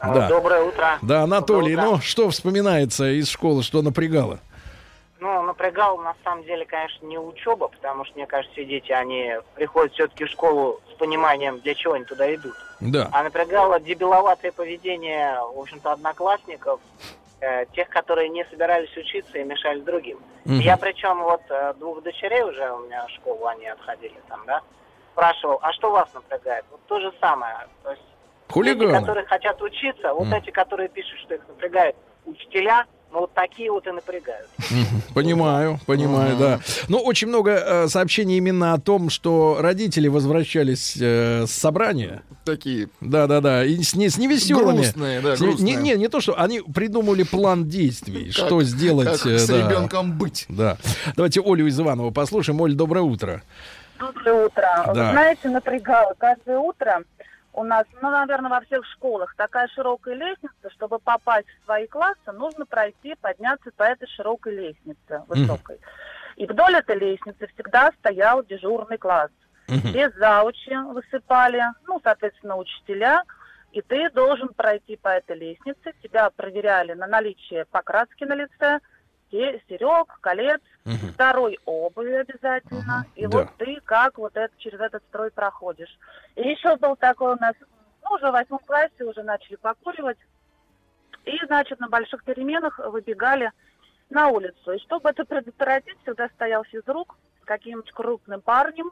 [0.00, 0.28] Да.
[0.28, 0.98] Доброе утро.
[1.02, 1.96] Да, Анатолий, Доброе утро.
[1.96, 4.38] ну что вспоминается из школы, что напрягало?
[5.20, 9.34] Ну, напрягал на самом деле, конечно, не учеба, потому что, мне кажется, все дети, они
[9.54, 12.54] приходят все-таки в школу с пониманием, для чего они туда идут.
[12.80, 13.08] Да.
[13.12, 16.80] А напрягало дебиловатое поведение, в общем-то, одноклассников,
[17.40, 20.20] э, тех, которые не собирались учиться и мешали другим.
[20.44, 20.60] Мгм.
[20.60, 24.60] Я причем вот э, двух дочерей уже у меня в школу, они отходили там, да,
[25.12, 26.64] спрашивал, а что вас напрягает?
[26.70, 27.56] Вот то же самое.
[27.82, 29.00] То есть дети, Хулиганы.
[29.00, 30.34] которые хотят учиться, вот М.
[30.34, 34.48] эти, которые пишут, что их напрягают учителя, Ну, вот такие вот и напрягают.
[35.14, 36.60] Понимаю, понимаю, да.
[36.88, 42.22] Но очень много э, сообщений именно о том, что родители возвращались э, с собрания.
[42.44, 42.88] Такие.
[43.00, 43.64] Да, да, да.
[43.64, 44.76] И с, не, с невеселыми.
[44.82, 45.74] Грустные, да, С не- грустные.
[45.76, 49.08] Не, не, не то, что они придумали план действий, Как- что сделать.
[49.08, 49.56] как э, с да.
[49.68, 50.44] ребенком быть.
[50.50, 50.76] Да.
[51.16, 52.60] Давайте Олю из Иванова послушаем.
[52.60, 53.42] Оль, доброе утро.
[53.98, 54.62] Доброе утро.
[54.62, 54.92] Да.
[54.92, 56.14] Вы знаете, напрягало.
[56.18, 57.02] Каждое утро
[57.58, 62.30] у нас, ну, наверное, во всех школах такая широкая лестница, чтобы попасть в свои классы,
[62.32, 65.80] нужно пройти, подняться по этой широкой лестнице, высокой.
[66.36, 69.30] И вдоль этой лестницы всегда стоял дежурный класс.
[69.66, 73.24] Все заучи высыпали, ну, соответственно, учителя,
[73.72, 75.92] и ты должен пройти по этой лестнице.
[76.00, 78.78] Тебя проверяли на наличие покраски на лице,
[79.30, 80.60] серег, колец,
[81.14, 83.04] второй обуви обязательно.
[83.14, 83.38] И Да.
[83.38, 85.96] вот ты как вот это, через этот строй проходишь.
[86.36, 87.54] И еще был такой у нас,
[88.02, 90.18] ну, уже в восьмом классе уже начали покуривать.
[91.24, 93.52] И, значит, на больших переменах выбегали
[94.10, 94.72] на улицу.
[94.72, 98.90] И чтобы это предотвратить, всегда стоял физрук с каким-нибудь крупным парнем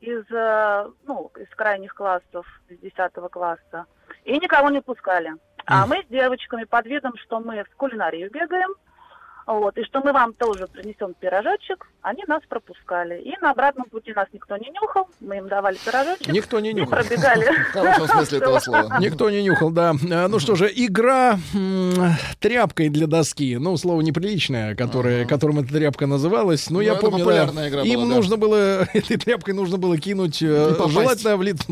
[0.00, 3.86] из, э, ну, из крайних классов, из 10 класса.
[4.24, 5.34] И никого не пускали.
[5.66, 8.70] А мы с девочками под видом, что мы в кулинарию бегаем,
[9.46, 13.20] вот, и что мы вам тоже принесем пирожочек, они нас пропускали.
[13.22, 16.28] И на обратном пути нас никто не нюхал, мы им давали пирожочек.
[16.28, 16.98] Никто не нюхал.
[16.98, 17.44] пробегали.
[17.44, 18.98] В хорошем смысле этого слова.
[19.00, 19.94] Никто не нюхал, да.
[20.10, 21.38] А, Ну что же, игра
[22.40, 23.56] тряпкой для доски.
[23.56, 26.68] Ну, слово неприличное, которое, которым эта тряпка называлась.
[26.70, 30.42] Ну, Ну, я помню, да, популярная игра им нужно было, этой тряпкой нужно было кинуть,
[30.42, 31.64] э, желательно в, лицо.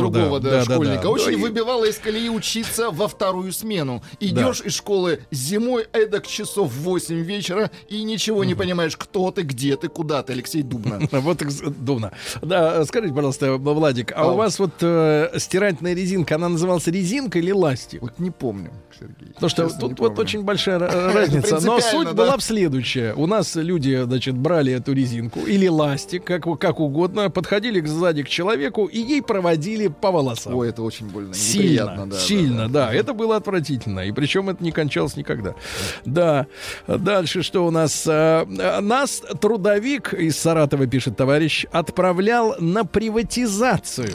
[0.00, 1.06] другого школьника.
[1.06, 4.02] Очень и- выбивало из колеи учиться во вторую смену.
[4.20, 9.42] Идешь из школы зимой эдак часов в 8 вечера и ничего не понимаешь, кто ты,
[9.42, 11.00] где ты, куда ты, Алексей Дубна.
[11.28, 11.42] Вот,
[11.78, 12.12] Дубна.
[12.42, 17.50] Да, скажите, пожалуйста, Владик, а у вас вот э, стирательная резинка, она называлась резинка или
[17.50, 18.00] ластик?
[18.02, 19.32] Вот не помню, Сергей.
[19.34, 21.60] Потому что тут вот очень большая ра- разница.
[21.60, 22.14] Но суть да.
[22.14, 23.14] была в следующее.
[23.14, 28.28] У нас люди, значит, брали эту резинку или ластик, как, как угодно, подходили сзади к
[28.28, 30.54] человеку и ей проводили по волосам.
[30.54, 31.34] Ой, это очень больно.
[31.34, 34.00] Сильно, да, сильно, да, Это было отвратительно.
[34.00, 35.54] И причем это не кончалось никогда.
[36.04, 36.46] Да.
[36.86, 38.06] Дальше что у нас?
[38.06, 38.46] А,
[38.80, 44.12] Нас трудовик из Саратова, пишет товарищ, отправлял на приватизацию.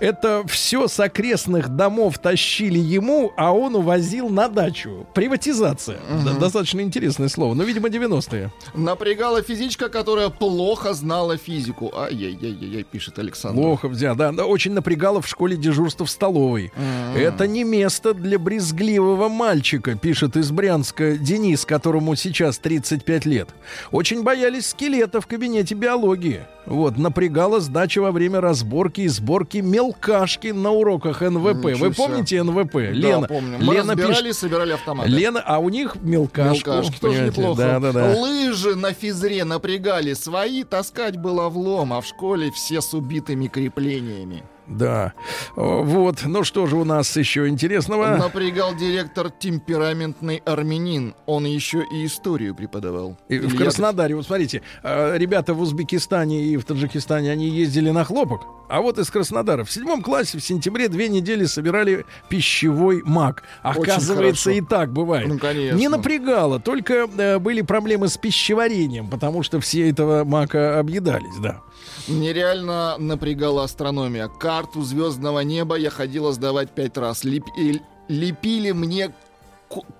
[0.00, 5.06] Это все с окрестных домов тащили ему, а он увозил на дачу.
[5.14, 5.98] Приватизация.
[6.24, 7.54] Да, достаточно интересное слово.
[7.54, 8.50] Ну, видимо, 90-е.
[8.74, 11.92] Напрягала физичка, которая плохо знала физику.
[11.94, 13.60] Ай-яй-яй-яй, пишет Александр.
[13.60, 16.72] Плохо взял, да, да, очень напрягало в школе дежурство в столовой.
[17.16, 23.48] Это не место для брезгливого мальчика, пишет из Брянска Денис, которому сейчас 35 лет.
[23.90, 26.42] Очень боялись скелета в кабинете биологии.
[26.66, 31.64] Вот, напрягала сдача во время разборки и сборки мелкашки на уроках НВП.
[31.64, 31.94] Ничего Вы себе.
[31.94, 32.72] помните НВП?
[32.72, 33.58] Да, Лена, помню.
[33.60, 35.08] Мы Лена разбирали и собирали автоматы.
[35.08, 36.70] Лена, а у них мелкашку.
[36.70, 37.60] Мелкашки тоже неплохо.
[37.60, 38.14] Да, да, да.
[38.16, 40.14] Лыжи на физре напрягали.
[40.14, 44.44] Свои таскать было влом, а в школе все с убитыми креплениями.
[44.66, 45.12] Да.
[45.56, 46.24] Вот.
[46.24, 48.16] Ну что же у нас еще интересного?
[48.16, 51.14] Напрягал директор темпераментный армянин.
[51.26, 53.16] Он еще и историю преподавал.
[53.28, 58.04] И в Краснодаре, вот смотрите, э, ребята в Узбекистане и в Таджикистане, они ездили на
[58.04, 63.44] хлопок, а вот из Краснодара в седьмом классе в сентябре две недели собирали пищевой мак.
[63.62, 65.28] Оказывается, и так бывает.
[65.28, 65.76] Ну, конечно.
[65.76, 71.60] Не напрягало, только э, были проблемы с пищеварением, потому что все этого мака объедались, да.
[72.08, 74.28] Нереально напрягала астрономия.
[74.28, 77.24] Карту звездного неба я ходила сдавать пять раз.
[77.24, 79.12] И Лепили мне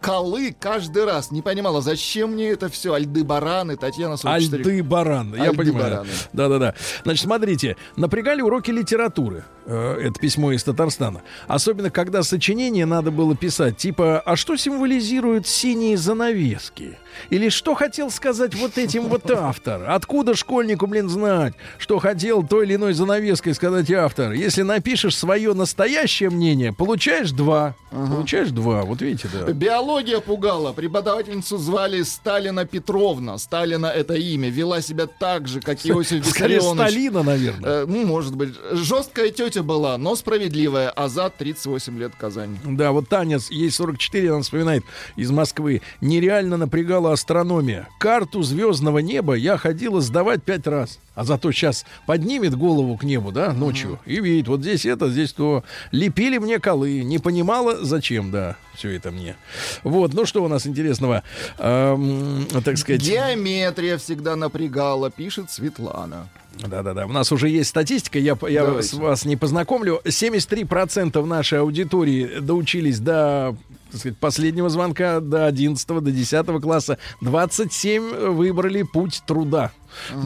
[0.01, 1.31] колы каждый раз.
[1.31, 2.95] Не понимала, зачем мне это все?
[2.95, 4.63] Альды-бараны, Татьяна 44.
[4.63, 6.01] Альды-баран, я понимаю.
[6.01, 6.11] Альды-бараны.
[6.33, 6.75] Да-да-да.
[7.03, 9.45] Значит, смотрите, напрягали уроки литературы.
[9.67, 11.23] Э, Это письмо из Татарстана.
[11.47, 16.99] Особенно, когда сочинение надо было писать, типа, а что символизируют синие занавески?
[17.31, 19.89] Или что хотел сказать вот этим вот автор?
[19.89, 24.33] Откуда школьнику, блин, знать, что хотел той или иной занавеской сказать автор?
[24.33, 27.75] Если напишешь свое настоящее мнение, получаешь два.
[27.91, 28.83] Получаешь два.
[28.83, 29.51] Вот видите, да.
[29.53, 30.73] Биология пугала.
[30.73, 33.39] Преподавательницу звали Сталина Петровна.
[33.39, 34.51] Сталина это имя.
[34.51, 36.91] Вела себя так же, как Иосиф Скорее, Виссарионович.
[36.91, 37.87] Сталина, наверное.
[37.87, 38.55] Ну, может быть.
[38.73, 40.91] Жесткая тетя была, но справедливая.
[40.91, 42.59] Азат 38 лет Казань.
[42.65, 44.85] Да, вот Таня, ей 44, она вспоминает,
[45.17, 45.83] из Москвы.
[46.01, 47.89] Нереально напрягала астрономия.
[47.99, 50.99] Карту звездного неба я ходила сдавать пять раз.
[51.15, 55.33] А зато сейчас поднимет голову к небу, да, ночью, и видит, вот здесь это, здесь
[55.33, 55.63] то.
[55.93, 59.37] Лепили мне колы, не понимала, зачем, да, все это мне.
[59.85, 61.23] Вот, ну что у нас интересного,
[61.59, 63.03] Эм, так сказать...
[63.03, 66.29] Геометрия всегда напрягала, пишет Светлана.
[66.61, 67.07] Да-да-да.
[67.07, 68.89] У нас уже есть статистика, я, я Давайте.
[68.89, 70.01] с вас не познакомлю.
[70.05, 73.57] 73% нашей аудитории доучились до
[73.91, 79.71] так сказать, последнего звонка до 11 до 10 класса 27 выбрали путь труда.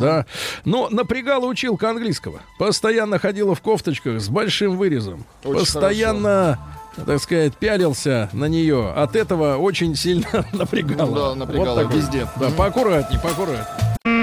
[0.01, 0.25] Да.
[0.65, 2.41] Но напрягала училка английского.
[2.59, 5.27] Постоянно ходила в кофточках с большим вырезом.
[5.45, 6.59] Очень Постоянно,
[7.05, 8.91] так сказать, пялился на нее.
[8.91, 11.09] От этого очень сильно напрягало.
[11.11, 12.27] Ну да, напрягало Вот так везде.
[12.41, 14.18] Да, поаккуратней, поаккуратней.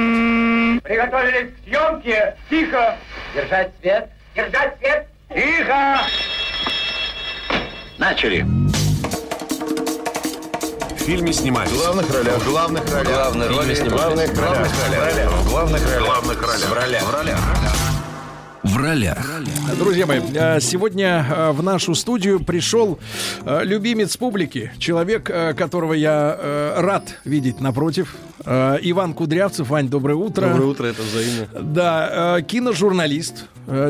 [0.85, 2.35] Приготовились к съемке.
[2.47, 2.95] Тихо.
[3.33, 4.07] Держать свет.
[4.35, 5.07] Держать свет.
[5.33, 5.99] Тихо.
[7.97, 8.45] Начали.
[10.93, 11.71] В фильме снимались.
[11.71, 12.35] В главных ролях.
[12.35, 13.07] В главных ролях.
[13.07, 14.29] Главные роли В снимались.
[14.29, 14.67] главных ролях.
[14.67, 16.01] В главных ролях.
[16.03, 16.69] В главных ролях.
[16.69, 17.03] В ролях.
[17.03, 17.39] В ролях.
[17.39, 17.84] В ролях.
[19.77, 22.97] Друзья мои, э, сегодня э, в нашу студию пришел
[23.45, 25.25] э, любимец публики, человек,
[25.55, 28.15] которого я рад видеть напротив.
[28.45, 29.69] Иван Кудрявцев.
[29.69, 30.47] Вань, доброе утро.
[30.47, 31.47] Доброе утро, это взаимно.
[31.61, 33.45] Да, киножурналист,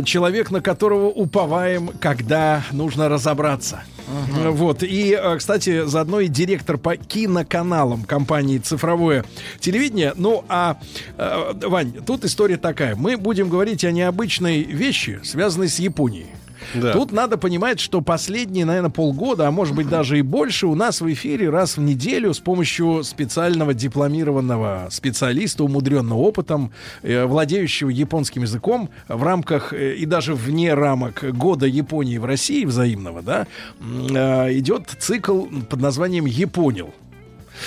[0.05, 3.83] человек, на которого уповаем, когда нужно разобраться.
[4.07, 4.83] Э, Вот.
[4.83, 9.25] И, э, кстати, заодно и директор по киноканалам компании «Цифровое
[9.59, 10.13] телевидение».
[10.15, 10.77] Ну, а,
[11.17, 12.95] э, Вань, тут история такая.
[12.95, 16.27] Мы будем говорить о необычной вещи, связанной с Японией.
[16.73, 16.93] Да.
[16.93, 21.01] Тут надо понимать, что последние, наверное, полгода, а может быть даже и больше, у нас
[21.01, 26.71] в эфире раз в неделю с помощью специального дипломированного специалиста, умудренного опытом,
[27.01, 32.65] э, владеющего японским языком в рамках э, и даже вне рамок года Японии в России
[32.65, 33.47] взаимного, да,
[33.79, 36.93] э, идет цикл под названием «Японил».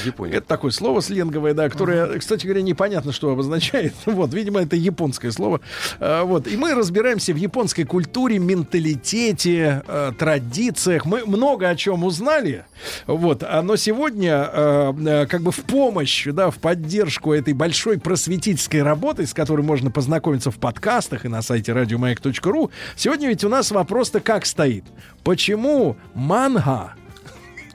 [0.04, 0.34] Япония.
[0.34, 3.94] Это такое слово сленговое, да, которое, кстати говоря, непонятно, что обозначает.
[4.18, 5.60] Вот, видимо, это японское слово.
[6.00, 6.46] А, Вот.
[6.46, 11.04] И мы разбираемся в японской культуре, менталитете, э, традициях.
[11.04, 12.64] Мы много о чем узнали.
[13.06, 13.42] Вот.
[13.42, 18.82] А, Но сегодня, э, э, как бы в помощь, да, в поддержку этой большой просветительской
[18.82, 23.70] работы, с которой можно познакомиться в подкастах и на сайте радиомаяк.ру, сегодня ведь у нас
[23.70, 24.84] вопрос-то как стоит.
[25.22, 26.94] Почему манга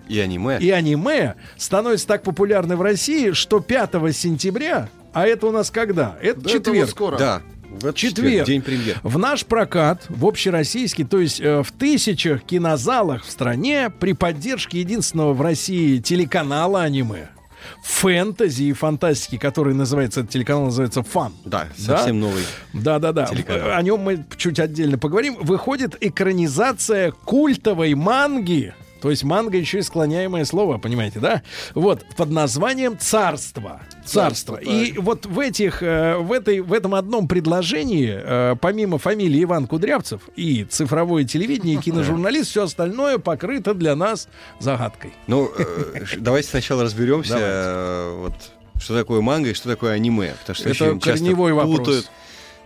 [0.08, 0.58] И аниме.
[0.60, 6.18] и аниме становится так популярны в России, что 5 сентября, а это у нас когда?
[6.22, 6.80] Это Да, это четверг.
[6.82, 7.18] вот скоро.
[7.18, 7.42] Да.
[7.70, 8.46] В этот Четверг.
[8.46, 9.00] День премьер.
[9.02, 14.80] В наш прокат, в общероссийский, то есть э, в тысячах кинозалах в стране при поддержке
[14.82, 17.30] единственного в России телеканала аниме,
[17.84, 21.34] фэнтези и фантастики, который называется, этот телеканал называется «Фан».
[21.46, 22.44] Да, совсем новый.
[22.74, 23.26] Да-да-да.
[23.26, 23.72] телеканал.
[23.72, 25.38] О нем мы чуть отдельно поговорим.
[25.42, 28.76] Выходит экранизация культовой манги.
[29.04, 31.42] То есть манга еще и склоняемое слово, понимаете, да?
[31.76, 33.82] Вот, под названием «Царство».
[34.06, 34.56] Царство.
[34.56, 39.44] Царство, И вот в этих, э, в этой, в этом одном предложении, э, помимо фамилии
[39.44, 45.12] Иван Кудрявцев и цифровое телевидение, и киножурналист, все остальное покрыто для нас загадкой.
[45.28, 48.36] Ну, э, давайте сначала разберемся, вот,
[48.80, 50.34] что такое манга и что такое аниме.
[50.40, 52.10] Потому что Это корневой вопрос.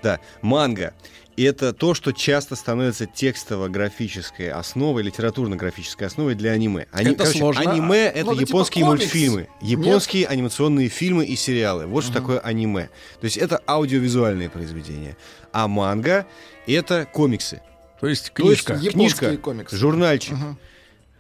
[0.03, 0.93] Да, манга.
[1.37, 6.87] Это то, что часто становится текстово-графической основой, литературно-графической основой для аниме.
[6.91, 7.69] Ани- Это сложно.
[7.71, 9.01] Аниме— это Ну, типа японские комикс.
[9.03, 11.85] мультфильмы, японские анимационные фильмы и сериалы.
[11.85, 12.89] Вот что такое аниме.
[13.21, 15.15] То есть это аудиовизуальные произведения.
[15.51, 16.25] А манга—
[16.67, 17.61] это комиксы.
[18.01, 18.91] То есть То есть книжка.
[18.91, 19.75] Книжка, комиксы.
[19.77, 20.35] журнальчик,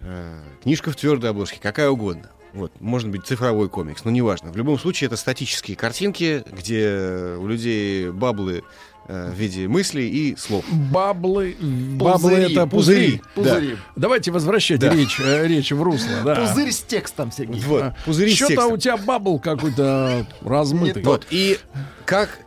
[0.01, 2.31] э, книжка в твердой обложке, какая угодно.
[2.53, 4.51] Вот, может быть, цифровой комикс, но неважно.
[4.51, 8.63] В любом случае, это статические картинки, где у людей баблы
[9.07, 10.65] в виде мыслей и слов.
[10.69, 13.21] Баблы, баблы Пузыри, это пузыри.
[13.35, 13.69] пузыри.
[13.71, 13.77] Да.
[13.95, 14.93] Давайте возвращать Да.
[14.93, 16.09] речь, э, речь в русло.
[16.25, 16.35] Да.
[16.35, 17.61] Пузырь с текстом, Сергей.
[17.61, 21.03] Вот, пузыри с Что-то у тебя бабл какой-то размытый.
[21.03, 21.57] Вот, и
[22.05, 22.39] как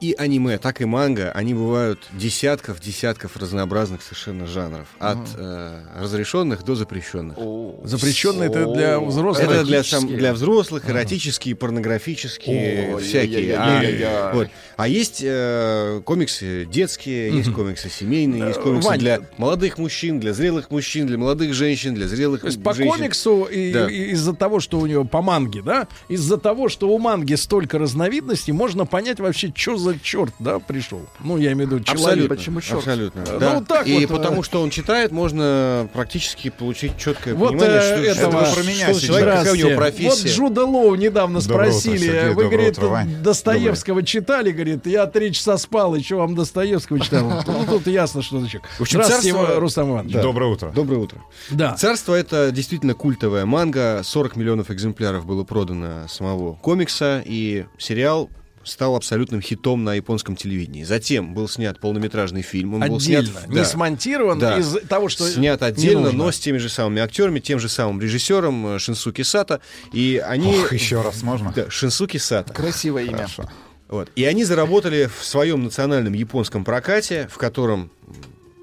[0.00, 4.88] и аниме, так и манга, они бывают десятков, десятков разнообразных совершенно жанров.
[4.98, 7.36] От э, разрешенных до запрещенных.
[7.84, 9.48] Запрещенный это для взрослых.
[9.48, 13.56] Это для, сам- для взрослых, эротические, порнографические, всякие.
[13.56, 14.48] А, вот.
[14.76, 20.70] А есть э, комиксы детские, есть комиксы семейные, есть комиксы для молодых мужчин, для зрелых
[20.70, 23.90] мужчин, для молодых женщин, для зрелых То есть по комиксу и, Да.
[23.90, 27.78] и из-за того, что у него по манге, да, из-за того, что у манги столько
[27.78, 31.00] разновидностей, можно понять вообще, что за черт, да, пришел.
[31.20, 32.04] Ну, я имею в виду человек.
[32.06, 32.78] Абсолютно, Почему черт?
[32.78, 33.24] абсолютно.
[33.32, 33.54] Ну, да.
[33.54, 37.76] вот так и вот, потому э, что он читает, можно практически получить четкое Вот, понимание,
[37.78, 40.08] э, что, этого- что, про что меня за человек, какая у него профессия.
[40.08, 43.06] Вот Джуда Лоу недавно Доброе утро, спросили, Сергей, вы, доброе говорит, утро.
[43.22, 47.42] Достоевского читали, говорит, я три часа спал, еще вам Достоевского читал.
[47.46, 48.68] Ну, тут ясно, что за человек.
[48.78, 50.12] Здравствуйте, царство- Рустам Иванович.
[50.14, 50.22] Да.
[50.22, 50.70] Доброе утро.
[50.74, 51.20] Доброе утро.
[51.50, 51.74] Да.
[51.74, 54.00] Царство это действительно культовая манга.
[54.04, 58.28] 40 миллионов экземпляров было продано самого комикса, и сериал
[58.66, 60.84] стал абсолютным хитом на японском телевидении.
[60.84, 62.74] Затем был снят полнометражный фильм.
[62.74, 64.58] Он был снят, Отдельно, не да, смонтирован да.
[64.58, 66.18] из того, что снят не отдельно, нужно.
[66.18, 69.60] но с теми же самыми актерами, тем же самым режиссером э, Шинсуки Сата.
[69.92, 70.58] И они...
[70.58, 71.52] Ох, еще раз можно?
[71.54, 72.52] Да, Шинсуки Сата.
[72.52, 73.16] Красивое имя.
[73.16, 73.48] Хорошо.
[73.88, 74.10] Вот.
[74.16, 77.90] И они заработали в своем национальном японском прокате, в котором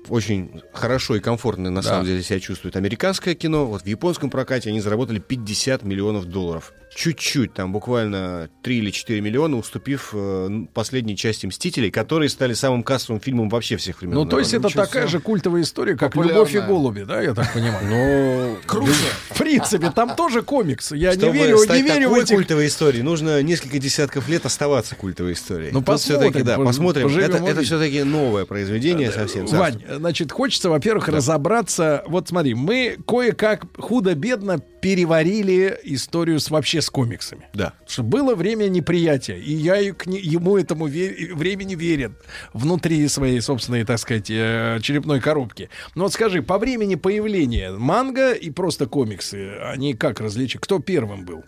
[0.10, 1.90] очень хорошо и комфортно на Да.
[1.90, 3.66] самом деле себя чувствует американское кино.
[3.66, 6.74] Вот в японском прокате они заработали 50 миллионов долларов.
[6.95, 12.84] Чуть-чуть, там буквально 3 или 4 миллиона, уступив э, последней части «Мстителей», которые стали самым
[12.84, 14.15] кассовым фильмом вообще всех времен.
[14.15, 15.11] Ну, то есть это Ничего такая себе.
[15.11, 16.45] же культовая история, как Популярная.
[16.45, 17.86] «Любовь и голуби», да, я так понимаю?
[17.88, 18.91] Ну, Круче.
[19.30, 20.91] В принципе, там тоже комикс.
[20.91, 22.36] Я не верю, стать не верю в этих...
[22.36, 25.72] культовой историей, нужно несколько десятков лет оставаться культовой историей.
[25.72, 27.07] Ну, посмотрим, да, посмотрим.
[27.07, 29.45] Это, все-таки новое произведение совсем.
[29.48, 32.03] Вань, значит, хочется, во-первых, разобраться.
[32.07, 37.47] Вот смотри, мы кое-как худо-бедно переварили историю с вообще с комиксами.
[37.53, 37.73] Да.
[37.88, 42.15] Что было время неприятия, и я к ему этому ве- времени верен
[42.53, 45.69] внутри своей собственной, так сказать, э, черепной коробки.
[45.95, 50.61] Но вот скажи, по времени появления манга и просто комиксы, они как различить?
[50.61, 51.43] Кто первым был?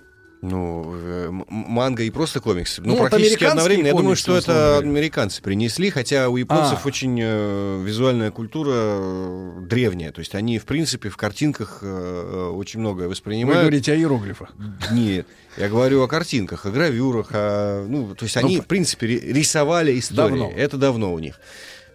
[0.47, 2.81] Ну, э, манга и просто комиксы.
[2.81, 3.87] Ну, Ну, практически одновременно.
[3.87, 4.51] Я думаю, что это
[4.81, 4.89] говоря.
[4.89, 6.87] американцы принесли, хотя у японцев А.
[6.87, 10.11] очень э, визуальная культура э, древняя.
[10.11, 13.61] То есть они, в принципе, в картинках э, э, очень многое Вы воспринимают.
[13.61, 14.53] говорите о иероглифах.
[14.91, 15.25] Нет,
[15.57, 19.33] я говорю о картинках, о гравюрах, о, ну, то есть они, Ну, в принципе, ри-
[19.33, 20.29] рисовали истории.
[20.29, 20.51] Давно.
[20.55, 21.39] Это давно у них.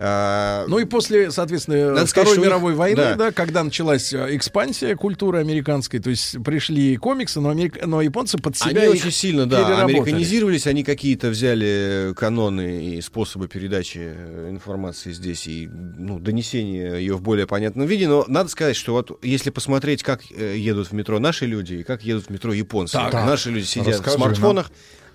[0.03, 3.15] А, Ну и после, соответственно, Надо Второй сказать, мировой войны, да.
[3.17, 3.33] да.
[3.33, 8.57] когда началась э, экспансия культуры американской, то есть пришли комиксы, но, америк- но японцы под
[8.57, 14.49] себя Они их очень сильно, да, американизировались, они какие-то взяли каноны и способы передачи э,
[14.51, 18.09] информации здесь и ну, донесения ее в более понятном виде.
[18.09, 21.83] Но надо сказать, что вот если посмотреть, как э, едут в метро наши люди и
[21.83, 22.95] как едут в метро японцы.
[22.95, 23.13] Так.
[23.13, 24.71] Наши люди сидят Расскажи в смартфонах.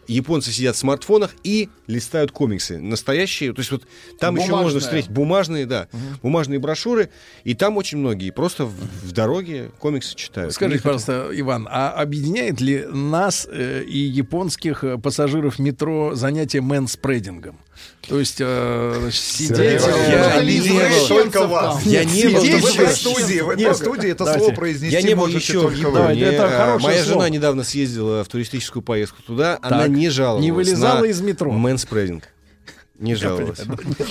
[0.08, 2.78] Японцы сидят в смартфонах и листают комиксы.
[2.80, 3.54] Настоящие.
[3.54, 3.84] То есть вот
[4.20, 4.82] там еще можно Бумажные.
[4.82, 5.88] встретить бумажные, да,
[6.22, 7.10] бумажные брошюры.
[7.44, 10.54] И там очень многие просто в, в дороге комиксы читают.
[10.54, 16.62] Скажите, это- пожалуйста, Иван, а объединяет ли нас э, и японских э, пассажиров метро занятие
[16.62, 17.58] мэнспредингом?
[18.08, 19.82] То есть э, значит, сидеть...
[19.82, 21.08] Я э, не лизать был.
[21.08, 21.84] Только вас.
[21.86, 25.28] Я не был в этой студии, в этой студии это слово произнести Я не был
[25.28, 27.04] еще хорошее Моя слово.
[27.04, 29.58] жена недавно съездила в туристическую поездку туда.
[29.62, 30.44] Она не жаловалась.
[30.44, 31.52] Не вылезала на из метро.
[31.52, 32.30] Мэнспрединг.
[32.98, 33.62] Не жаловалась.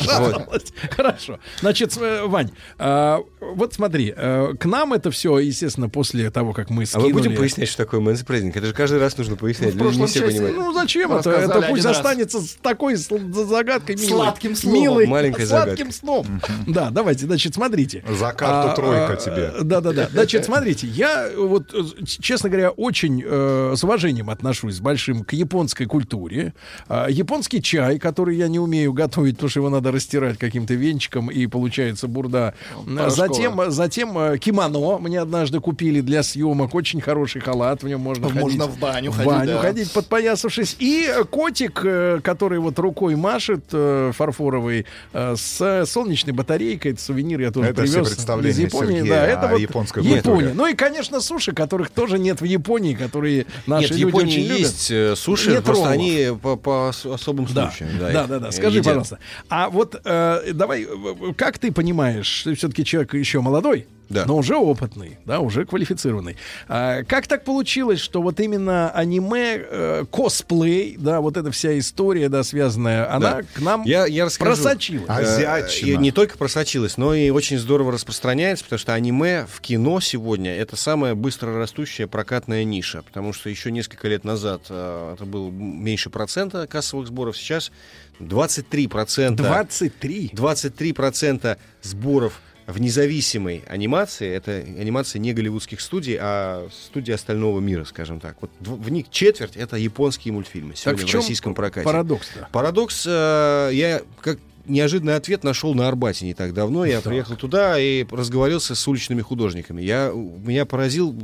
[0.02, 0.73] Жаловалась.
[0.90, 1.39] Хорошо.
[1.61, 6.69] Значит, э, Вань, а, вот смотри, э, к нам это все, естественно, после того, как
[6.69, 7.12] мы А скинули...
[7.12, 8.55] мы будем пояснять, что такое мэнспрединг?
[8.56, 9.74] Это же каждый раз нужно пояснять.
[9.74, 10.56] Люди не все понимают.
[10.56, 11.31] Ну зачем это?
[11.31, 14.09] Это пусть останется с такой загадкой милой.
[14.09, 14.81] Сладким словом.
[14.81, 16.40] Милой, Маленькой сладким сном.
[16.66, 18.05] Да, давайте, значит, смотрите.
[18.09, 19.52] За карту А, тройка а, тебе.
[19.62, 20.09] Да, да, да.
[20.12, 25.86] Значит, смотрите, я вот, э, честно говоря, очень с уважением отношусь с большим к японской
[25.86, 26.52] культуре.
[26.89, 31.30] А, японский чай, который я не умею готовить, потому что его надо растирать каким-то венчиком,
[31.30, 32.55] и получается бурда.
[32.84, 33.10] Порошковая.
[33.10, 36.74] Затем, затем э, кимоно мне однажды купили для съемок.
[36.74, 38.42] Очень хороший халат, в нем можно ходить.
[38.42, 39.59] Можно в баню В ходить, баню да.
[39.60, 40.76] ходить, подпоясавшись.
[40.78, 46.92] И э, котик, э, который вот рукой машет, э, фарфоровый, э, с солнечной батарейкой.
[46.92, 48.96] Это сувенир я тоже Это все привез представления из Японии.
[48.98, 50.52] Сергея да, это вот японской Япония.
[50.55, 54.26] Ну и, конечно, суши, которых тоже нет в Японии, которые наши Нет, в люди Японии
[54.44, 55.12] очень есть любят.
[55.12, 55.98] э, суши, Нет просто роллов.
[55.98, 57.98] они по, по ос- особым Да, случаям.
[57.98, 58.48] да, да, да.
[58.48, 58.84] э, Скажи, едят.
[58.86, 59.18] пожалуйста,
[59.48, 64.24] а вот э, давай, э, как ты понимаешь, ты все-таки человек еще молодой, Да.
[64.26, 66.36] но уже опытный, да, уже квалифицированный.
[66.68, 72.28] А, как так получилось, что вот именно аниме, э, косплей, да, вот эта вся история,
[72.28, 73.42] да, связанная, она Да.
[73.54, 74.50] к нам Я, я расскажу.
[74.62, 75.08] просочилась?
[75.08, 75.98] Э, Азиатчина.
[76.00, 80.76] не только просочилась, но и очень здорово распространяется, потому что аниме в кино сегодня это
[80.76, 86.10] самая быстро растущая прокатная ниша, потому что еще несколько лет назад э, это был меньше
[86.10, 87.72] процента кассовых сборов, сейчас
[88.20, 89.42] 23 процента.
[89.42, 90.30] 23.
[90.32, 97.84] 23 процента сборов в независимой анимации, это анимация не голливудских студий, а студии остального мира,
[97.84, 98.36] скажем так.
[98.40, 101.84] Вот в них четверть это японские мультфильмы Так сегодня в в, чем российском прокате.
[101.84, 102.48] Парадокс-то.
[102.52, 106.86] Парадокс, э, я как неожиданный ответ нашел на Арбате не так давно.
[106.86, 109.82] Я приехал туда и разговаривался с уличными художниками.
[109.82, 111.14] Я, меня поразил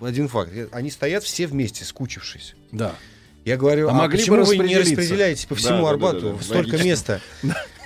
[0.00, 0.52] один факт.
[0.52, 2.56] Я- Они стоят все вместе, скучившись.
[2.72, 2.96] Да.
[3.44, 5.82] Я говорю, А а, могли почему бы вы не распределиться?» распределяете по Да, всему да,
[5.82, 6.42] да, Арбату да, да.
[6.42, 6.84] столько Логично.
[6.84, 7.20] места?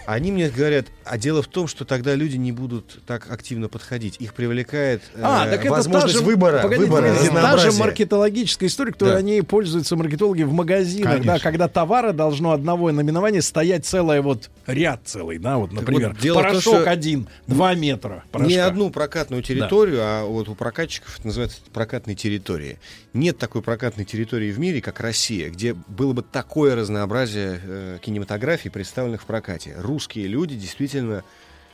[0.07, 4.17] Они мне говорят, а дело в том, что тогда люди не будут так активно подходить.
[4.21, 8.93] Их привлекает э, А, так возможность же, выбора, погодите, выбора погодите, та же маркетологическая история,
[8.93, 9.19] которой Да.
[9.19, 11.33] они пользуются маркетологи в магазинах, Конечно.
[11.35, 16.19] да, когда товара должно одного наименования стоять целое вот ряд целый, да, вот, например, вот
[16.19, 18.53] дело порошок что один, два метра порошка.
[18.53, 22.79] Не одну прокатную территорию, а вот у прокатчиков это называется прокатной территории.
[23.13, 28.71] Нет такой прокатной территории в мире, как Россия, где было бы такое разнообразие э, кинематографий,
[28.71, 29.75] представленных в прокате.
[29.95, 31.23] Русские люди действительно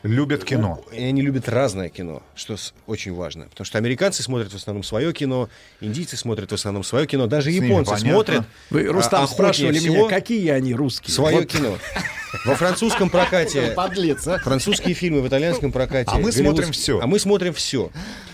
[0.02, 0.82] Любят кино.
[0.92, 2.56] И они любят разное кино, что
[2.86, 3.44] очень важно.
[3.48, 7.50] Потому что американцы смотрят в основном свое кино, индийцы смотрят в основном свое кино, даже
[7.50, 8.44] С японцы смотрят.
[8.70, 11.14] Вы, а, Рустам, охотнее спрашивали меня, какие они русские?
[11.14, 11.46] Свое Вот.
[11.46, 11.78] кино.
[12.46, 13.72] Во французском прокате...
[13.76, 14.38] Подлец, а.
[14.38, 16.10] Французские фильмы в итальянском прокате.
[16.10, 17.00] А мы смотрим всё.
[17.00, 17.90] А мы смотрим все.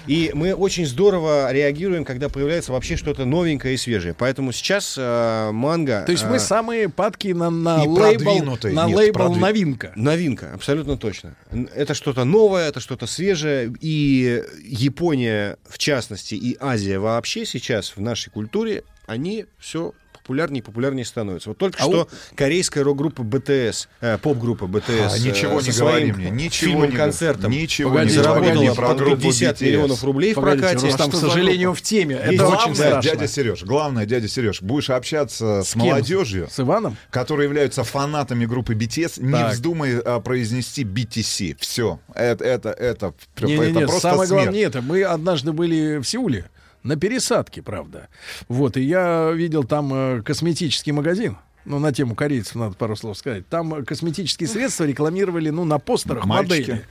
[0.06, 4.14] И мы очень здорово реагируем, когда появляется вообще что-то новенькое и свежее.
[4.14, 6.02] Поэтому сейчас э, манга...
[6.06, 9.92] То есть мы э, самые падки на, на лейбл, на Нет, лейбл продви- новинка.
[9.96, 11.36] Новинка, абсолютно точно.
[11.74, 13.72] Это что-то новое, это что-то свежее.
[13.80, 19.92] И Япония, в частности, и Азия вообще сейчас в нашей культуре, они все
[20.26, 21.50] популярнее и популярнее становятся.
[21.50, 25.80] Вот только А что корейская рок-группа BTS, э, поп-группа BTS, А, ничего э, не со
[25.80, 29.64] говори своим мне, ничего фильмом, не- концертом ничего Погодите, не заработала группу 50 BTS.
[29.64, 30.86] миллионов рублей Погодите, в прокате.
[30.88, 32.16] Рустам, к Что за сожалению, в теме.
[32.16, 33.02] Это И очень главное, страшно.
[33.10, 35.82] дядя Сереж, главное, дядя Сереж, будешь общаться с, кем?
[35.82, 36.96] молодежью, С Иваном?
[37.10, 39.52] которые являются фанатами группы BTS, не Так.
[39.52, 41.56] вздумай а, произнести BTC.
[41.60, 42.00] Все.
[42.14, 44.56] Это, это, это, это Не-не-не, просто самое главное смерть.
[44.56, 44.82] не это.
[44.82, 46.46] Мы однажды были в Сеуле,
[46.86, 48.08] на пересадке, правда.
[48.48, 51.36] Вот, и я видел там э, косметический магазин.
[51.66, 53.48] Ну, на тему корейцев надо пару слов сказать.
[53.48, 56.70] Там э, косметические средства рекламировали, ну, на постерах Мальчики.
[56.70, 56.86] модели.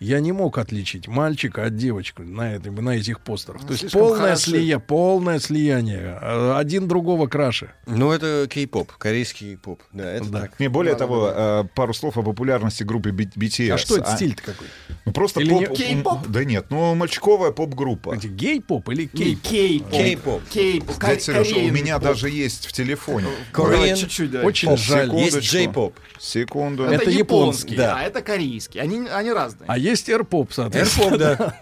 [0.00, 3.64] Я не мог отличить мальчика от девочки на, этой, на этих постерах.
[3.64, 6.18] То есть полное, слия, полное слияние.
[6.20, 7.70] Э, Один другого краше.
[7.86, 9.80] Ну, это кей-поп, корейский поп.
[9.92, 10.40] Да, это Да.
[10.42, 10.58] так.
[10.60, 13.70] Не, более того, э, пару слов о популярности группы BTS.
[13.70, 14.66] А что это стиль-то какой?
[15.04, 15.60] Ну, просто Или поп...
[15.70, 16.26] не- Кей-поп?
[16.26, 18.16] Да нет, ну, мальчиковая поп-группа.
[18.16, 19.36] Гей-поп или Не, кей?
[19.36, 19.92] Кей-поп.
[19.92, 20.42] Кей-поп.
[20.50, 21.00] Кей-поп.
[21.00, 22.02] Дядя Сереж, у Кореен меня поп.
[22.08, 23.28] даже есть в телефоне.
[23.52, 24.15] Korean.
[24.16, 24.42] Чуть-чуть, да.
[24.42, 25.14] Очень Поп, жаль.
[25.14, 25.94] Есть джей-поп.
[26.18, 26.84] Секунду.
[26.84, 27.74] Это Это японский.
[27.74, 28.80] японский, а это корейский.
[28.80, 29.66] Они, они разные.
[29.68, 31.14] А есть эрпоп, соответственно.
[31.14, 31.60] Эрпоп, да.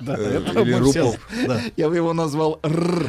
[0.00, 1.16] Да, Э, это или рупоп.
[1.46, 1.60] да.
[1.76, 2.60] Я бы его назвал.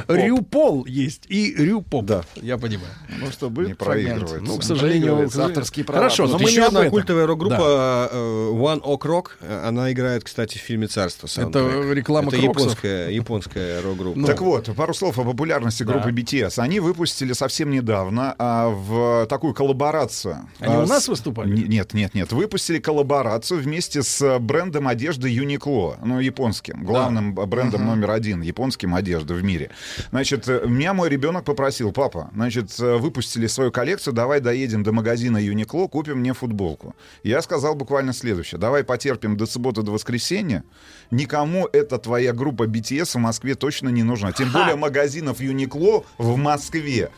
[0.08, 2.06] Рюпол есть и рюпоп.
[2.06, 2.24] Да.
[2.36, 2.90] Я понимаю.
[3.20, 4.40] Ну что, будет Не проигрывается.
[4.42, 6.00] Ну, к сожалению, авторские права.
[6.02, 9.26] Хорошо, но мы еще не одна культовая рок-группа э, One Ok Rock.
[9.68, 11.28] Она играет, кстати, в фильме «Царство».
[11.28, 11.96] саундтрек.
[11.96, 14.20] реклама Это японская, японская рок-группа.
[14.20, 16.22] Ну, Так вот, пару слов о популярности группы Да.
[16.22, 16.60] BTS.
[16.60, 20.50] Они выпустили совсем недавно а, в такую коллаборацию.
[20.60, 21.68] Они а, у нас с- выступали?
[21.68, 22.32] Нет, нет, нет.
[22.32, 29.34] Выпустили коллаборацию вместе с брендом одежды Uniqlo, ну, японским, главным брендом номер один, японским одежды
[29.34, 29.70] в мире.
[30.12, 34.92] Значит, э, меня мой ребенок попросил, папа, значит, э, выпустили свою коллекцию, давай доедем до
[34.92, 36.96] магазина Uniqlo, купим мне футболку.
[37.24, 40.64] Я сказал буквально следующее, давай потерпим до субботы, до воскресенья,
[41.12, 44.32] никому эта твоя группа BTS в Москве точно не нужна.
[44.32, 47.10] Тем более магазинов Uniqlo в Москве.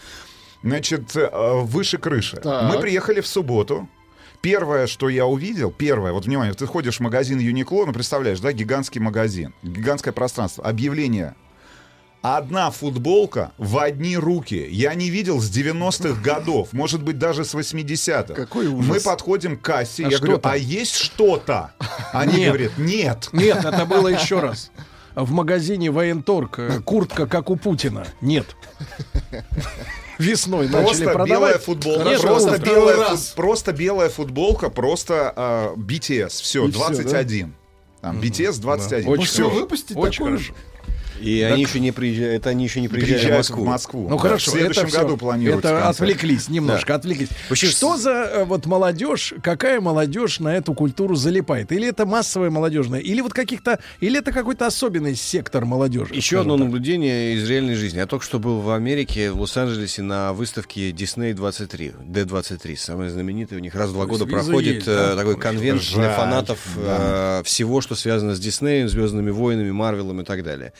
[0.63, 1.29] Значит, э,
[1.63, 2.37] выше крыши.
[2.37, 2.73] Так.
[2.73, 3.87] Мы приехали в субботу.
[4.41, 8.51] Первое, что я увидел, первое, вот внимание, ты ходишь в магазин Uniqlo, ну представляешь, да,
[8.51, 11.35] гигантский магазин, гигантское пространство, объявление.
[12.21, 14.65] Одна футболка в одни руки.
[14.69, 18.33] Я не видел с 90-х годов, может быть, даже с 80-х.
[18.33, 18.89] Какой ужас.
[18.89, 20.53] Мы подходим к кассе, А я говорю, там?
[20.53, 21.73] а есть что-то?
[22.13, 22.47] Они Нет.
[22.47, 23.29] говорят, нет.
[23.33, 24.71] Нет, это было еще раз.
[25.15, 28.05] В магазине Военторг э, куртка, как у Путина.
[28.21, 28.45] Нет.
[30.19, 31.29] Весной начали Просто продавать.
[31.29, 33.09] белая футболка, Нет, просто, белая, раз.
[33.29, 37.53] фут- просто белая футболка, просто а, BTS, все, И всё, 21.
[38.01, 39.07] Там, BTS 21.
[39.09, 39.43] Очень Всё.
[39.45, 39.59] хорошо.
[39.61, 40.53] выпустить Очень такую хорошо.
[41.23, 43.63] И они еще не приезжают, это они еще не приезжали в Приезжают Москву.
[43.63, 44.09] в Москву.
[44.09, 47.29] Ну Да, хорошо, в следующем это году планируется Это отвлеклись немножко, отвлеклись.
[47.49, 51.71] общем, Что за э, вот молодежь, какая молодежь на эту культуру залипает?
[51.71, 56.13] Или это массовая молодежная, или вот каких-то, или это какой-то особенный сектор молодежи?
[56.13, 56.65] Еще одно так?
[56.65, 57.97] наблюдение из реальной жизни.
[57.97, 63.59] Я только что был в Америке, в Лос-Анджелесе на выставке Disney 23, D23, самая знаменитая
[63.59, 65.15] у них раз в два года проходит есть, э, да?
[65.15, 70.43] такой конвент для фанатов э, всего, что связано с Диснеем, Звездными войнами, Марвелом и так
[70.43, 70.73] далее.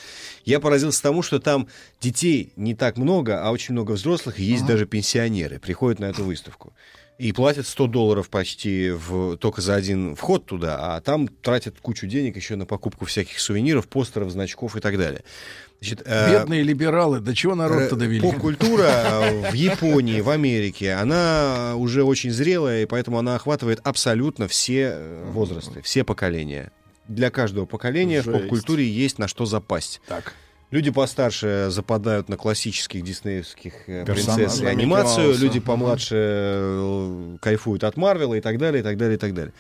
[0.46, 1.68] Я поразился тому, что там
[2.02, 6.24] детей не так много, а очень много взрослых, и есть даже пенсионеры, приходят на эту
[6.24, 6.74] выставку.
[7.20, 12.08] И платят 100 долларов почти в, только за один вход туда, а там тратят кучу
[12.08, 15.24] денег еще на покупку всяких сувениров, постеров, значков и так далее.
[15.80, 18.22] Значит, э, Бедные либералы, до чего народ-то Э, довели?
[18.22, 18.84] Поп-культура
[19.22, 24.94] э, в Японии, в Америке, она уже очень зрелая, и поэтому она охватывает абсолютно все
[24.96, 26.72] э, возрасты, все поколения.
[27.08, 28.38] Для каждого поколения в Жесть.
[28.38, 30.02] поп-культуре есть на что запасть.
[30.08, 30.34] Так.
[30.74, 37.96] Люди постарше западают на классических диснеевских э, принцесс и анимацию, люди помладше э, кайфуют от
[37.96, 39.54] Марвела и так далее, и так далее, и так далее.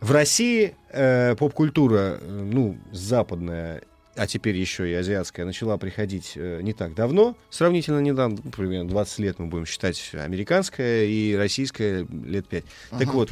[0.00, 3.82] В России э, поп-культура, э, ну, западная,
[4.16, 8.88] а теперь еще и азиатская, начала приходить э, не так давно, сравнительно недавно, ну, примерно
[8.88, 12.64] 20 лет мы будем считать американская и российская лет 5.
[12.98, 13.30] Так вот,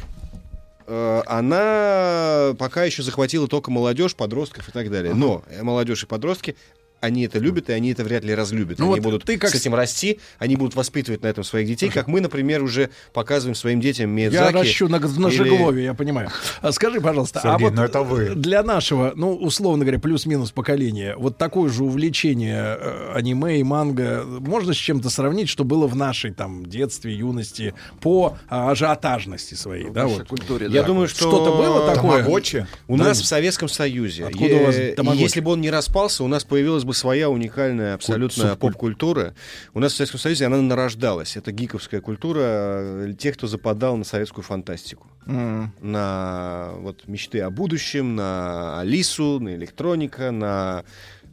[0.87, 5.13] она пока еще захватила только молодежь, подростков и так далее.
[5.13, 6.55] Но э, молодежь и подростки
[7.01, 8.79] они это любят, и они это вряд ли разлюбят.
[8.79, 11.67] Ну они вот будут ты как с этим расти, они будут воспитывать на этом своих
[11.67, 14.53] детей, как мы, например, уже показываем своим детям Я Миядзаки.
[14.55, 16.29] ращу на, на или- Жиглове, я понимаю.
[16.61, 18.29] А скажи, пожалуйста, а Сергей, вот ну это вы.
[18.35, 24.23] для нашего, ну, условно говоря, плюс-минус поколения, вот такое же увлечение э, аниме и манго
[24.25, 29.89] можно с чем-то сравнить, что было в нашей там детстве, юности по а, ажиотажности своей,
[29.89, 30.27] да, вот.
[30.27, 30.87] культуре, Я да.
[30.87, 32.19] думаю, что Что-то было такое?
[32.23, 32.67] Тамагочи?
[32.87, 33.05] У Да.
[33.05, 34.25] нас в Советском Союзе.
[34.25, 35.21] Откуда у вас тамагочи?
[35.21, 39.33] Если бы он не распался, у нас появилась бы своя уникальная абсолютно поп-культура.
[39.73, 41.35] У нас в Советском Союзе она нарождалась.
[41.37, 45.07] Это гиковская культура э, тех, кто западал на советскую фантастику.
[45.25, 45.73] М.
[45.81, 50.83] На вот мечты о будущем, на Алису, на электроника, на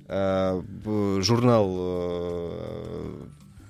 [0.09, 0.63] э,
[1.21, 1.69] журнал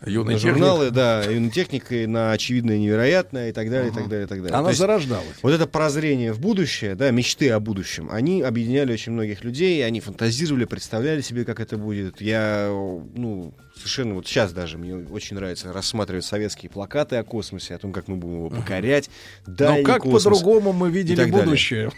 [0.05, 4.29] на журналы, да, юной техникой, на очевидное невероятное и так далее, и так далее, и
[4.29, 4.55] так далее.
[4.55, 5.27] Она То есть зарождалась.
[5.43, 10.01] вот это прозрение в будущее, да, мечты о будущем, они объединяли очень многих людей, они
[10.01, 12.21] фантазировали, представляли себе, как это будет.
[12.21, 17.79] Я, ну, совершенно вот сейчас даже мне очень нравится рассматривать советские плакаты о космосе, о
[17.79, 19.11] том, как мы будем его покорять.
[19.47, 21.91] Но дальний как по-другому мы видели так далее.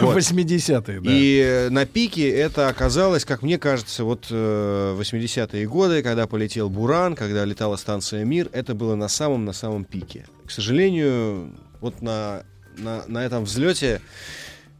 [0.00, 0.16] Вот.
[0.16, 1.10] 80-е, да.
[1.10, 6.68] И э, на пике это оказалось, как мне кажется, вот э, 80-е годы, когда полетел
[6.68, 10.26] Буран, когда летала станция Мир, это было на самом на самом пике.
[10.46, 12.44] К сожалению, вот на,
[12.76, 14.00] на, на этом взлете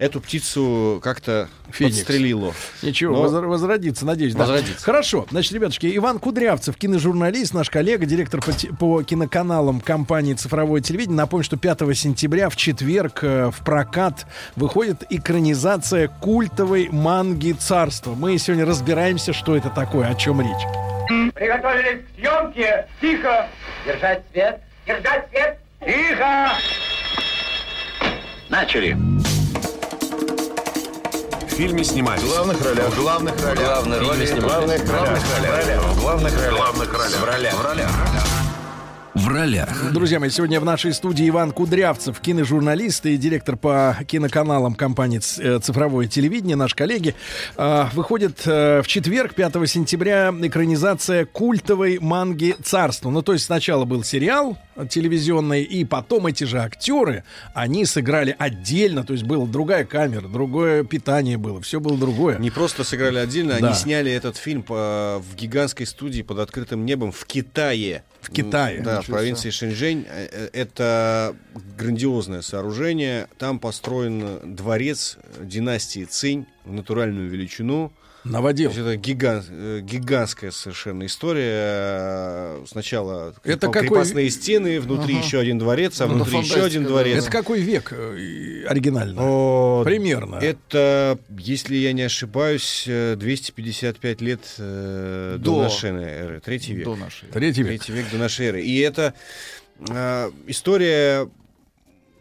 [0.02, 1.98] эту птицу как-то Феникс.
[1.98, 2.52] подстрелило.
[2.82, 4.34] Ничего, Но- возр- возродится, надеюсь.
[4.34, 4.40] да.
[4.40, 4.84] Возродится.
[4.84, 5.26] Хорошо.
[5.30, 11.16] Значит, ребятушки, Иван Кудрявцев, киножурналист, наш коллега, директор по, те- по киноканалам компании «Цифровое телевидение».
[11.16, 14.26] Напомню, что 5 сентября в четверг э, в прокат
[14.56, 18.14] выходит экранизация культовой манги «Царство».
[18.14, 21.32] Мы сегодня разбираемся, что это такое, о чем речь.
[21.34, 22.86] Приготовились к съемке.
[23.00, 23.46] Тихо.
[23.86, 24.60] Держать свет.
[24.86, 25.58] Держать свет.
[25.84, 26.52] Тихо.
[28.48, 28.96] Начали.
[31.52, 32.22] В фильме снимались.
[32.22, 32.88] В главных ролях.
[32.88, 33.62] В главных ролях.
[33.62, 34.46] Главные роли снимались.
[34.46, 35.18] главных ролях.
[35.18, 36.52] В главных ролях.
[36.54, 37.20] В главных ролях.
[37.20, 37.54] В ролях.
[37.54, 37.90] В ролях.
[37.90, 38.41] В ролях.
[39.92, 45.40] Друзья мои, сегодня в нашей студии Иван Кудрявцев, киножурналист и директор по киноканалам компании «Ц-
[45.40, 47.14] э, «Цифровое телевидение», наш коллеги.
[47.56, 53.10] А, Выходит э, в четверг, 5 сентября, экранизация культовой манги «Царство».
[53.10, 54.58] Ну, то есть сначала был сериал
[54.88, 57.22] телевизионный, и потом эти же актеры,
[57.54, 62.38] они сыграли отдельно, то есть была другая камера, другое питание было, все было другое.
[62.38, 63.66] Не просто сыграли отдельно, Да.
[63.68, 68.02] они сняли этот фильм по- в гигантской студии под открытым небом в Китае.
[68.22, 68.80] В Китае.
[68.80, 70.06] Да, в провинции Шэньчжэнь.
[70.08, 71.36] Э, э, Это
[71.78, 73.28] грандиозное сооружение.
[73.38, 77.92] Там построен дворец династии Цинь в натуральную величину.
[78.24, 78.70] Новодел.
[78.70, 81.50] То есть это гигант- э, гигантская совершенно история.
[81.54, 85.24] Э, Сначала Это какой- крепостные стены, внутри Ага.
[85.26, 86.90] еще один дворец, а Ну, внутри еще один да.
[86.90, 87.24] дворец.
[87.24, 89.20] Это какой век э, оригинально?
[89.22, 90.36] О, Примерно.
[90.36, 95.62] Это, если я не ошибаюсь, э, 255 лет э, до, До.
[95.62, 96.84] нашей эры, третий век.
[96.84, 97.28] До нашей.
[97.28, 97.82] Третий век.
[97.82, 98.62] Третий век до нашей эры.
[98.62, 99.14] И это
[99.88, 101.28] э, история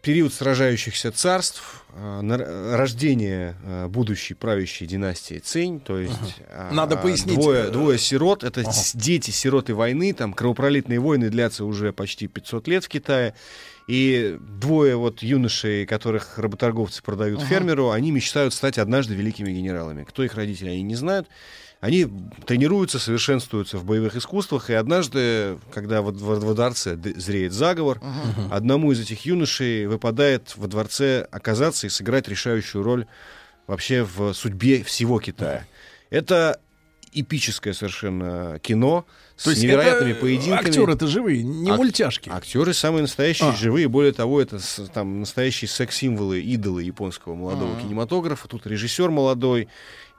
[0.02, 6.14] период сражающихся царств, рождение э, будущей правящей династии Цинь, то есть
[6.48, 7.36] э, Надо пояснить.
[7.36, 8.72] Двое, Э, двое сирот, это ага.
[8.94, 13.34] дети сироты войны, там кровопролитные войны длятся уже почти 500 лет в Китае.
[13.88, 17.48] И двое вот юношей, которых работорговцы продают Ага.
[17.50, 20.04] фермеру, они мечтают стать однажды великими генералами.
[20.08, 21.28] Кто их родители, они не знают.
[21.82, 22.08] Они
[22.46, 28.56] тренируются, совершенствуются в боевых искусствах, и однажды, когда во, во- во дворце зреет заговор, Ага.
[28.56, 33.08] одному из этих юношей выпадает во дворце оказаться и сыграть решающую роль
[33.66, 35.66] вообще в судьбе всего Китая.
[36.12, 36.60] Это
[37.14, 39.06] эпическое совершенно кино
[39.36, 40.68] с То есть невероятными это поединками.
[40.70, 42.30] актеры-то живые, не Ак- мультяшки.
[42.30, 43.54] Актеры самые настоящие, А.
[43.56, 43.88] живые.
[43.90, 47.82] Более того, это с- там настоящие секс-символы, идолы японского молодого А.
[47.82, 48.48] кинематографа.
[48.48, 49.68] Тут режиссер молодой.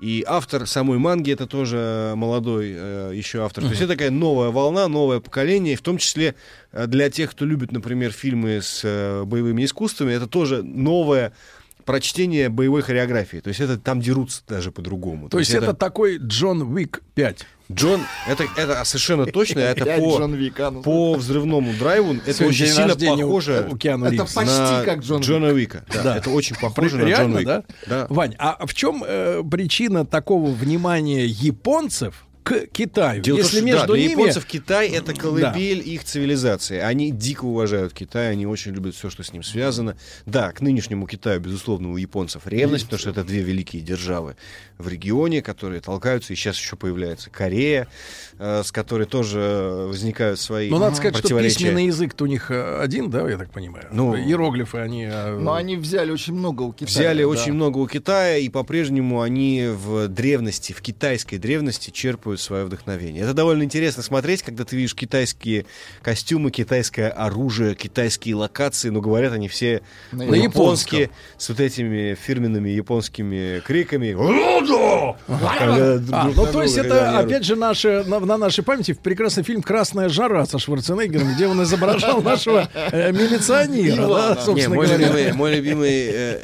[0.02, 3.62] И автор самой манги это тоже молодой э, еще автор.
[3.62, 6.34] То есть это такая новая волна, новое поколение, в том числе
[6.72, 11.32] э, для тех, кто любит, например, фильмы с э, боевыми искусствами, это тоже новое
[11.84, 13.36] прочтение боевой хореографии.
[13.38, 15.28] То есть это там дерутся даже по-другому.
[15.28, 17.46] То есть это такой Джон Уик 5.
[17.74, 20.82] Джон, это, это совершенно точно, это по, Джон Вика, ну.
[20.82, 24.82] по взрывному драйву, это Сегодня очень сильно рождения у- похоже у Киану Это почти на
[24.84, 25.84] как Джон Джона Уика.
[25.92, 26.16] Да, Да.
[26.18, 27.64] Это очень похоже на Джона Уика.
[27.86, 28.06] да?
[28.08, 33.22] Вань, а в чем э, причина такого внимания японцев к Китаю.
[33.22, 34.10] Дело Если что, между да, для ними...
[34.12, 36.78] японцев Китай это колыбель их цивилизации.
[36.78, 39.96] Они дико уважают Китай, они очень любят все, что с ним связано.
[40.26, 44.36] Да, к нынешнему Китаю, безусловно, у японцев ревность, потому что это две великие державы
[44.78, 47.86] в регионе, которые толкаются, и сейчас еще появляется Корея,
[48.38, 52.80] э, с которой тоже возникают свои Ну, надо сказать, что письменный язык-то у них э,
[52.80, 53.86] один, да, я так понимаю?
[53.92, 55.04] Ну, Иероглифы, они...
[55.04, 56.88] э, Но они взяли очень много у Китая.
[56.88, 57.28] Взяли да.
[57.28, 63.22] очень много у Китая, и по-прежнему они в древности, в китайской древности черпают свое вдохновение.
[63.22, 65.66] Это довольно интересно смотреть, когда ты видишь китайские
[66.02, 70.98] костюмы, китайское оружие, китайские локации, но говорят они все На на японском.
[70.98, 74.14] японски, с вот этими фирменными японскими криками.
[75.28, 79.62] А, на ну, то есть это, опять же, наше, на, на нашей памяти прекрасный фильм
[79.62, 85.32] «Красная жара» со Шварценеггером, где он изображал нашего э, милиционера, да, Не, собственно мой, любимый,
[85.32, 86.40] мой любимый э,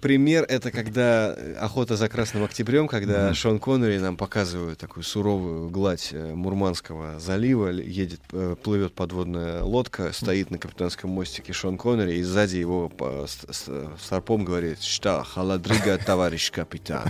[0.00, 6.08] пример это когда охота за красным октябрем, когда Шон Коннери нам показывают такую суровую гладь
[6.12, 12.22] э, Мурманского залива, едет, э, плывет подводная лодка, стоит на капитанском мостике Шон Коннери, и
[12.22, 13.70] сзади его по- с, с-
[14.04, 17.04] старпом говорит, что холодрыга, товарищ капитан.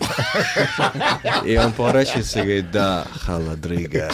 [1.45, 4.11] И он поворачивается и говорит, да, холодрыга.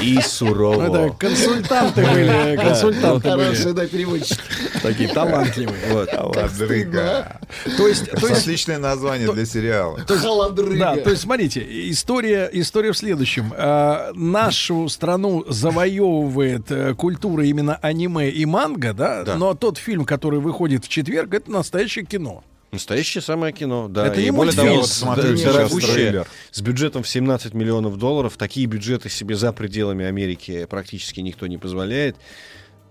[0.00, 0.86] И сурово.
[0.86, 3.72] Ну, Это консультанты были, консультанты Хорошие, были.
[3.74, 4.40] да, переводчики.
[4.80, 5.76] Такие талантливые.
[5.92, 6.08] Вот.
[6.10, 7.40] Холодрыга.
[7.76, 9.98] То есть, то есть Отличное название для сериала.
[10.06, 10.78] Холодрыга.
[10.78, 13.52] Да, то есть, смотрите, история, история в следующем.
[13.56, 19.24] А, нашу страну завоевывает э, культура именно аниме и манга, да?
[19.24, 19.36] Да.
[19.36, 22.44] Но тот фильм, который выходит в четверг, это настоящее кино.
[22.70, 24.06] Настоящее самое кино, да.
[24.06, 28.36] Это и более того, вот смотрю дорогущее, с бюджетом в 17 миллионов долларов.
[28.36, 32.16] Такие бюджеты себе за пределами Америки практически никто не позволяет.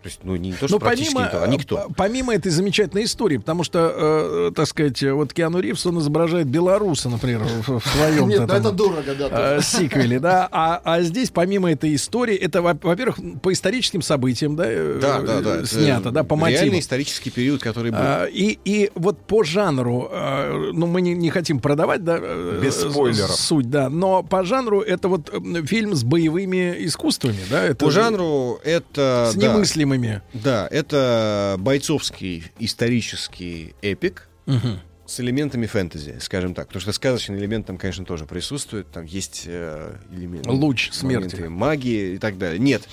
[0.07, 1.75] То есть, ну, не то, что Но практически помимо, никто, а никто.
[1.89, 6.47] п- помимо этой замечательной истории, потому что, э, так сказать, вот Киану Ривз, он изображает
[6.47, 9.55] белоруса, например, в, в своем Нет, ну это дорого, да.
[9.57, 9.65] тоже.
[9.67, 10.47] сиквеле, да.
[10.49, 15.19] А, а здесь, помимо этой истории, это, во- во-первых, по историческим событиям, да, э, Да,
[15.19, 15.55] да, да.
[15.55, 16.79] э, это снято, да, по Реальный мотивам.
[16.79, 17.99] исторический период, который был.
[17.99, 22.61] А, и, и вот по жанру, а, ну, мы не, не хотим продавать, да, э,
[22.63, 23.35] Без э, спойлеров.
[23.35, 27.91] суть, да, но по жанру это вот э, фильм с боевыми искусствами, да, это По
[27.91, 29.31] жанру это...
[29.33, 29.96] с да, немыслимыми.
[30.33, 34.27] Да, это бойцовский исторический эпик.
[34.45, 34.79] Мгм.
[35.05, 36.67] с элементами фэнтези, скажем так.
[36.67, 38.89] Потому что сказочный элемент там, конечно, тоже присутствует.
[38.91, 40.49] Там есть э, элементы...
[40.49, 41.41] Луч смерти.
[41.43, 42.59] магии и так далее.
[42.59, 42.83] Нет,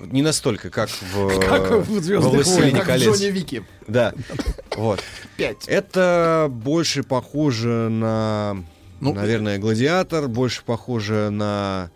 [0.00, 3.18] не настолько, как в, Как в «Звездных во «Властелине войнах», Как в колец».
[3.18, 3.64] Джонни Вики.
[3.88, 4.12] Да,
[4.76, 5.02] вот.
[5.36, 5.66] Пять.
[5.66, 8.62] Это больше похоже на,
[9.00, 11.90] Ну, наверное, «Гладиатор», больше похоже на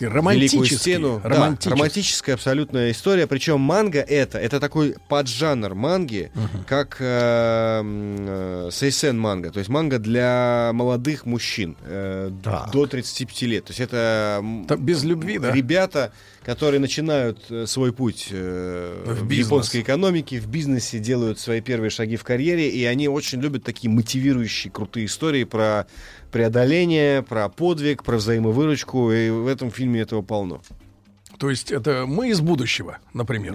[0.00, 0.76] Великую Романтический.
[0.76, 1.20] стену.
[1.22, 1.70] Да, романтический.
[1.70, 3.26] романтическая абсолютная история.
[3.26, 6.30] Причем манга это, это такой поджанр манги,
[6.66, 9.50] как э, э, сейсен манга.
[9.50, 12.30] То есть манга для молодых мужчин э,
[12.72, 13.64] до 35 лет.
[13.64, 15.52] То есть это Там без любви, да?
[15.52, 16.12] ребята,
[16.44, 19.46] которые начинают э, свой путь э, В в, бизнес.
[19.46, 23.90] японской экономике, в бизнесе, делают свои первые шаги в карьере, и они очень любят такие
[23.90, 25.86] мотивирующие, крутые истории про
[26.34, 30.62] преодоление, про подвиг, про взаимовыручку, и в этом фильме этого полно.
[31.38, 33.54] То есть это мы из будущего, например.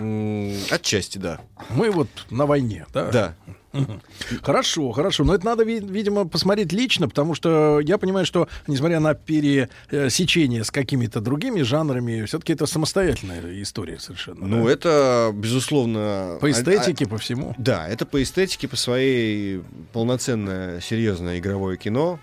[0.72, 1.41] Отчасти, да.
[1.72, 3.11] Мы вот на войне, да?
[3.11, 3.35] Да.
[4.41, 5.24] Хорошо, хорошо.
[5.24, 10.64] Но это надо, ви- видимо, посмотреть лично, потому что я понимаю, что, несмотря на пересечение
[10.64, 14.46] с какими-то другими жанрами, все-таки это самостоятельная история совершенно.
[14.46, 14.72] Ну, да?
[14.72, 16.38] это, безусловно...
[16.41, 17.54] По а- эстетике, по всему.
[17.58, 19.62] Да, это по эстетике, по своей
[19.94, 22.20] полноценное, серьезное игровое кино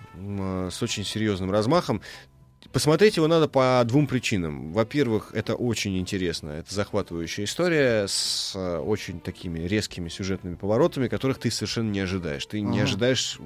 [0.71, 2.01] с очень серьезным размахом.
[2.77, 4.71] Посмотреть его надо по двум причинам.
[4.71, 11.39] Во-первых, это очень интересно, это захватывающая история с э, очень такими резкими сюжетными поворотами, которых
[11.39, 12.45] ты совершенно не ожидаешь.
[12.45, 13.39] Ты не ожидаешь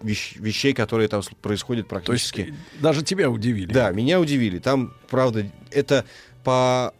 [0.00, 2.54] вещ- вещей, которые там происходят То есть практически.
[2.78, 3.72] э, даже тебя удивили.
[3.72, 4.60] Да, меня удивили.
[4.60, 6.04] Там, правда, это
[6.44, 6.94] по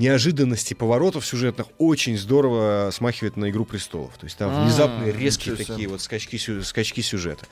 [0.00, 4.16] неожиданности поворотов сюжетных очень здорово смахивает на «Игру престолов».
[4.18, 7.46] То есть там А, внезапные, резкие такие вот скачки, скачки сюжета.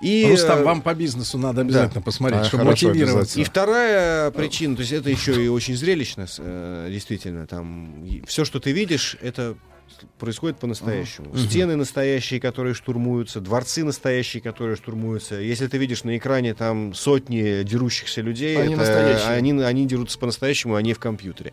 [0.00, 3.40] И, Рустам, э, вам по бизнесу надо обязательно посмотреть, А, чтобы хорошо, мотивироваться.
[3.40, 8.60] и вторая причина, то есть это еще и очень зрелищно, э, действительно, там все, что
[8.60, 9.56] ты видишь, это
[10.18, 11.28] происходит по-настоящему.
[11.28, 11.38] Мгм.
[11.38, 15.36] Стены настоящие, которые штурмуются, дворцы настоящие, которые штурмуются.
[15.36, 19.28] Если ты видишь на экране там сотни дерущихся людей, Они это- настоящие.
[19.28, 21.52] они, они дерутся по-настоящему, а не в компьютере.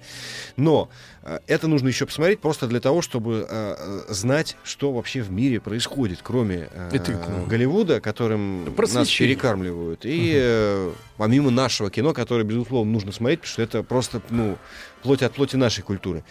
[0.58, 0.90] Но
[1.24, 3.76] э, это нужно еще посмотреть просто для того, чтобы э,
[4.10, 7.00] э, знать, что вообще в мире происходит, кроме э,
[7.30, 13.54] ну, Голливуда, которым нас перекармливают, и э, помимо нашего кино, которое, безусловно, нужно смотреть, потому
[13.54, 14.58] что это просто, ну,
[15.02, 16.24] плоть от плоти нашей культуры.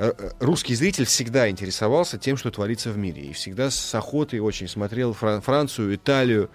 [0.00, 3.22] Э, э, русский зритель всегда интересовался тем, что творится в мире.
[3.22, 6.50] И всегда с охотой очень смотрел Фран- Францию, Италию,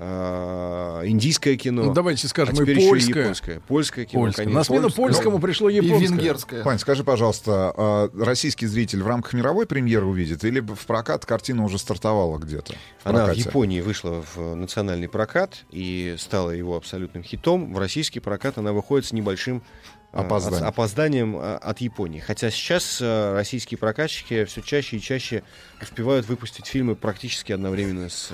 [0.00, 1.82] а, индийское кино.
[1.82, 3.22] Ну, давайте скажем, а и польское.
[3.22, 3.60] японское.
[3.66, 4.44] Польское кино, Польское.
[4.44, 4.60] конечно.
[4.60, 6.62] На смену польскому пришло японское.
[6.62, 11.64] Пань, скажи, пожалуйста, а российский зритель в рамках мировой премьеры увидит или в прокат картина
[11.64, 12.74] уже стартовала где-то?
[13.02, 13.36] в Она в?
[13.36, 17.74] Японии вышла в национальный прокат и стала его абсолютным хитом.
[17.74, 20.62] В российский прокат она выходит с небольшим а, Опозданием.
[20.64, 22.20] от- опозданием а, от Японии.
[22.20, 25.42] Хотя сейчас а, российские прокатчики все чаще и чаще
[25.82, 28.30] успевают выпустить фильмы практически одновременно с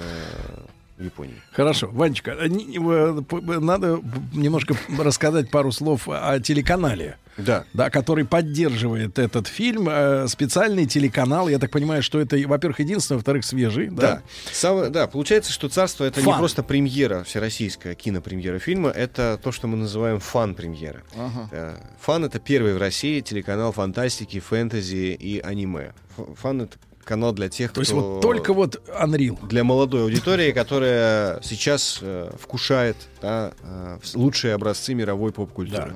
[0.99, 1.41] Японией.
[1.53, 4.01] Хорошо, Ванечка, не- э, п- надо
[4.33, 7.17] немножко рассказать пару слов о телеканале.
[7.37, 7.65] Да.
[7.73, 9.89] Да, который поддерживает этот фильм.
[9.91, 11.49] Э, Специальный телеканал.
[11.49, 13.89] Я так понимаю, что это, во-первых, единственный, во-вторых, свежий.
[13.91, 14.23] Да.
[14.63, 14.89] Да.
[14.91, 16.39] Да, получается, что царство это не Фан.
[16.39, 21.03] просто премьера, всероссийская кинопремьера фильма, это то, что мы называем фан-премьера.
[21.17, 21.49] Ага.
[21.51, 25.93] Э, Фан это первый в России телеканал фантастики, фэнтези и аниме.
[26.37, 28.15] Фан это канал для тех, То есть кто...
[28.15, 29.47] вот только вот Unreal.
[29.47, 35.95] Для молодой аудитории, которая сейчас э, вкушает да, э, лучшие образцы мировой поп-культуры.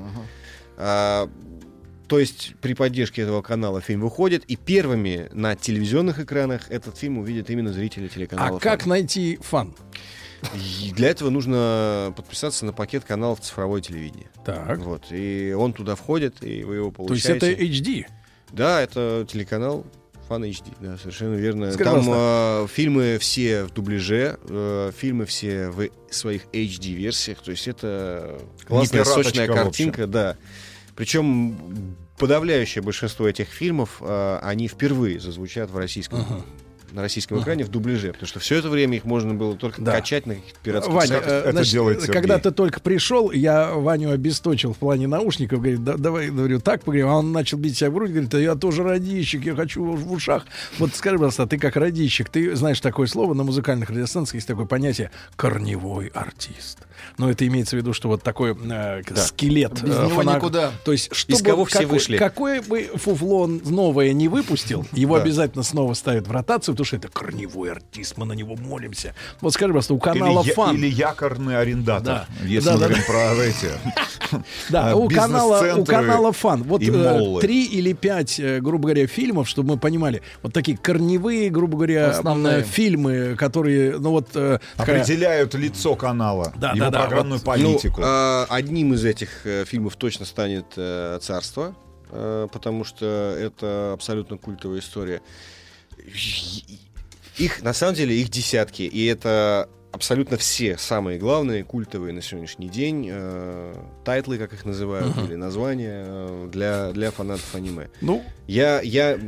[0.76, 1.28] А,
[2.08, 7.18] то есть при поддержке этого канала фильм выходит, и первыми на телевизионных экранах этот фильм
[7.18, 8.56] увидят именно зрители телеканала.
[8.56, 9.74] А как найти фан?
[10.54, 14.28] И для этого нужно подписаться на пакет каналов цифровое телевидение.
[14.44, 14.78] Так.
[14.78, 15.06] Вот.
[15.10, 17.52] И он туда входит, и вы его То есть получаете.
[17.52, 18.06] это HD?
[18.52, 19.84] Да, это телеканал
[20.28, 21.72] Фан HD, да, совершенно верно.
[21.72, 27.66] Скажи, Там э, фильмы все в дубляже, э, фильмы все в своих HD-версиях, то есть
[27.66, 30.36] это классная сочная картинка, да.
[30.94, 36.44] Причем подавляющее большинство этих фильмов, э, они впервые зазвучат в российском
[36.92, 39.92] на российском экране в дубляже, потому что все это время их можно было только Да.
[39.92, 41.28] качать на каких-то пиратских Ваня, сайтах.
[41.46, 46.28] э, значит, когда ты только пришел, я Ваню обесточил в плане наушников, говорит, да, давай,
[46.30, 49.44] говорю, так поговорим, а он начал бить себя в грудь, говорит, а я тоже радищик,
[49.44, 50.46] я хочу в ушах.
[50.78, 54.48] Вот скажи, пожалуйста, а ты как радищик, ты знаешь такое слово, на музыкальных радиостанциях есть
[54.48, 56.78] такое понятие «корневой артист».
[57.18, 59.82] Но это имеется в виду, что вот такой э, скелет.
[59.82, 60.70] Без э, него фоног- никуда.
[60.84, 62.16] То есть, чтобы Из кого все какой- вышли.
[62.16, 65.22] Какое бы фуфло он новое не выпустил, его Да.
[65.22, 69.14] обязательно снова ставят в ротацию, потому что это корневой артист, мы на него молимся.
[69.40, 70.76] Вот скажи, пожалуйста, у канала или, я- «Фан».
[70.76, 72.26] или якорный арендатор, Да.
[72.46, 73.12] если Да, мы да, говорим да.
[73.12, 73.68] про эти
[74.70, 76.62] Да, а, у канала, у канала фан.
[76.62, 81.50] Вот э, три или пять, э, грубо говоря, фильмов, чтобы мы понимали, вот такие корневые,
[81.50, 82.58] грубо говоря, Основные.
[82.58, 84.28] э, фильмы, которые, ну вот...
[84.34, 88.00] э, определяют лицо канала, Да, да, да, программную вот, политику.
[88.00, 91.76] Ну, а, одним из этих э, фильмов точно станет э, «Царство»,
[92.10, 95.22] э, потому что это абсолютно культовая история.
[97.36, 99.68] Их, на самом деле, их десятки, и это
[99.98, 105.26] абсолютно все самые главные культовые на сегодняшний день э, тайтлы, как их называют, Мгм.
[105.26, 107.88] или названия э, для, для фанатов аниме.
[108.00, 109.18] Ну, Я, я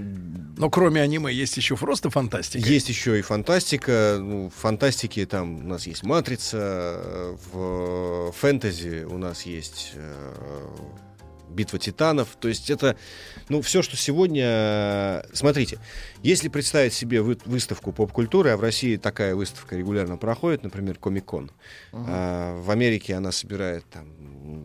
[0.57, 2.69] но кроме аниме есть еще просто фантастика.
[2.69, 4.19] есть еще и фантастика.
[4.21, 10.67] Ну, в фантастике там у нас есть Матрица, э, в фэнтези у нас есть э,
[11.51, 12.29] Битва титанов.
[12.39, 12.97] То есть это,
[13.49, 15.25] ну, все, что сегодня...
[15.33, 15.79] Смотрите,
[16.23, 21.51] если представить себе вы- выставку поп-культуры, а в России такая выставка регулярно проходит, например, Комик-кон.
[21.93, 24.07] А, в Америке она собирает там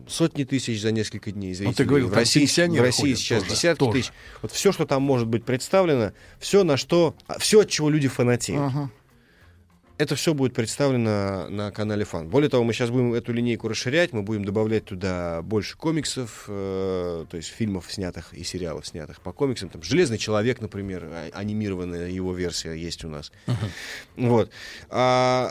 [0.08, 1.68] сотни тысяч за несколько дней зрителей.
[1.68, 3.92] Ну, ты говорил, в России, в России ходят сейчас тоже, десятки тоже.
[3.98, 4.12] тысяч.
[4.42, 8.62] Вот все, что там может быть представлено, все, на что, все, от чего люди фанатеют.
[8.62, 8.90] Ага.
[9.98, 12.28] Это все будет представлено на канале Фан.
[12.28, 17.24] Более того, мы сейчас будем эту линейку расширять, мы будем добавлять туда больше комиксов, э,
[17.30, 19.70] то есть фильмов снятых и сериалов снятых по комиксам.
[19.70, 23.32] Там Железный человек, например, а- анимированная его версия есть у нас.
[24.16, 24.50] Вот.
[24.90, 25.50] А,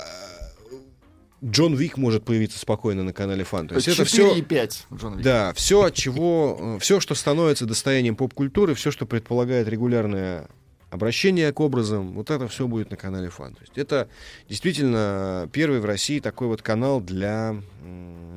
[1.44, 3.68] Джон Вик может появиться спокойно на канале Фан.
[3.68, 5.24] То есть это 4 все и 5, Джон Вик.
[5.24, 10.48] да, все, от чего, все, что становится достоянием поп-культуры, все, что предполагает регулярное
[10.96, 13.54] обращение к образам, вот это все будет на канале Фан.
[13.54, 14.10] То есть это
[14.50, 17.56] действительно первый в России такой вот канал для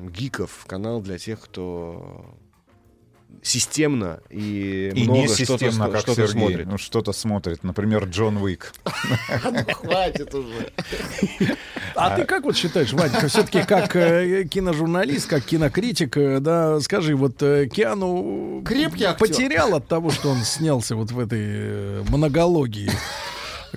[0.09, 2.25] гиков, канал для тех, кто
[3.43, 6.41] системно и, И много не что-то, системно, что- как что-то Сергей.
[6.47, 6.67] смотрит.
[6.67, 7.63] Ну, что-то смотрит.
[7.63, 8.73] Например, Джон Уик.
[9.73, 10.71] Хватит уже.
[11.95, 17.15] А ты как вот считаешь, Вадька, все-таки как э, киножурналист, как кинокритик, э, да, скажи,
[17.15, 18.63] вот э, Киану
[19.17, 22.91] потерял от того, что он снялся вот в этой монологии.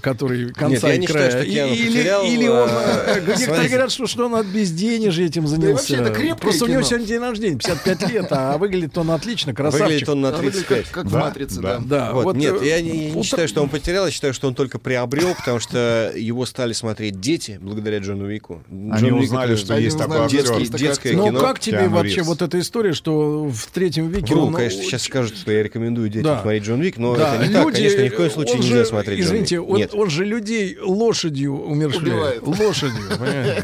[0.01, 1.31] Который конца я и края.
[1.31, 2.69] считаю, или, потерял, или он...
[2.71, 3.69] а, э, Некоторые смотрите.
[3.69, 5.95] говорят, что, что он от безденежья этим вообще занялся.
[5.97, 6.89] это крепкое Просто у него кино.
[6.89, 9.87] сегодня день рождения, 55 лет, а выглядит он отлично, красавчик.
[9.87, 10.85] Выглядит он на А выглядит 35.
[10.85, 11.79] как, как в Да, «Матрице», да.
[11.79, 11.85] да.
[12.03, 14.49] Да, Вот, вот, нет, э, я не, не считаю, что он потерял, я считаю, что
[14.49, 18.63] он только приобрел, потому что его стали смотреть дети благодаря Джону Вику.
[18.71, 21.41] Они Джон узнали, это что Они есть что детский, детское Ну кино.
[21.41, 24.35] как тебе Киану вообще вот эта история, что в третьем веке...
[24.35, 26.41] Вру, он, конечно, ну, сейчас скажут, что я рекомендую детям Да.
[26.43, 28.85] смотреть Джон Вик, но Да, это не так, конечно, ни в коем случае он нельзя
[28.85, 29.75] смотреть Извините, Джон Вик.
[29.75, 29.95] он, Нет.
[29.95, 32.43] он же людей лошадью умершляет.
[32.43, 32.61] Убивает.
[32.61, 33.03] Лошадью?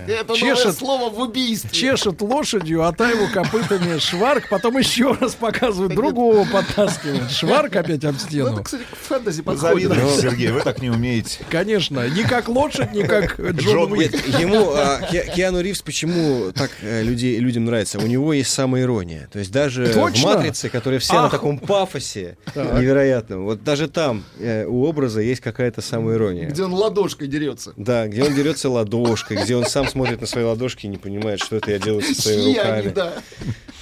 [0.09, 1.71] Это новое Чешет, слово в убийстве.
[1.71, 7.31] чешет лошадью, а та его копытами шварк, потом еще раз показывает, другого подтаскивает.
[7.31, 8.53] Шварк опять об Ну, стену.
[8.55, 9.93] это, кстати, фэнтези Вы подходит.
[10.21, 11.41] Сергей, вы так не умеете.
[11.51, 14.13] Конечно, не как лошадь, не как Джон Джон Уик.
[14.39, 17.99] Ему а, Ки- Киану Ривз почему так э, людей, людям нравится?
[17.99, 19.29] У него есть самоирония.
[19.33, 20.21] То есть даже Точно?
[20.21, 22.75] в «Матрице», которая вся на таком пафосе Так.
[22.81, 26.08] невероятном, вот даже там э, у образа есть какая-то самоирония.
[26.47, 27.73] Где он ладошкой дерется.
[27.77, 31.41] Да, где он дерется ладошкой, где он сам смотрит на свои ладошки и не понимает,
[31.41, 32.95] что это я делаю со своими руками.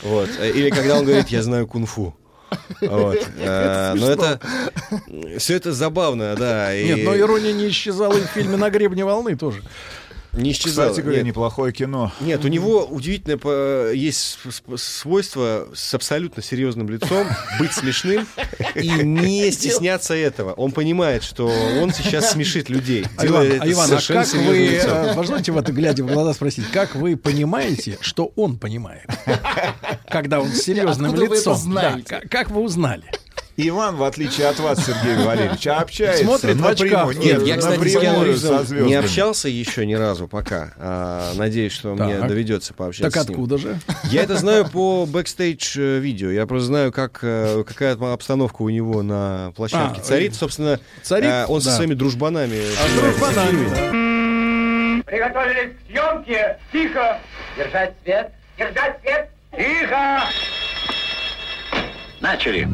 [0.03, 0.29] Вот.
[0.43, 2.15] Или когда он говорит, я знаю кунг-фу.
[2.81, 3.19] Вот.
[3.39, 4.41] Э, Но это
[5.39, 6.75] все это забавно, да.
[6.75, 9.63] и Нет, но ирония не исчезала и в фильме «На гребне волны» тоже.
[10.37, 10.91] Не исчезало.
[10.91, 11.29] Кстати говоря, Нет.
[11.29, 12.13] неплохое кино.
[12.21, 14.39] Нет, у него удивительное по- есть
[14.77, 17.27] свойство с абсолютно серьезным лицом
[17.59, 18.27] быть смешным
[18.75, 20.53] и не стесняться этого.
[20.53, 21.47] Он понимает, что
[21.81, 23.07] он сейчас смешит людей.
[23.17, 26.71] А, Иван, а, Иван, а как вы, э, возможно, в это глядя в глаза спросить,
[26.71, 29.07] как вы понимаете, что он понимает,
[30.09, 31.75] когда он с серьезным лицом?
[31.75, 31.99] Да,
[32.31, 33.05] как вы узнали?
[33.59, 37.09] Иван, в отличие от вас, Сергей Валерьевич, общается Смотрит в напрямую.
[37.09, 37.25] очках.
[37.25, 40.75] Нет, я, кстати, с Киану напрямую со не общался еще ни разу пока.
[40.77, 42.29] А, надеюсь, что мне Так.
[42.29, 43.35] доведется пообщаться Так с ним.
[43.39, 43.79] откуда же?
[44.11, 46.31] Я это знаю по бэкстейдж э, видео.
[46.31, 50.35] Я просто знаю, как, э, какая обстановка у него на площадке А, царит.
[50.35, 51.77] Собственно, царит, э, он со да.
[51.77, 52.61] своими дружбанами.
[52.61, 55.03] А дружбанами.
[55.03, 56.59] Приготовились к съемке.
[56.73, 57.19] Тихо.
[57.57, 58.33] Держать свет.
[58.59, 59.31] Держать свет.
[59.57, 60.25] Тихо.
[62.21, 62.69] Начали.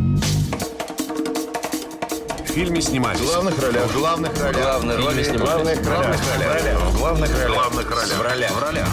[2.52, 3.18] В фильме снимались.
[3.18, 3.86] В главных ролях.
[3.86, 4.62] В главных ролях.
[4.62, 5.78] Главные роли снимались.
[5.78, 6.80] В главных ролях.
[6.82, 7.48] В главных ролях.
[7.48, 8.18] В главных ролях.
[8.18, 8.50] В ролях.
[8.52, 8.88] В ролях.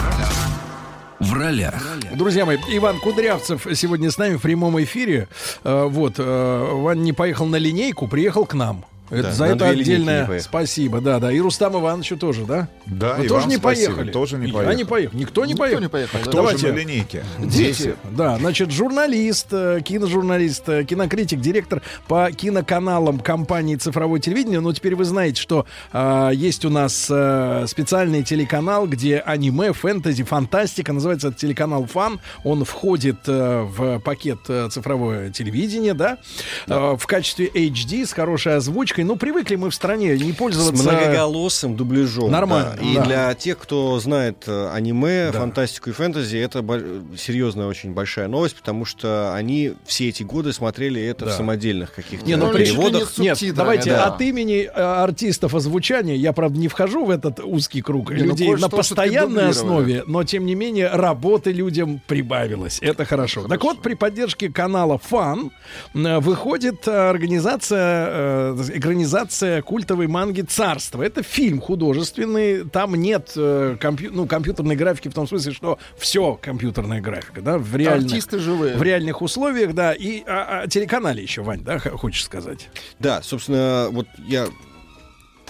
[1.20, 2.16] В ролях.
[2.16, 5.28] Друзья мои, Иван Кудрявцев сегодня с нами в прямом эфире.
[5.62, 8.86] Э, Вот, э, Ван не поехал на линейку, приехал к нам.
[9.10, 11.32] Это, Да, за это отдельное спасибо, да, да.
[11.32, 12.68] И Рустам Ивановичу тоже, да?
[12.86, 14.12] Да, Вы и тоже вам не спасибо, поехали.
[14.12, 14.76] тоже не Я поехал.
[14.76, 15.18] не поехал.
[15.18, 15.82] Никто не Никто поехал.
[15.82, 16.22] не поехал, да.
[16.22, 16.66] Кто Давайте.
[16.66, 17.24] же на линейке?
[17.38, 17.94] Дети.
[18.10, 24.60] Да, значит, журналист, э, киножурналист, э, кинокритик, директор по киноканалам компании «Цифровое телевидение».
[24.60, 30.22] Но теперь вы знаете, что э, есть у нас э, специальный телеканал, где аниме, фэнтези,
[30.22, 30.92] фантастика.
[30.92, 32.20] Называется это телеканал «Фан».
[32.44, 36.18] Он входит э, в пакет э, «Цифровое телевидение», да,
[36.66, 38.99] Э, в качестве HD с хорошей озвучкой.
[39.02, 40.82] Ну, привыкли мы в стране не С пользоваться...
[40.82, 42.30] многоголосым дубляжом.
[42.30, 42.86] Нормально, да.
[42.86, 43.04] И да.
[43.04, 45.40] для тех, кто знает э, аниме, Да.
[45.40, 46.80] фантастику и фэнтези, это бо-
[47.16, 51.30] серьезная очень большая новость, потому что они все эти годы смотрели это Да.
[51.32, 53.16] в самодельных каких-то Не, ну, переводах.
[53.18, 54.06] Нет, субтитрами, давайте да.
[54.06, 58.24] от имени э, артистов озвучания, я, правда, не вхожу в этот узкий круг Не, ну,
[58.30, 62.78] людей кое-что на постоянной основе, но, тем не менее, работы людям прибавилось.
[62.80, 63.46] Это хорошо.
[63.48, 65.50] Так вот, при поддержке канала Фан
[65.94, 68.56] выходит э, организация, э,
[68.94, 71.02] экранизация культовой манги «Царство».
[71.02, 76.34] Это фильм художественный, там нет э, компью- ну, компьютерной графики в том смысле, что все
[76.34, 78.76] компьютерная графика, да, в реальных, Артисты живые.
[78.76, 82.68] в реальных условиях, да, и о, о телеканале еще, Вань, да, х- хочешь сказать?
[82.98, 84.46] Да, собственно, вот я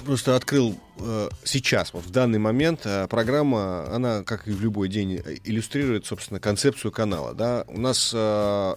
[0.04, 4.88] просто открыл э, сейчас, вот в данный момент, э, программа, она, как и в любой
[4.88, 7.32] день, э, иллюстрирует, собственно, концепцию канала.
[7.34, 7.64] Да?
[7.68, 8.74] У нас э,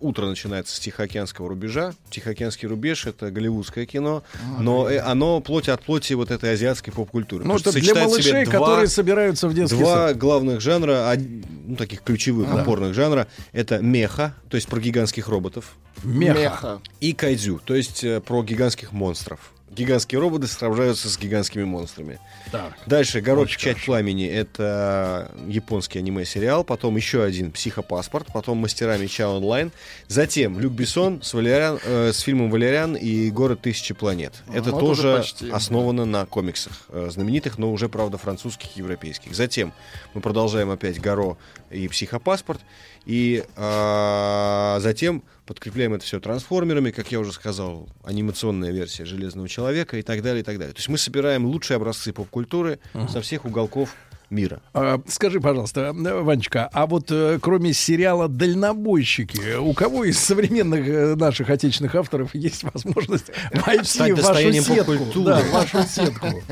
[0.00, 1.94] утро начинается с Тихоокеанского рубежа.
[2.10, 4.22] Тихоокеанский рубеж— это голливудское кино,
[4.58, 7.44] но э, оно плоть от плоти вот этой азиатской поп-культуры.
[7.44, 10.18] Ну, это для малышей, два- которые собираются в детский Два сад.
[10.18, 11.20] главных жанра, од-
[11.66, 12.60] ну, таких ключевых, Да.
[12.62, 15.74] опорных жанра, это меха, то есть про гигантских роботов.
[16.02, 16.38] Меха.
[16.38, 16.80] Меха.
[17.00, 19.52] И кайдзю, то есть э, про гигантских монстров.
[19.74, 22.20] Гигантские роботы сражаются с гигантскими монстрами.
[22.52, 22.74] Так.
[22.86, 26.64] Дальше «Город Очень Печать Пламени»— это японский аниме-сериал.
[26.64, 28.28] Потом еще один «Психопаспорт».
[28.32, 29.72] Потом «Мастера меча онлайн».
[30.08, 34.34] Затем Люк Бессон с, Валериан, э, с фильмом «Валериан» и «Город тысячи планет».
[34.52, 35.50] Это вот тоже почти.
[35.50, 39.34] основано на комиксах э, знаменитых, но уже, правда, французских и европейских.
[39.34, 39.72] Затем
[40.14, 41.36] мы продолжаем опять «Горо»
[41.70, 42.60] и «Психопаспорт».
[43.06, 49.98] И а, затем подкрепляем это все трансформерами, как я уже сказал, анимационная версия Железного человека
[49.98, 50.72] и так далее, и так далее.
[50.72, 52.78] То есть мы собираем лучшие образцы поп-культуры
[53.08, 53.94] со всех уголков
[54.30, 54.60] мира.
[54.72, 61.14] А, Скажи, пожалуйста, Ванечка, а вот э, кроме сериала «Дальнобойщики», у кого из современных э,
[61.14, 65.22] наших отечественных авторов есть возможность войти в вашу сетку?
[65.22, 66.42] Да, в вашу сетку.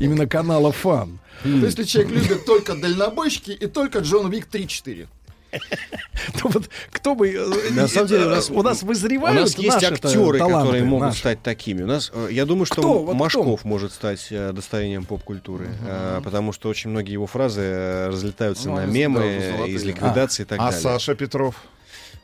[0.00, 1.20] Именно канала «Фан».
[1.42, 5.06] То есть, если человек любит только дальнобойщики и только Джон Уик 3-4.
[6.42, 7.28] Вот кто бы...
[7.30, 10.84] э, На самом деле у нас, у нас у вызревают нас есть актеры, таланты, которые
[10.84, 11.18] могут наши.
[11.20, 11.82] стать такими.
[11.82, 12.98] У нас, э, я думаю, что Кто?
[13.04, 18.08] Вот Машков может стать э, достоянием поп-культуры, э, потому что очень многие его фразы э,
[18.08, 19.20] разлетаются Ну, на мемы,
[19.58, 20.80] да, из ликвидации и так А далее.
[20.80, 21.54] Саша Петров?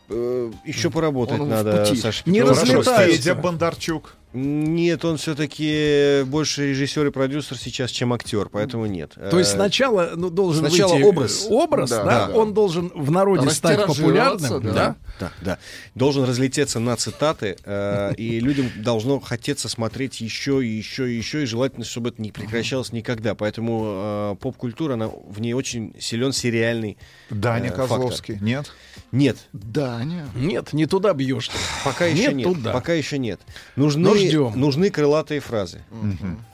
[0.09, 1.87] Еще поработать Он надо.
[1.97, 2.63] Саша Не Петров.
[2.63, 3.17] разлетается.
[3.17, 4.17] Федя Бондарчук.
[4.35, 9.13] Нет, он все-таки больше режиссер и продюсер сейчас, чем актер, поэтому нет.
[9.31, 11.47] То есть Э, сначала ну, должен Сначала выйти образ.
[11.49, 12.35] образ, Да, да, да.
[12.35, 14.97] он должен в народе стать популярным, да.
[15.21, 15.59] Да, да.
[15.95, 21.45] Должен разлететься на цитаты, э, и людям должно хотеться смотреть еще и еще и еще,
[21.45, 23.35] и желательно, чтобы это не прекращалось никогда.
[23.37, 26.99] Поэтому э, поп-культура, она, в ней очень силен сериальный
[27.31, 27.89] Даня э, фактор.
[27.89, 28.39] Козловский.
[28.41, 28.73] Нет?
[29.13, 29.37] Нет.
[29.53, 30.27] Даня.
[30.35, 31.51] Нет, не туда бьешь.
[31.85, 32.73] Пока еще Нет туда.
[32.73, 33.41] Пока еще нет.
[33.77, 34.53] Нужны, ждем.
[34.59, 35.83] нужны крылатые фразы.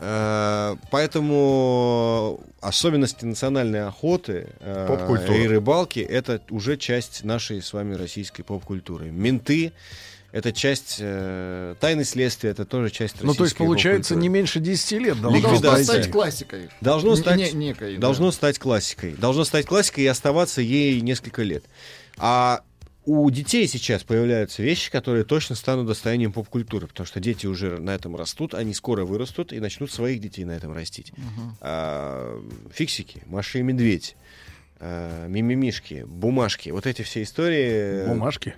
[0.00, 8.42] Э, Поэтому особенности национальной охоты э, и рыбалки это уже часть нашей с вами российской
[8.42, 9.10] поп-культуры.
[9.10, 9.72] Менты
[10.32, 14.60] это часть э, тайны следствия, это тоже часть российской Ну, то есть, получается, не меньше
[14.60, 15.84] 10 лет должно Ликвидация.
[15.84, 16.68] стать классикой.
[16.80, 18.00] Должно стать, не- некой, да.
[18.00, 19.14] должно стать классикой.
[19.18, 21.64] Должно стать классикой и оставаться ей несколько лет.
[22.16, 22.62] А
[23.06, 27.90] у детей сейчас появляются вещи, которые точно станут достоянием поп-культуры, потому что дети уже на
[27.94, 31.12] этом растут, они скоро вырастут и начнут своих детей на этом растить.
[31.60, 32.40] А,
[32.72, 34.16] фиксики, Маша и Медведь,
[34.78, 38.06] а, мимимишки, бумажки, вот эти все истории.
[38.06, 38.54] Бумажки?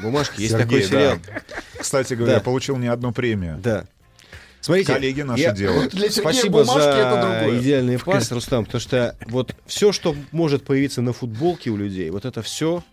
[0.00, 1.18] Бумажки, есть Сергей, такой сериал.
[1.26, 1.42] да.
[1.80, 2.40] Кстати говоря, Да.
[2.40, 3.58] получил не одну премию.
[3.62, 3.84] Да.
[4.60, 5.90] Смотрите, Коллеги наши я- делают.
[5.94, 7.60] Для Сергея Спасибо бумажки за это другое.
[7.60, 12.24] идеальный пас, Рустам, потому что вот все, что может появиться на футболке у людей, вот
[12.24, 12.84] это все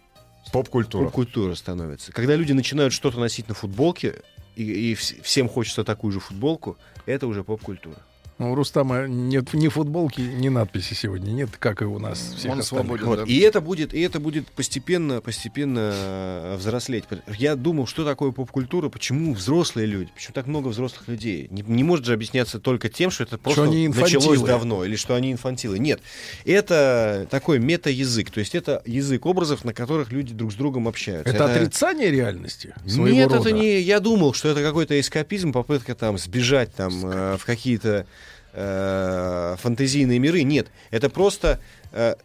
[0.52, 1.06] Поп-культура.
[1.06, 2.12] поп-культура становится.
[2.12, 4.22] Когда люди начинают что-то носить на футболке,
[4.56, 7.98] и, и вс- всем хочется такую же футболку, это уже поп-культура.
[8.40, 12.52] Ну, у Рустама нет ни футболки, ни надписи сегодня нет, как и у нас всех
[12.52, 12.66] Он остальных.
[12.66, 13.20] свободен, Вот.
[13.20, 13.24] да.
[13.26, 17.04] И это будет, и это будет постепенно, постепенно э, взрослеть.
[17.38, 21.48] Я думал, что такое поп-культура, почему взрослые люди, почему так много взрослых людей.
[21.52, 24.48] Не, не может же объясняться только тем, что это просто они началось инфантилы.
[24.48, 25.78] давно, или что они инфантилы.
[25.78, 26.00] Нет,
[26.46, 31.34] это такой мета-язык, то есть это язык образов, на которых люди друг с другом общаются.
[31.34, 33.50] Это отрицание реальности своего Нет, рода.
[33.50, 33.82] это не.
[33.82, 38.06] Я думал, что это какой-то эскапизм, попытка там сбежать там э, в какие-то
[38.54, 40.44] э, фантазийные миры.
[40.44, 41.60] Нет, это просто
[41.92, 42.16] э,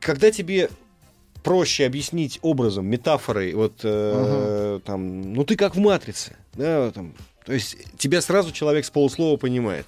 [0.00, 0.70] когда тебе
[1.42, 7.14] проще объяснить образом, метафорой, вот э, там, ну ты как в матрице, да, там,
[7.44, 9.86] то есть тебя сразу человек с полуслова понимает.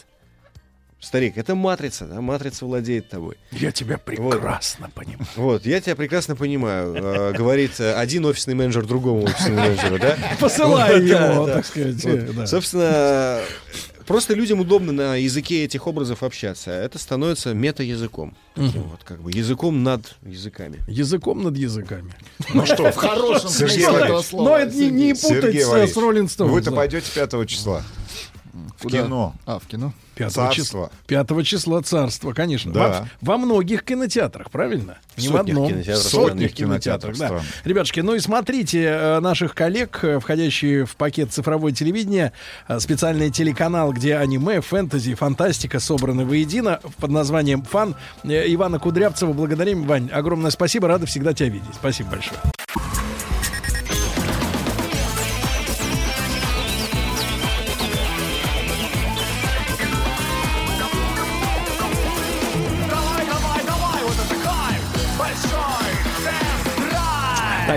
[1.00, 3.36] Старик, это матрица, да, матрица владеет тобой.
[3.50, 5.26] Я тебя прекрасно понимаю.
[5.34, 10.16] Вот, я тебя прекрасно понимаю, э, говорит э, один офисный менеджер другому офисному менеджеру, да?
[10.40, 11.54] Посылай Вот, его, да.
[11.54, 12.04] так сказать.
[12.04, 12.14] Вот.
[12.14, 12.46] э, да.
[12.46, 13.40] Собственно,
[14.06, 16.70] просто людям удобно на языке этих образов общаться.
[16.70, 18.34] Это становится мета-языком.
[18.54, 20.78] Таким вот, как бы языком над языками.
[20.86, 22.12] Языком над языками.
[22.52, 24.48] Ну что, В хорошем смысле этого слова.
[24.48, 25.92] Но это не, путать с,
[26.28, 27.82] Стоунс, Вы-то пойдете 5 числа
[28.52, 29.02] в Куда?
[29.02, 29.34] кино.
[29.46, 29.92] А, в кино?
[30.16, 30.54] 5 Царство.
[30.54, 32.72] числа, 5 числа царство, конечно.
[32.72, 33.08] Да.
[33.20, 34.98] Во, во многих кинотеатрах, правильно?
[35.16, 35.68] Не в одном.
[35.68, 37.40] кинотеатров В сотнях кинотеатрах, да.
[37.64, 42.32] Ребятушки, ну и смотрите э, наших коллег, э, входящие в пакет цифровое телевидение,
[42.68, 47.96] э, специальный телеканал, где аниме, фэнтези, фантастика собраны воедино под названием «Фан».
[48.24, 49.84] Ивана Кудрявцева благодарим.
[49.86, 51.74] Вань, огромное спасибо, рады всегда тебя видеть.
[51.74, 52.38] Спасибо большое.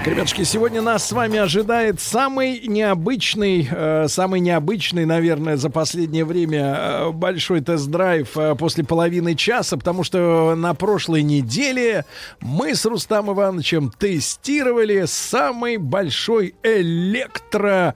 [0.05, 6.25] Так, ребятушки, сегодня нас с вами ожидает самый необычный, э, самый необычный, наверное, за последнее
[6.25, 12.05] время э, большой тест-драйв э, после половины часа, потому что на прошлой неделе
[12.39, 17.95] мы с Рустам Ивановичем тестировали самый большой электро,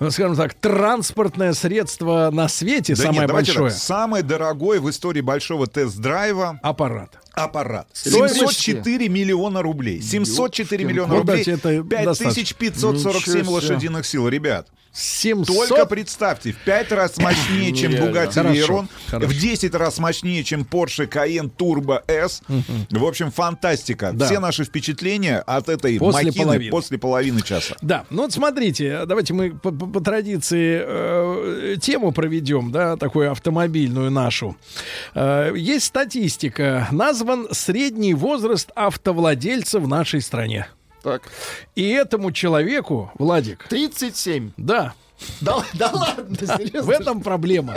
[0.00, 3.70] ну, скажем так, транспортное средство на свете, Да самое нет, большое.
[3.70, 7.18] так, самый дорогой в истории большого тест-драйва аппарат.
[7.44, 7.88] Аппарат.
[7.92, 8.34] Стоимость?
[8.36, 10.00] 704 миллиона рублей.
[10.02, 11.44] 704 Ёпкин миллиона рублей.
[11.44, 12.56] Ну, дайте, это достаточно.
[12.58, 13.68] 5547 Ничего себе.
[13.68, 14.28] лошадиных сил.
[14.28, 15.68] Ребят, 700...
[15.68, 17.92] Только представьте, в 5 раз мощнее, чем.
[17.92, 22.42] Bugatti Veyron, в 10 раз мощнее, чем Porsche Cayenne Turbo S.
[22.90, 24.10] В общем, фантастика.
[24.12, 24.26] Да.
[24.26, 26.70] Все наши впечатления от этой После махины половины.
[26.70, 27.76] после половины часа.
[27.82, 33.30] Да, ну вот смотрите, давайте мы по, по- по традиции э, тему проведем, да, такую
[33.30, 34.56] автомобильную нашу.
[35.14, 40.66] Э, есть статистика, назван средний возраст автовладельца в нашей стране.
[41.08, 41.22] Так.
[41.74, 43.66] И этому человеку, Владик...
[43.68, 44.52] 37.
[44.56, 44.94] Да.
[45.40, 46.82] Да, да ладно, серьезно.
[46.82, 47.74] В этом проблема.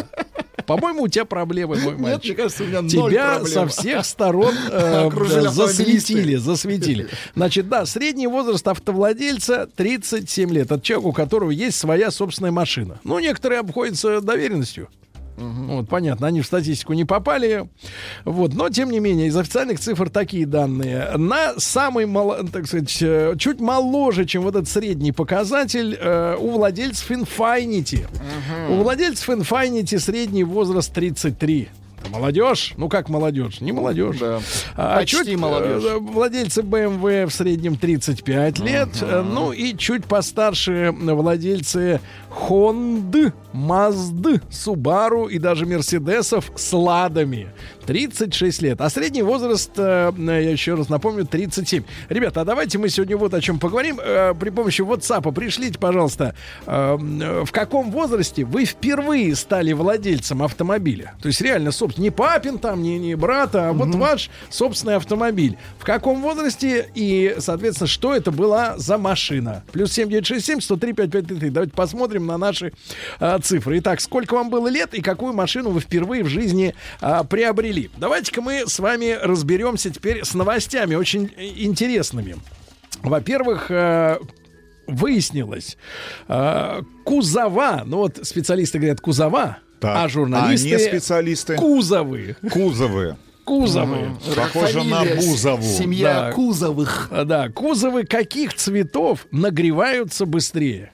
[0.67, 2.23] По-моему, у тебя проблемы, мой Нет, мальчик.
[2.25, 3.53] мне кажется, у меня ноль Тебя проблем.
[3.53, 5.09] со всех сторон э,
[5.49, 7.09] засветили, засветили.
[7.35, 10.71] Значит, да, средний возраст автовладельца 37 лет.
[10.71, 12.99] Это человек, у которого есть своя собственная машина.
[13.03, 14.87] Ну, некоторые обходятся доверенностью.
[15.41, 17.67] Вот, понятно, они в статистику не попали.
[18.25, 21.09] Вот, но, тем не менее, из официальных цифр такие данные.
[21.17, 26.51] На самый, мало, так сказать, э, чуть моложе, чем вот этот средний показатель, э, у
[26.51, 28.05] владельцев Infinity.
[28.69, 31.69] У владельцев Infinity средний возраст 33.
[32.03, 32.73] Это Молодежь?
[32.77, 33.61] Ну как молодежь?
[33.61, 34.17] Не молодежь.
[34.75, 35.83] А Почти чуть, молодежь.
[35.85, 38.89] э, Владельцы BMW в среднем 35 лет.
[39.03, 41.99] Э, Ну и чуть постарше владельцы
[42.31, 47.47] Honda, Mazda, Subaru и даже Мерседесов с ладами.
[47.85, 48.79] 36 лет.
[48.79, 51.83] А средний возраст, э, я еще раз напомню, 37.
[52.09, 53.99] Ребята, а давайте мы сегодня вот о чем поговорим.
[54.01, 56.35] Э, При помощи WhatsApp пришлите, пожалуйста,
[56.65, 61.15] э, э, в каком возрасте вы впервые стали владельцем автомобиля?
[61.21, 65.57] То есть реально, собственно, не папин там, не, не брата, а вот ваш собственный автомобиль.
[65.79, 69.63] В каком возрасте и, соответственно, что это была за машина?
[69.71, 71.49] Плюс 7967 103 5533.
[71.49, 72.73] Давайте посмотрим на наши
[73.19, 73.79] э, цифры.
[73.79, 77.89] Итак, сколько вам было лет и какую машину вы впервые в жизни э, приобрели?
[77.97, 82.37] Давайте-ка мы с вами разберемся теперь с новостями очень э, интересными.
[83.03, 84.17] Во-первых, э,
[84.87, 85.77] выяснилось,
[86.27, 91.55] э, кузова, ну вот специалисты говорят кузова, Так, а журналисты а не специалисты?
[91.55, 92.35] кузовы.
[92.51, 93.17] Кузовы.
[93.43, 94.11] Кузовы.
[94.35, 95.63] Похоже на Фамилия, Бузову.
[95.63, 96.31] Семья Да.
[96.31, 97.07] Кузовых.
[97.11, 100.91] А, Да, кузовы каких цветов нагреваются быстрее?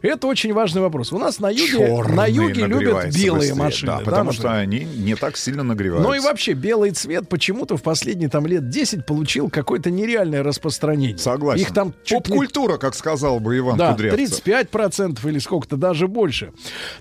[0.00, 1.12] Это очень важный вопрос.
[1.12, 3.54] У нас на юге, на юге любят белые быстрее.
[3.54, 3.92] машины.
[3.92, 4.62] Да, да, потому что например?
[4.62, 6.08] они не так сильно нагреваются.
[6.08, 11.18] Ну и вообще белый цвет почему-то в последние там лет 10 получил какое-то нереальное распространение.
[11.18, 11.62] Согласен.
[11.62, 14.42] Их там чуть ли- Поп-культура, как сказал бы Иван да, Кудрявцев.
[14.44, 16.52] 35% или сколько-то, даже больше.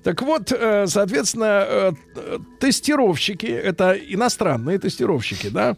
[0.04, 5.78] Так вот, э, соответственно, э, э, тестировщики, это иностранные тестировщики, да,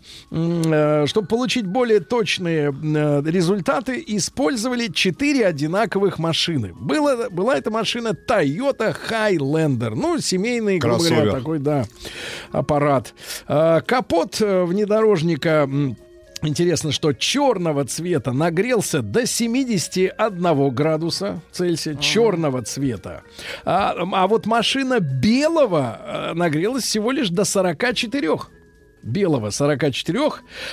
[1.08, 6.62] чтобы получить более точные э, результаты, использовали 4 одинаковых машины.
[6.72, 11.85] Было, была эта машина Toyota Highlander, ну, семейный, грубо говоря, такой, да,
[12.52, 13.14] аппарат.
[13.48, 15.69] Э, Капот э, внедорожника...
[16.45, 21.95] Интересно, что черного цвета нагрелся до 71 градуса Цельсия.
[21.95, 23.23] Черного цвета.
[23.64, 28.30] А, а вот машина белого э, нагрелась всего лишь до 44
[29.04, 30.20] белого 44.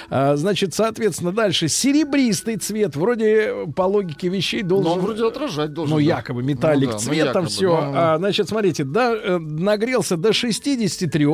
[0.09, 2.97] А, значит, соответственно, дальше серебристый цвет.
[2.97, 4.85] Вроде э, по логике вещей должен...
[4.85, 5.97] Но он вроде отражать должен.
[5.97, 6.17] Ну, да.
[6.17, 7.67] якобы металлик Ну да, ну, цвет, там якобы, все.
[7.67, 7.93] ну.
[7.95, 11.27] А, значит, смотрите, да, э, нагрелся до 63.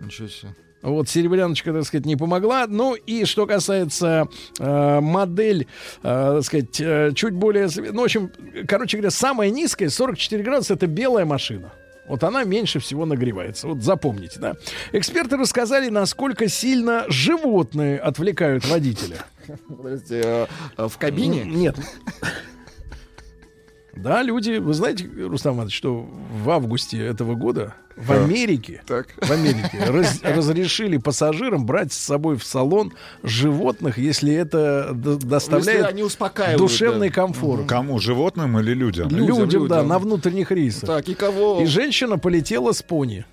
[0.00, 0.54] Ничего себе.
[0.84, 2.66] Вот серебряночка, так сказать, не помогла.
[2.68, 4.28] Ну и что касается
[4.60, 5.66] э, модель,
[6.02, 7.68] э, так сказать, э, чуть более...
[7.74, 8.30] Ну, в общем,
[8.68, 11.72] короче говоря, самая низкая, 44 градуса, это белая машина.
[12.08, 13.68] Вот она меньше всего нагревается.
[13.68, 14.56] Вот запомните, да.
[14.92, 19.24] Эксперты рассказали, насколько сильно животные отвлекают водителя.
[19.68, 21.44] Подождите, э, э, в кабине?
[21.44, 21.76] Нет.
[23.96, 26.08] Да, люди, вы знаете, Рустам Иванович, что
[26.42, 28.24] в августе этого года в Так.
[28.24, 29.06] Америке, Так.
[29.20, 32.92] в Америке раз- разрешили пассажирам брать с собой в салон
[33.22, 37.14] животных, если это доставляет Если они успокаивают, душевный да.
[37.14, 37.66] комфорт.
[37.66, 37.98] Кому?
[38.00, 39.08] Животным или людям?
[39.10, 39.88] Людям, Людям, да, людям.
[39.88, 40.88] на внутренних рейсах.
[40.88, 41.60] Так, и кого?
[41.62, 43.24] И женщина полетела с пони.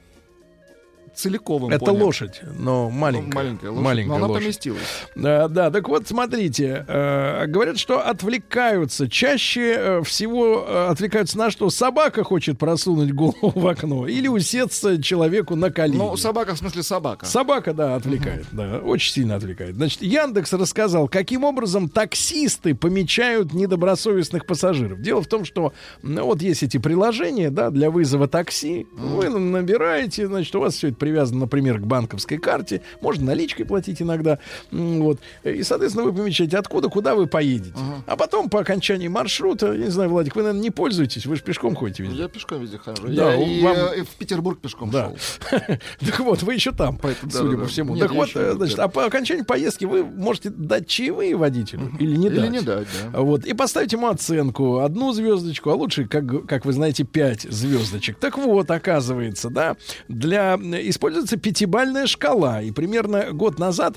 [1.22, 2.06] Целиковым Это понял.
[2.06, 3.30] лошадь, но маленькая.
[3.30, 3.84] Ну, маленькая лошадь.
[3.84, 4.44] Маленькая Но она лошадь.
[4.44, 4.82] поместилась.
[5.16, 9.08] Да, да, так вот, смотрите, э, говорят, что отвлекаются.
[9.08, 11.70] Чаще э, всего э, отвлекаются на что?
[11.70, 15.98] Собака хочет просунуть голову в окно или усеться человеку на колени.
[15.98, 17.26] Ну, собака в смысле собака.
[17.28, 19.76] Собака, да, отвлекает, да, очень сильно отвлекает.
[19.76, 25.02] Значит, Яндекс рассказал, каким образом таксисты помечают недобросовестных пассажиров.
[25.02, 28.88] Дело в том, что ну, вот есть эти приложения, да, для вызова такси.
[28.94, 32.82] Вы набираете, значит, у вас все это привязана, например, к банковской карте.
[33.02, 34.40] Можно наличкой платить иногда.
[34.72, 35.20] Вот.
[35.44, 37.74] И, соответственно, вы помечаете, откуда, куда вы поедете.
[38.06, 41.44] А потом по окончании маршрута, я не знаю, Владик, вы, наверное, не пользуетесь, вы же
[41.44, 42.22] пешком ходите везде.
[42.24, 43.04] Я пешком везде хожу.
[43.08, 45.12] Да, я и, вам- э, и в Петербург пешком Да.
[45.50, 45.60] шел.
[46.00, 47.58] Так вот, вы еще там, судя да-да-да.
[47.58, 47.96] по всему.
[47.96, 52.16] Нет, так вот, э, значит, а по окончании поездки вы можете дать чаевые водителю или
[52.16, 52.50] не Или дать.
[52.52, 53.20] не дать, да.
[53.22, 58.18] Вот, и поставить ему оценку, одну звездочку, а лучше, как, как вы знаете, пять звездочек.
[58.20, 59.76] Так вот, оказывается, да,
[60.08, 60.58] для
[60.92, 62.62] используется пятибальная шкала.
[62.62, 63.96] И примерно год назад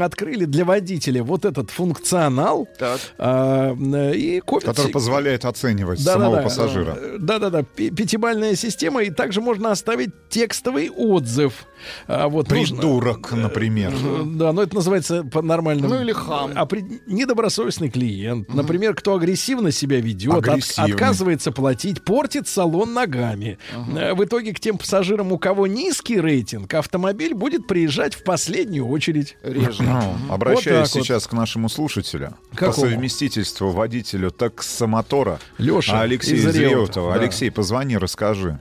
[0.00, 2.66] открыли для водителя вот этот функционал.
[3.18, 6.24] а, м, и копят Который позволяет оценивать Да-да-да.
[6.24, 6.96] самого пассажира.
[6.98, 11.66] Э, Да-да-да, пятибальная система, и также можно оставить текстовый отзыв.
[12.06, 13.92] А, вот нужно- Придурок, например.
[13.92, 15.94] Э, Да, но это называется по-нормальному.
[15.94, 16.52] Ну или хам.
[16.54, 18.52] А при- недобросовестный клиент.
[18.54, 23.58] Например, кто агрессивно себя ведет, от- отказывается платить, портит салон ногами.
[23.96, 28.86] Э, В итоге к тем пассажирам, у кого низкий рейтинг, автомобиль будет приезжать в последнюю
[28.86, 29.36] очередь.
[29.42, 29.82] Реже.
[29.82, 31.04] Ну, обращаюсь Вот так вот.
[31.04, 32.36] сейчас к нашему слушателю.
[32.50, 32.88] По Какому?
[32.88, 37.20] совместительству водителю таксомотора Лёша Алексей из Реутова, да.
[37.20, 38.60] Алексей, позвони, расскажи.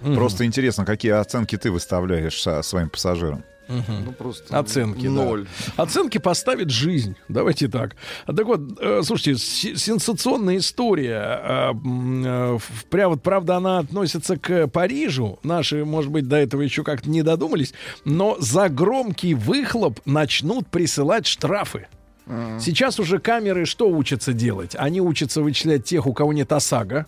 [0.00, 3.42] Просто интересно, какие оценки ты выставляешь со своим пассажирам.
[3.68, 5.10] Ну, просто Оценки, да.
[5.10, 5.46] ноль.
[5.76, 7.16] Оценки поставит жизнь.
[7.28, 7.96] Давайте так.
[8.26, 11.20] Так вот, э, слушайте, сенсационная история.
[11.20, 15.38] А, э, в- пря- вот, правда, она относится к Парижу.
[15.42, 17.74] Наши, может быть, до этого еще как-то не додумались.
[18.04, 21.86] Но за громкий выхлоп начнут присылать штрафы.
[22.60, 24.74] Сейчас уже камеры что учатся делать?
[24.76, 27.06] Они учатся вычислять тех, у кого нет ОСАГО.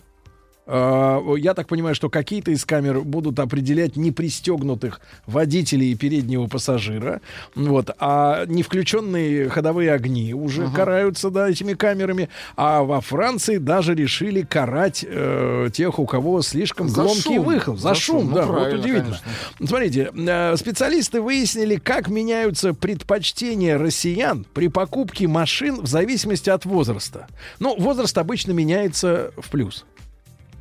[0.71, 7.21] А, Я так понимаю, что какие-то из камер будут определять непристегнутых водителей и переднего пассажира.
[7.55, 7.89] Вот.
[7.97, 12.29] А не включенные ходовые огни уже караются да, этими камерами.
[12.55, 17.43] А во Франции даже решили карать э, тех, у кого слишком За громкий шум.
[17.43, 17.77] выхлоп.
[17.79, 18.29] За, За шум, шум.
[18.29, 18.45] Ну, да.
[18.45, 19.19] Вот удивительно.
[19.57, 27.25] Смотрите, э, специалисты выяснили, как меняются предпочтения россиян при покупке машин в зависимости от возраста.
[27.59, 29.85] Ну, возраст обычно меняется в плюс.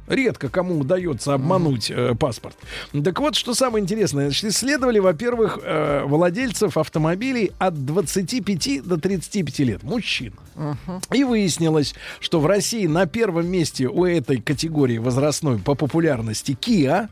[0.09, 2.57] Редко кому удается обмануть э, паспорт.
[3.05, 4.27] Так вот, что самое интересное.
[4.27, 10.33] Значит, исследовали, во-первых, э, владельцев автомобилей от 25 до 35 лет, мужчин.
[11.13, 17.09] И выяснилось, что в России на первом месте у этой категории возрастной по популярности Kia,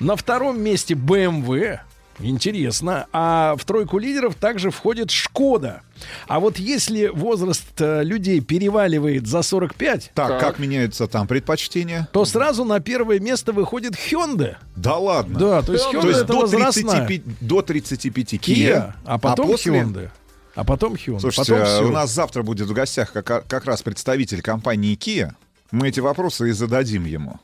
[0.00, 1.78] на втором месте BMW,
[2.20, 3.06] Интересно.
[3.12, 5.82] А в тройку лидеров также входит Шкода.
[6.28, 12.08] А вот если возраст э, людей переваливает за 45, Так, как меняются там предпочтения?
[12.12, 14.56] то сразу на первое место выходит Hyundai.
[14.76, 15.38] Да ладно.
[15.38, 17.06] Да, то есть Hyundai это до, возрастная.
[17.06, 20.10] 35, до 35 Kia, Kia, а потом после- Hyundai.
[20.54, 21.20] А потом Hyundai.
[21.20, 25.32] Слушайте, потом а у нас завтра будет в гостях как, как раз представитель компании Kia.
[25.72, 27.40] Мы эти вопросы и зададим ему.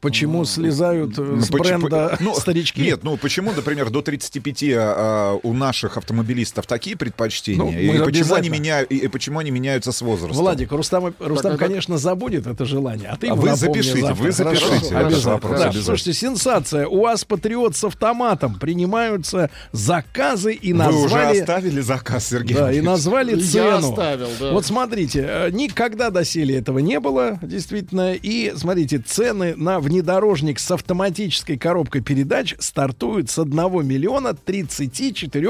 [0.00, 2.80] Почему слезают э, Ну, с бренда ну, старички?
[2.80, 7.58] Нет, ну почему, например, до 35 а, у наших автомобилистов такие предпочтения?
[7.62, 10.36] Ну, и, почему они меняют, и, и почему они меняются с возрастом?
[10.36, 13.08] Владик, Рустам, Рустам Так, а конечно, забудет это желание.
[13.08, 14.22] А ты А вы запишите, завтра.
[14.24, 15.32] вы запишите Хорошо, обязательно.
[15.32, 15.84] вопрос, Да, обязательно.
[15.84, 16.86] Слушайте, сенсация.
[16.86, 18.58] У вас патриот с автоматом.
[18.58, 21.40] Принимаются заказы и Вы уже назвали...
[21.40, 22.54] оставили заказ, Сергей?
[22.56, 23.90] Да, и назвали Я цену.
[23.90, 24.52] оставил, да.
[24.52, 28.14] Вот смотрите, э, никогда доселе этого не было, действительно.
[28.14, 35.48] И смотрите, цены на внедорожник с автоматической коробкой передач стартуют с 1 миллиона 34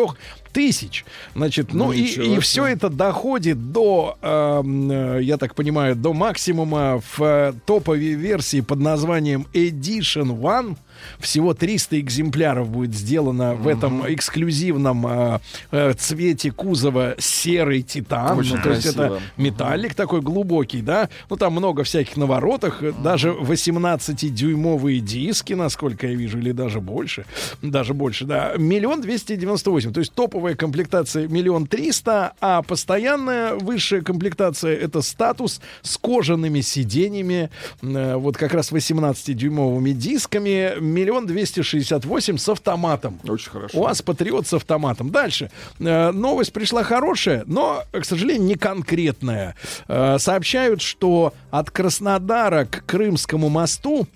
[0.53, 1.07] тысяч.
[1.35, 6.13] Значит, ну, Ну, и, и все это доходит до, эм, э, я так понимаю, до
[6.13, 10.77] максимума в э, топовой версии под названием Edition One.
[11.19, 15.39] Всего 300 экземпляров будет сделано в этом эксклюзивном э,
[15.71, 18.39] э, цвете кузова серый титан.
[18.39, 21.09] Очень Ну, то есть это металлик такой глубокий, да.
[21.31, 22.83] Ну, там много всяких наворотах.
[22.83, 27.25] э, Даже 18-дюймовые диски, насколько я вижу, или даже больше.
[27.63, 28.55] Даже больше, да.
[28.57, 29.93] Миллион двести девяносто восемь.
[29.93, 37.51] То есть топовая комплектация миллион триста, а постоянная высшая комплектация это статус с кожаными сиденьями,
[37.83, 43.21] э, вот как раз 18-дюймовыми дисками, миллион двести шестьдесят восемь с автоматом.
[43.29, 43.79] Очень хорошо.
[43.79, 45.11] У вас патриот с автоматом.
[45.11, 45.51] Дальше.
[45.79, 49.55] Э, новость пришла хорошая, но, к сожалению, не конкретная.
[49.89, 54.07] Э, сообщают, что от Краснодара к Крымскому мосту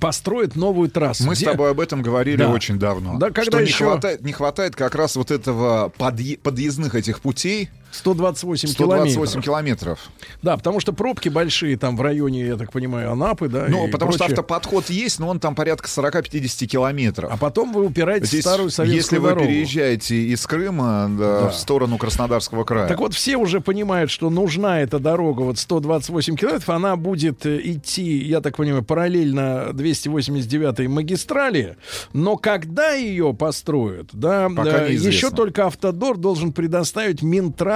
[0.00, 1.24] построят новую трассу.
[1.24, 2.50] Мы с Где- тобой об этом говорили Да.
[2.50, 3.18] очень давно.
[3.18, 7.20] Да, когда что не еще- хватает, не хватает как раз вот этого подъе- подъездных этих
[7.20, 9.44] путей 128, 128 километров.
[9.44, 9.98] километров.
[10.42, 13.66] Да, потому что пробки большие там в районе, я так понимаю, Анапы, да.
[13.68, 14.34] Ну, потому что прочее.
[14.34, 17.30] автоподход есть, но он там порядка 40-50 километров.
[17.32, 19.46] А потом вы упираетесь Здесь, в старую советскую если вы дорогу.
[19.46, 21.48] переезжаете из Крыма да, Да.
[21.50, 22.86] в сторону Краснодарского края.
[22.88, 27.60] Так вот, все уже понимают, что нужна эта дорога, вот 128 километров, она будет э,
[27.62, 31.76] идти, я так понимаю, параллельно 289 магистрали,
[32.12, 35.08] но когда ее построят, да, Пока да, неизвестно.
[35.08, 37.22] еще только Автодор должен предоставить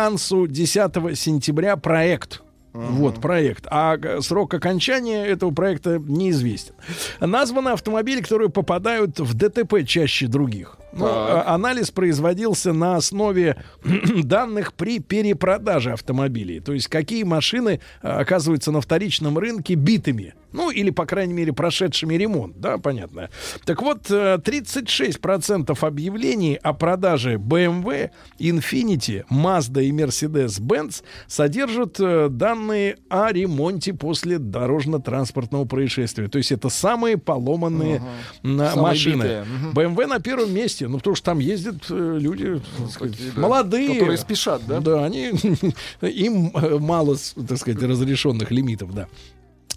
[0.05, 2.40] Минтрансу 10 сентября проект.
[2.72, 3.66] Вот проект.
[3.70, 6.74] А г- срок окончания этого проекта неизвестен.
[7.20, 10.77] Названы автомобили, которые попадают в ДТП чаще других.
[10.92, 11.46] Ну, Так.
[11.46, 13.56] а- анализ производился на основе
[14.24, 16.60] данных при перепродаже автомобилей.
[16.60, 20.34] То есть какие машины а, оказываются на вторичном рынке битыми.
[20.52, 22.58] Ну, или, по крайней мере, прошедшими ремонт.
[22.60, 23.30] Да, понятно.
[23.64, 28.10] Так вот, э, 36% объявлений о продаже BMW,
[28.40, 36.26] Infiniti, Mazda и Mercedes-Benz содержат э, данные о ремонте после дорожно-транспортного происшествия.
[36.26, 38.02] То есть это самые поломанные
[38.42, 39.22] Самые машины.
[39.22, 39.44] битые.
[39.44, 39.70] Мгм.
[39.78, 43.94] BMW на первом месте, ну потому что там ездят э, люди так сказать, да, молодые,
[43.94, 44.81] которые спешат, да?
[44.81, 45.28] Да, они
[46.02, 47.16] им э, мало,
[47.48, 49.09] так сказать, разрешенных лимитов, да.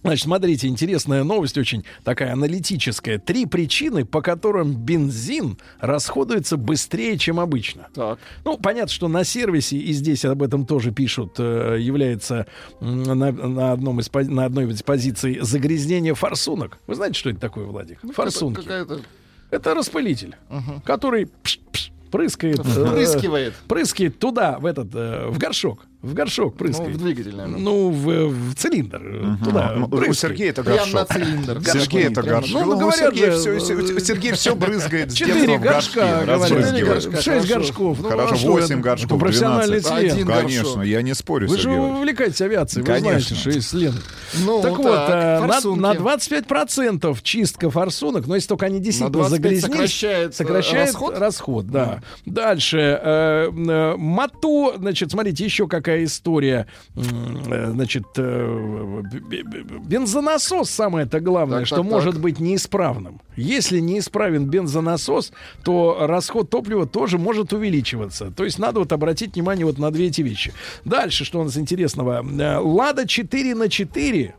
[0.03, 3.19] Значит, смотрите, интересная новость, очень такая аналитическая.
[3.19, 7.87] Три причины, по которым бензин расходуется быстрее, чем обычно.
[7.93, 8.19] Так.
[8.43, 12.47] Ну, понятно, что на сервисе, и здесь об этом тоже пишут, э, является
[12.81, 16.79] на, на одном из, на одной из позиций загрязнение форсунок.
[16.85, 17.99] Вы знаете, что это такое, Владик?
[18.13, 18.57] Форсунки.
[18.57, 19.01] Ну, Какая-то...
[19.53, 20.35] Это распылитель,
[20.83, 23.53] который пш-пш, прыскает, э, Впрыскивает.
[23.67, 25.85] прыскает туда, в этот, э, в горшок.
[26.03, 26.95] В горшок Ну, прыскает.
[26.95, 27.59] в двигатель, наверное.
[27.59, 29.01] Ну, в, в цилиндр.
[29.01, 29.73] э, Туда.
[29.77, 30.13] Ну, У.
[30.13, 30.93] Сергея это горшок.
[30.93, 31.61] на цилиндр.
[31.63, 32.39] Сергей это Прямо.
[32.41, 32.61] горшок.
[32.61, 36.85] Ну, ну, говорят Сергея же, все, э, Сергей все брызгает с Четыре горшка, горшке.
[36.85, 37.23] говорят.
[37.23, 37.99] Шесть горшков.
[38.01, 38.75] Ну, Хорошо, а что 8 это?
[38.83, 40.01] горшков, Это профессиональный 12.
[40.01, 40.11] член.
[40.13, 43.09] Один Конечно, я не спорю, Вы же Сергей увлекаетесь авиацией, вы Конечно.
[43.11, 43.93] знаете, что есть Лен.
[44.45, 45.79] Ну, так вот, так, э, на, форсунки.
[45.79, 51.17] на 25% чистка форсунок, но если только они действительно 25 загрязнились, сокращает, сокращает расход?
[51.17, 52.01] расход, да.
[52.25, 53.49] Дальше,
[53.97, 59.01] моту, значит, смотрите, еще какая история, М, э, значит, э,
[59.85, 62.21] бензонасос самое-то главное, Так, что так, может так.
[62.21, 63.21] быть неисправным.
[63.35, 65.33] Если неисправен бензонасос,
[65.63, 68.31] то расход топлива тоже может увеличиваться.
[68.31, 70.53] То есть надо вот обратить внимание вот на две эти вещи.
[70.85, 72.23] Дальше, что у нас интересного.
[72.23, 74.35] Э, Лада 4 на 4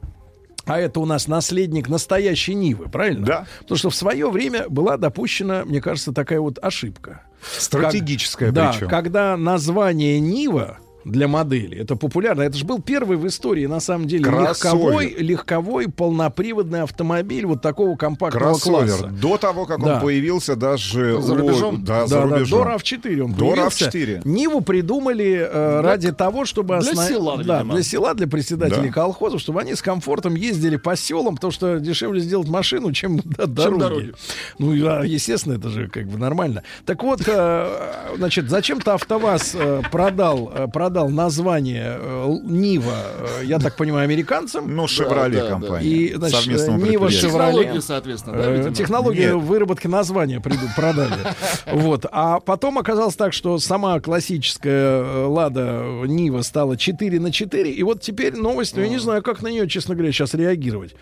[0.66, 3.26] а это у нас наследник настоящей Нивы, правильно?
[3.26, 3.46] Да.
[3.60, 7.22] Потому что в свое время была допущена, мне кажется, такая вот ошибка.
[7.58, 8.88] Стратегическая да, причем.
[8.88, 11.78] когда название Нива для модели.
[11.78, 12.42] Это популярно.
[12.42, 14.74] Это же был первый в истории, на самом деле, Кроссовер.
[14.74, 18.78] легковой, легковой полноприводный автомобиль вот такого компактного Кроссовер.
[18.86, 19.06] класса.
[19.08, 19.94] До того, как Да.
[19.96, 21.84] он появился даже За рубежом?
[21.84, 22.64] Да, за Да, да, рубежом.
[22.64, 23.84] до RAV4 он До появился.
[23.90, 24.22] RAV4.
[24.24, 26.78] Ниву придумали э, ради того, чтобы...
[26.80, 27.74] для осна- села, да, видимо.
[27.74, 28.92] для села, для председателей Да.
[28.92, 33.46] колхозов, чтобы они с комфортом ездили по селам, потому что дешевле сделать машину, чем да,
[33.46, 33.80] дороги.
[33.80, 34.12] дороги.
[34.58, 36.62] Ну, а, естественно, это же как бы нормально.
[36.86, 42.96] Так вот, э, значит, зачем-то АвтоВАЗ э, продал, э, продал название э, Нива,
[43.40, 44.74] э, я так понимаю, американцам.
[44.74, 45.86] Ну, Шевроле да, компания.
[45.86, 47.10] И, значит, совместного Нива.
[47.10, 47.52] Шевроле.
[47.58, 48.72] Технологии, соответственно, да, Э?
[48.72, 49.44] Технологию Нет.
[49.44, 51.14] выработки названия продали.
[51.72, 52.06] Вот.
[52.10, 57.70] А потом оказалось так, что сама классическая Лада Нива стала 4 на 4.
[57.70, 60.94] И вот теперь новость, ну, я не знаю, как на нее, честно говоря, сейчас реагировать.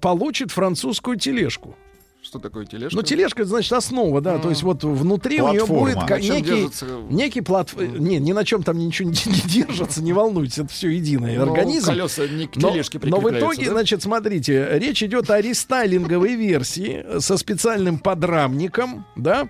[0.00, 1.76] Получит французскую тележку.
[2.24, 2.96] Что такое тележка?
[2.96, 4.38] Ну, тележка, это значит основа, да.
[4.38, 6.06] То есть вот внутри у нее Платформа.
[6.06, 6.86] будет некий, держится?
[7.10, 7.76] некий платф...
[7.78, 11.36] э, Не, ни на чем там ничего не, не держится, не волнуйтесь, это все единый
[11.36, 11.88] Ну, организм.
[11.88, 13.72] колеса не к Но, тележке но в прикрепляются, итоге, да?
[13.72, 19.48] значит, смотрите, речь идет о рестайлинговой версии со специальным подрамником, да.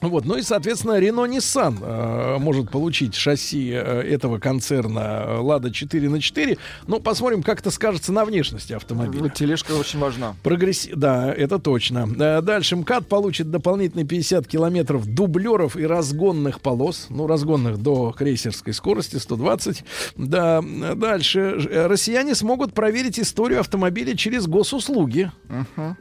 [0.00, 5.70] Вот, ну и, соответственно, Renault Nissan э, может получить шасси э, этого концерна э, Lada
[5.70, 6.56] 4 на 4.
[6.86, 9.22] Ну, посмотрим, как это скажется на внешности автомобиля.
[9.24, 10.36] Вот тележка очень важна.
[10.42, 10.92] Прогресси...
[10.94, 12.08] Да, это точно.
[12.18, 17.06] Э, Дальше мкат получит дополнительные 50 километров дублеров и разгонных полос.
[17.10, 19.84] Ну, разгонных до крейсерской скорости 120.
[20.16, 21.40] Да, э, дальше.
[21.70, 25.32] Э, Россияне смогут проверить историю автомобиля через госуслуги.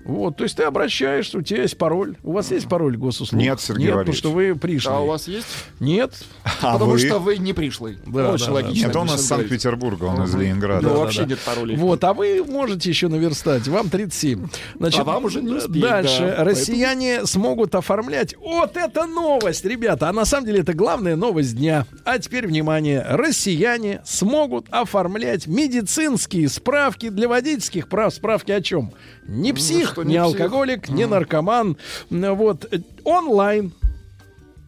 [0.05, 2.15] Вот, то есть ты обращаешься, у тебя есть пароль.
[2.23, 3.41] У вас есть пароль госуслуг?
[3.41, 4.19] Нет, Сергей Нет, потому Валерьевич.
[4.19, 4.91] что вы пришли.
[4.91, 5.47] А у вас есть?
[5.79, 6.13] Нет.
[6.61, 6.99] А Потому вы?
[6.99, 7.97] что вы не пришлый.
[8.05, 8.87] Да, Очень да, логично.
[8.87, 9.21] Нет, он из.
[9.27, 10.81] Санкт-Петербурга, он из Ленинграда.
[10.87, 11.25] Ну, Да, вообще да.
[11.27, 11.75] нет паролей.
[11.77, 13.67] Вот, а вы можете еще наверстать.
[13.67, 14.47] Вам 37.
[14.77, 16.33] Значит, А вам уже не успеть, Дальше.
[16.37, 16.43] да.
[16.43, 18.35] Россияне смогут оформлять.
[18.37, 20.09] Вот это новость, ребята.
[20.09, 21.85] А на самом деле это главная новость дня.
[22.05, 23.05] А теперь внимание.
[23.07, 28.13] Россияне смогут оформлять медицинские справки для водительских прав.
[28.13, 28.91] Справки о чем?
[29.27, 30.39] Не псих, что не не псих.
[30.41, 31.77] алкоголик, не наркоман.
[32.09, 32.65] Вот.
[32.71, 33.73] э, Онлайн.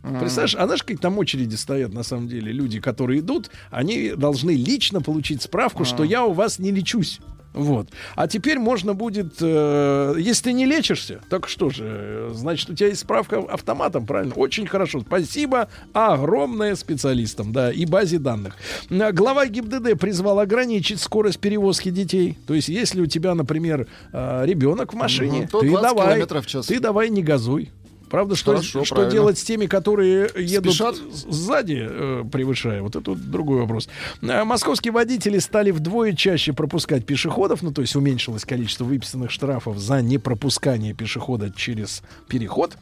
[0.04, 0.20] Мгм.
[0.20, 4.52] Представляешь, а знаешь, как там очереди стоят, на самом деле, люди, которые идут, они должны
[4.52, 7.20] лично получить справку, что я у вас не лечусь.
[7.54, 7.90] Вот.
[8.16, 12.74] А теперь можно будет, э, если ты не лечишься, так что же, э, значит, у
[12.76, 14.34] тебя есть справка автоматом, правильно?
[14.36, 15.02] Очень хорошо.
[15.02, 18.56] Спасибо огромное специалистам, да, и базе данных.
[18.90, 22.38] М, Глава ГИБДД призвал ограничить скорость перевозки детей.
[22.48, 26.28] То есть, если у тебя, например, э, ребенок в машине, Мгм, то ты 20 давай,
[26.68, 27.72] ты давай не газуй.
[28.10, 29.12] Правда, что, Хорошо, что правильно.
[29.14, 30.96] делать с теми, которые едут Спешат?
[30.96, 32.82] сзади, э, превышая?
[32.82, 33.88] Вот это вот другой вопрос.
[34.22, 39.78] А, Московские водители стали вдвое чаще пропускать пешеходов, ну то есть уменьшилось количество выписанных штрафов
[39.78, 42.78] за непропускание пешехода через переход.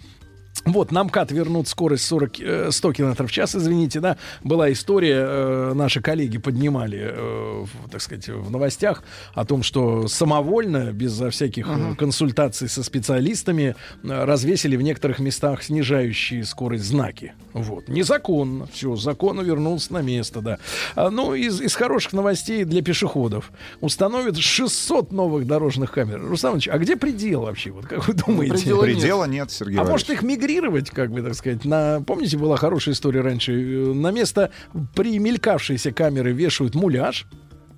[0.66, 4.18] Вот, на МКАД вернут скорость 40, э, 100 км в час, извините, да.
[4.44, 9.04] Была история, э, наши коллеги поднимали, э, в, так сказать, в новостях
[9.34, 11.96] о том, что самовольно, безо всяких Мгм.
[11.96, 17.34] консультаций со специалистами, э, развесили в некоторых местах снижающие скорость знаки.
[17.54, 17.88] Вот.
[17.88, 18.68] Незаконно.
[18.74, 20.58] Все, закон вернулся на место, да.
[20.96, 23.52] А, ну, из, из хороших новостей для пешеходов.
[23.80, 26.22] Установят 600 новых дорожных камер.
[26.28, 27.72] Руслан Иванович, а где предел вообще?
[27.72, 28.54] Вот как вы думаете?
[28.56, 28.96] Предела нет.
[28.96, 29.92] Предела нет, Сергей А Валерьевич.
[29.92, 30.24] может их
[30.58, 32.02] мигрировать, как бы, так сказать, на...
[32.06, 33.54] Помните, была хорошая история раньше?
[33.54, 34.52] э, На место
[34.96, 37.28] примелькавшейся камеры вешают муляж,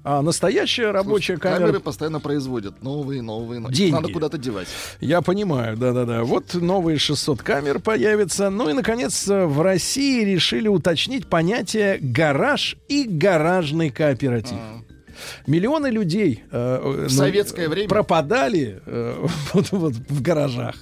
[0.03, 1.59] а настоящая рабочая камера...
[1.59, 3.75] Камеры постоянно производят новые, новые, новые.
[3.75, 3.93] Деньги.
[3.93, 4.67] Надо куда-то девать.
[5.01, 6.23] Я понимаю, да-да-да.
[6.23, 8.49] Вот новые 600 камер появятся.
[8.49, 14.57] Ну и, наконец, в России решили уточнить понятие «гараж» и «гаражный кооператив».
[15.47, 17.89] Миллионы людей э, э, В советское время?
[17.89, 20.75] пропадали э, вот, вот в гаражах.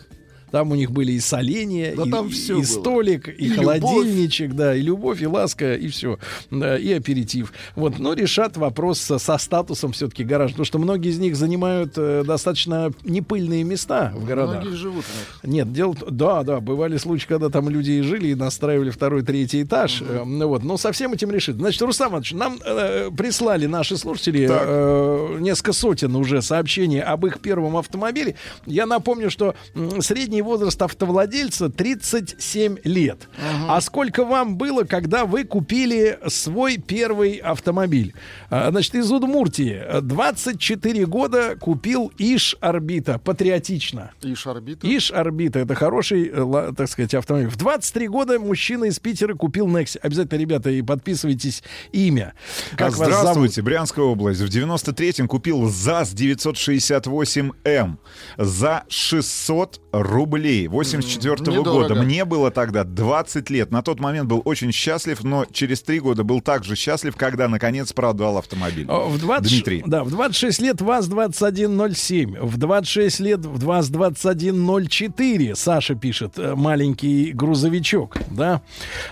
[0.52, 2.66] Там у них были и соления, Да и, там всё и было.
[2.66, 3.58] столик, и, И любовь.
[3.82, 6.20] холодильничек, да, и любовь, и ласка, и все,
[6.52, 7.52] и аперитив.
[7.76, 11.94] Вот, но решат вопрос со, со статусом все-таки гараж, потому что многие из них занимают
[11.98, 14.62] э, достаточно непыльные места в городах.
[14.64, 15.06] Многие живут.
[15.44, 15.96] Нет, дело...
[16.10, 20.02] Да, да, бывали случаи, когда там люди и жили, и настраивали второй, третий этаж.
[20.02, 21.58] Э, ну вот, но со всем этим решит.
[21.58, 24.64] Значит, Рустам Иванович, нам э, прислали наши слушатели Так.
[24.66, 28.36] э, несколько сотен уже сообщений об их первом автомобиле.
[28.66, 30.02] Я напомню, что м,
[30.38, 33.28] средний возраст автовладельца 37 лет.
[33.68, 38.14] А сколько вам было, когда вы купили свой первый автомобиль?
[38.50, 43.18] А, Значит, из Удмуртии э, 24 года купил Иш Орбита.
[43.20, 44.12] Патриотично.
[44.22, 44.84] И шарбит.
[44.84, 47.50] Иш Орбита это хороший, э, так сказать, автомобиль.
[47.50, 50.00] В 23 года мужчина из Питера купил Некси.
[50.04, 52.34] Обязательно, ребята, и подписывайтесь имя.
[52.76, 53.16] Как вас зовут?
[53.16, 54.42] Здравствуйте, Брянская область.
[54.42, 57.98] В 93-м купил ЗАЗ 968М
[58.38, 60.27] за 600 рублей
[60.68, 61.96] 84 -го года.
[61.96, 63.72] Мне было тогда 20 лет.
[63.72, 67.94] На тот момент был очень счастлив, но через три года был также счастлив, когда наконец
[67.94, 68.86] продал автомобиль.
[68.90, 69.84] О, В 20, Дмитрий.
[69.86, 72.46] Да, в 26 лет ВАЗ-2107.
[72.46, 75.56] В 26 лет в ВАЗ-2104.
[75.56, 78.62] Саша пишет, э, маленький грузовичок, да.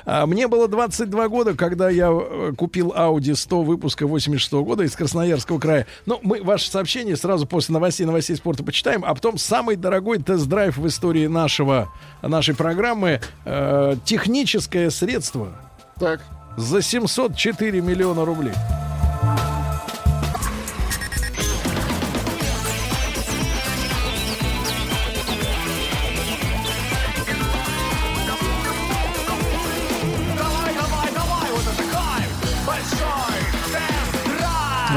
[0.06, 4.96] А мне было 22 года, когда я э, купил Audi 100 выпуска 86 года из
[4.96, 5.88] Красноярского края.
[6.06, 10.78] Ну, мы ваше сообщение сразу после новостей, новостей спорта почитаем, а потом самый дорогой тест-драйв
[10.78, 11.90] в истории нашего,
[12.22, 15.50] нашей программы э, техническое средство
[16.00, 16.22] Так.
[16.58, 18.54] за 704 миллиона рублей.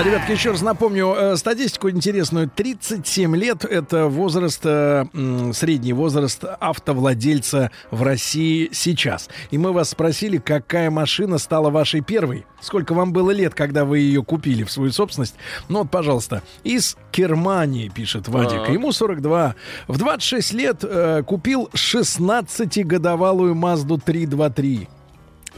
[0.05, 2.49] Ребятки, еще раз напомню э, статистику интересную.
[2.49, 5.07] 37 лет— это возраст, э,
[5.53, 9.29] средний возраст автовладельца в России сейчас.
[9.51, 12.47] И мы вас спросили, какая машина стала вашей первой?
[12.61, 15.35] Сколько вам было лет, когда вы ее купили в свою собственность?
[15.69, 18.66] Ну вот, пожалуйста, из Германии, пишет Вадик.
[18.66, 18.70] Так.
[18.70, 19.57] Ему 42.
[19.89, 24.89] В 26 лет э, купил 16-годовалую Мазду 323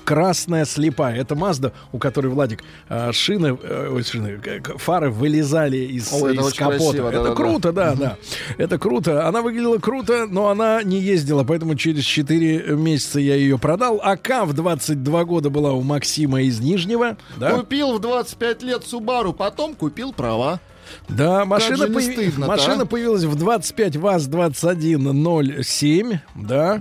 [0.05, 1.17] красная слепая.
[1.21, 4.41] Это Мазда, у которой, Владик, э, шины, э, ой, шины,
[4.77, 6.79] фары вылезали из, О, это из капота.
[6.79, 7.35] красиво, это да-да-да.
[7.35, 8.17] круто, да, да.
[8.59, 9.27] Это круто.
[9.27, 14.01] Она выглядела круто, но она не ездила, поэтому через 4 месяца я ее продал.
[14.03, 17.17] АК в 22 года была у Максима из Нижнего.
[17.37, 20.61] Да, Купил в 25 лет Субару, потом купил права.
[21.09, 22.87] Да машина, же не появи- стыдно-то, машина а?
[22.87, 26.81] появилась в 25 ВАЗ-2107, да.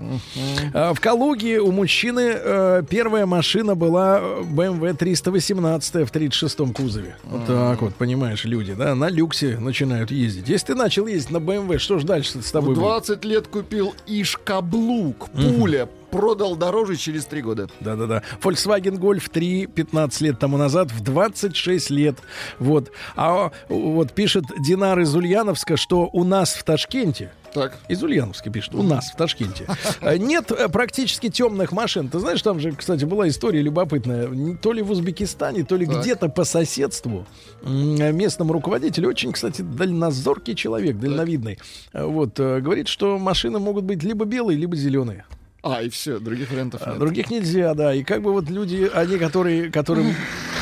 [0.74, 7.16] А, В Калуге у мужчины э, первая машина была э, BMW 318 в 36-м кузове.
[7.24, 10.50] Вот так вот, понимаешь, люди, да, на люксе начинают ездить.
[10.50, 12.80] Если ты начал ездить на BMW, что ж дальше с В тобой будет?
[12.80, 15.30] 20 лет купил Ишкаблук.
[15.30, 15.88] Пуля.
[16.12, 17.68] Продал дороже через три года.
[17.80, 18.24] Да-да-да.
[18.42, 22.18] Volkswagen Golf 3 15 лет тому назад в 26 лет.
[22.60, 22.92] Вот.
[23.16, 27.78] А вот пишет Динар из Ульяновска, что у нас в Ташкенте Так.
[27.88, 29.66] из Ульяновска пишет, у нас в Ташкенте.
[30.02, 32.10] э, Нет э, практически темных машин.
[32.10, 34.30] Ты знаешь, там же, кстати, была история любопытная.
[34.62, 36.02] То ли в Узбекистане, то ли Так.
[36.02, 37.26] где-то по соседству
[37.64, 41.60] м, местному руководителю, очень, кстати, дальнозоркий человек, дальновидный,
[41.94, 45.26] э, вот, э, говорит, что машины могут быть либо белые, либо зеленые.
[45.62, 47.00] А, и все, других вариантов А нет.
[47.00, 47.94] Других нельзя, да.
[47.94, 50.14] И как бы вот люди, они, которые, которым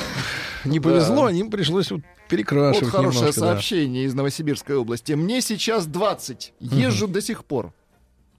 [0.65, 1.31] не повезло, Да.
[1.31, 3.47] им пришлось вот Вот перекрашивать хорошее немножко, да.
[3.47, 5.13] сообщение из Новосибирской области.
[5.13, 6.53] Мне сейчас 20.
[6.59, 7.73] Езжу до сих пор.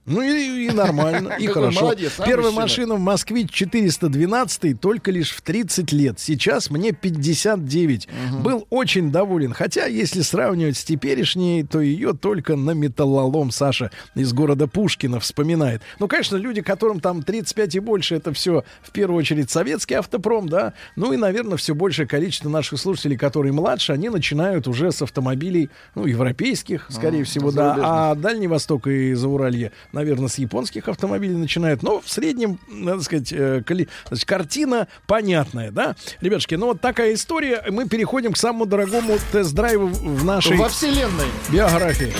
[0.09, 1.81] Ну и, и нормально, и хорошо.
[1.81, 6.19] молодец, а, Первая машина в Москвич 412 только лишь в 30 лет.
[6.19, 8.07] Сейчас мне 59.
[8.43, 9.53] Был очень доволен.
[9.53, 15.81] Хотя, если сравнивать с теперешней, то ее только на металлолом Саша из города Пушкина вспоминает.
[15.99, 20.49] Ну, конечно, люди, которым там 35 и больше, это все в первую очередь советский автопром,
[20.49, 20.73] да.
[20.95, 25.69] Ну и, наверное, все большее количество наших слушателей, которые младше, они начинают уже с автомобилей,
[25.95, 27.75] ну, европейских, скорее А, всего, да.
[27.79, 31.83] А Дальний Восток и Зауралье, наверное, с японских автомобилей начинают.
[31.83, 35.95] Но в среднем, надо сказать, э, коли- значит, картина понятная, да?
[36.21, 37.63] Ребятушки, ну вот такая история.
[37.69, 41.27] Мы переходим к самому дорогому тест-драйву в нашей Во вселенной.
[41.51, 42.13] биографии.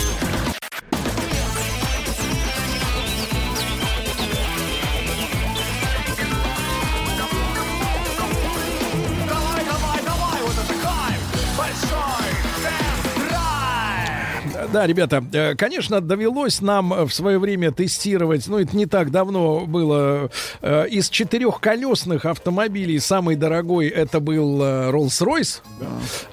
[14.71, 19.09] Да, ребята, э, конечно, довелось нам э, в свое время тестировать, ну, это не так
[19.09, 20.29] давно было,
[20.61, 25.61] э, из четырехколесных автомобилей самый дорогой это был Rolls-Royce,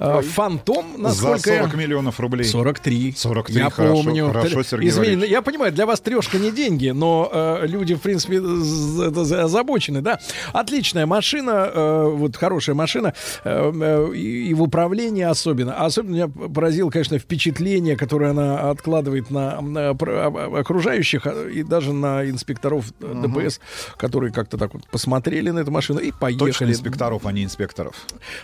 [0.01, 2.45] э, Фантом, За насколько я- 40 миллионов рублей.
[2.45, 3.15] 43.
[3.17, 4.29] 43, Я хорошо, помню.
[4.31, 8.39] хорошо, Сергей Извини, я понимаю, для вас трешка не деньги, но э, люди, в принципе,
[8.43, 10.19] за- озабочены, да.
[10.53, 13.73] Отличная машина, э, вот хорошая машина, э,
[14.13, 15.73] э, и, в управлении особенно.
[15.83, 21.63] Особенно меня поразило, конечно, впечатление, которое она откладывает на, на пр- а- окружающих а, и
[21.63, 23.61] даже на инспекторов э, ДПС,
[23.97, 26.51] которые как-то так вот посмотрели на эту машину и поехали.
[26.51, 27.95] Точно инспекторов, а не инспекторов.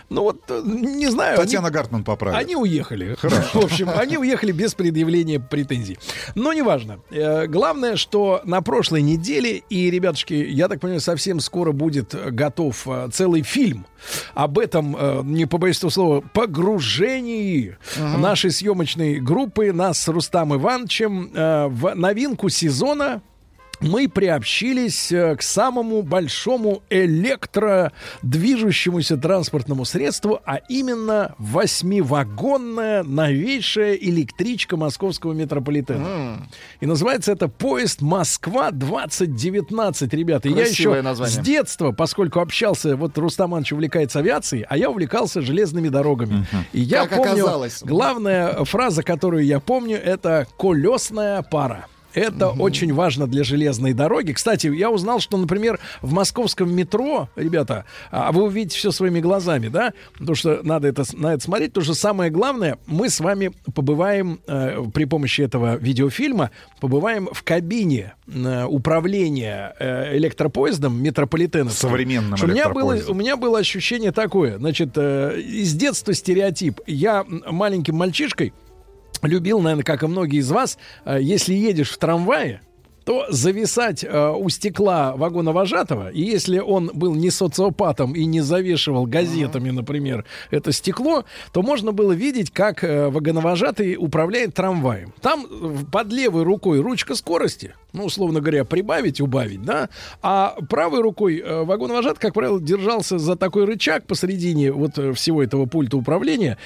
[0.09, 1.35] Ну вот, э, не знаю.
[1.35, 2.39] они- Татьяна Гартман поправит.
[2.39, 3.15] они уехали.
[3.21, 5.97] В общем, они уехали без предъявления претензий.
[6.35, 6.99] Но неважно.
[7.11, 12.29] Э, Главное, что на прошлой неделе, и, ребятушки, я так понимаю, совсем скоро будет э,
[12.31, 13.85] готов э, целый фильм
[14.33, 17.77] об этом, э, не побоюсь этого слова, погружении
[18.17, 23.21] нашей съемочной группы, нас с Рустам Ивановичем, э, в новинку сезона
[23.83, 35.33] мы приобщились э, к самому большому электродвижущемуся транспортному средству, а именно восьмивагонная новейшая электричка московского
[35.33, 36.47] метрополитена.
[36.79, 40.47] И называется это поезд Москва-2019, ребята.
[40.47, 41.35] И я Красивое еще название.
[41.35, 46.45] с детства, поскольку общался, вот Рустам Иванович увлекается авиацией, а я увлекался железными дорогами.
[46.71, 47.81] И я Как помню, оказалось.
[47.83, 51.87] главная фраза, которую я помню, это колесная пара.
[52.13, 54.31] Это очень важно для железной дороги.
[54.33, 59.67] Кстати, я узнал, что, например, в московском метро, ребята, а вы увидите все своими глазами,
[59.67, 61.71] да, потому что надо это, на это смотреть.
[61.71, 67.43] Потому что самое главное, мы с вами побываем э, при помощи этого видеофильма, побываем в
[67.43, 71.69] кабине э, управления э, электропоездом метрополитена.
[71.69, 76.81] Современным у меня было, у меня было ощущение такое, значит, э, из детства стереотип.
[76.85, 78.53] Я маленьким мальчишкой
[79.23, 82.61] любил, наверное, как и многие из вас, э, если едешь в трамвае,
[83.05, 88.41] то зависать э, у стекла вагона вожатого, и если он был не социопатом и не
[88.41, 95.13] завешивал газетами, например, это стекло, то можно было видеть, как э, вагоновожатый управляет трамваем.
[95.21, 99.89] Там э, под левой рукой ручка скорости, ну, условно говоря, прибавить, убавить, да,
[100.21, 105.43] а правой рукой э, вагоновожатый, как правило, держался за такой рычаг посередине вот э, всего
[105.43, 106.57] этого пульта управления,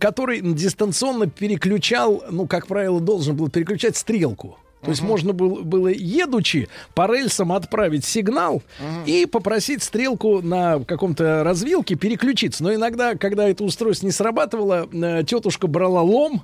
[0.00, 4.56] который дистанционно переключал, ну, как правило, должен был переключать стрелку.
[4.82, 8.62] То есть можно было, было, едучи, по рельсам отправить сигнал
[9.06, 12.62] и попросить стрелку на каком-то развилке переключиться.
[12.62, 16.42] Но иногда, когда это устройство не срабатывало, э, тетушка брала лом,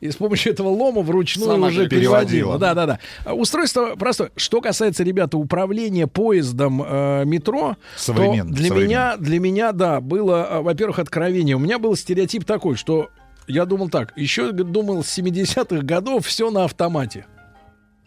[0.00, 2.56] и с помощью этого лома вручную Сама уже переводила.
[2.56, 2.58] переводила.
[2.58, 3.32] Да, да, да.
[3.34, 4.32] Устройство простое.
[4.34, 8.88] Что касается, ребята, управления поездом э, метро, Современно, то для современно.
[8.88, 11.54] меня, для меня, да, было, э, во-первых, откровение.
[11.54, 13.10] У меня был стереотип такой, что
[13.46, 17.26] я думал так, еще думал с 70-х годов все на автомате.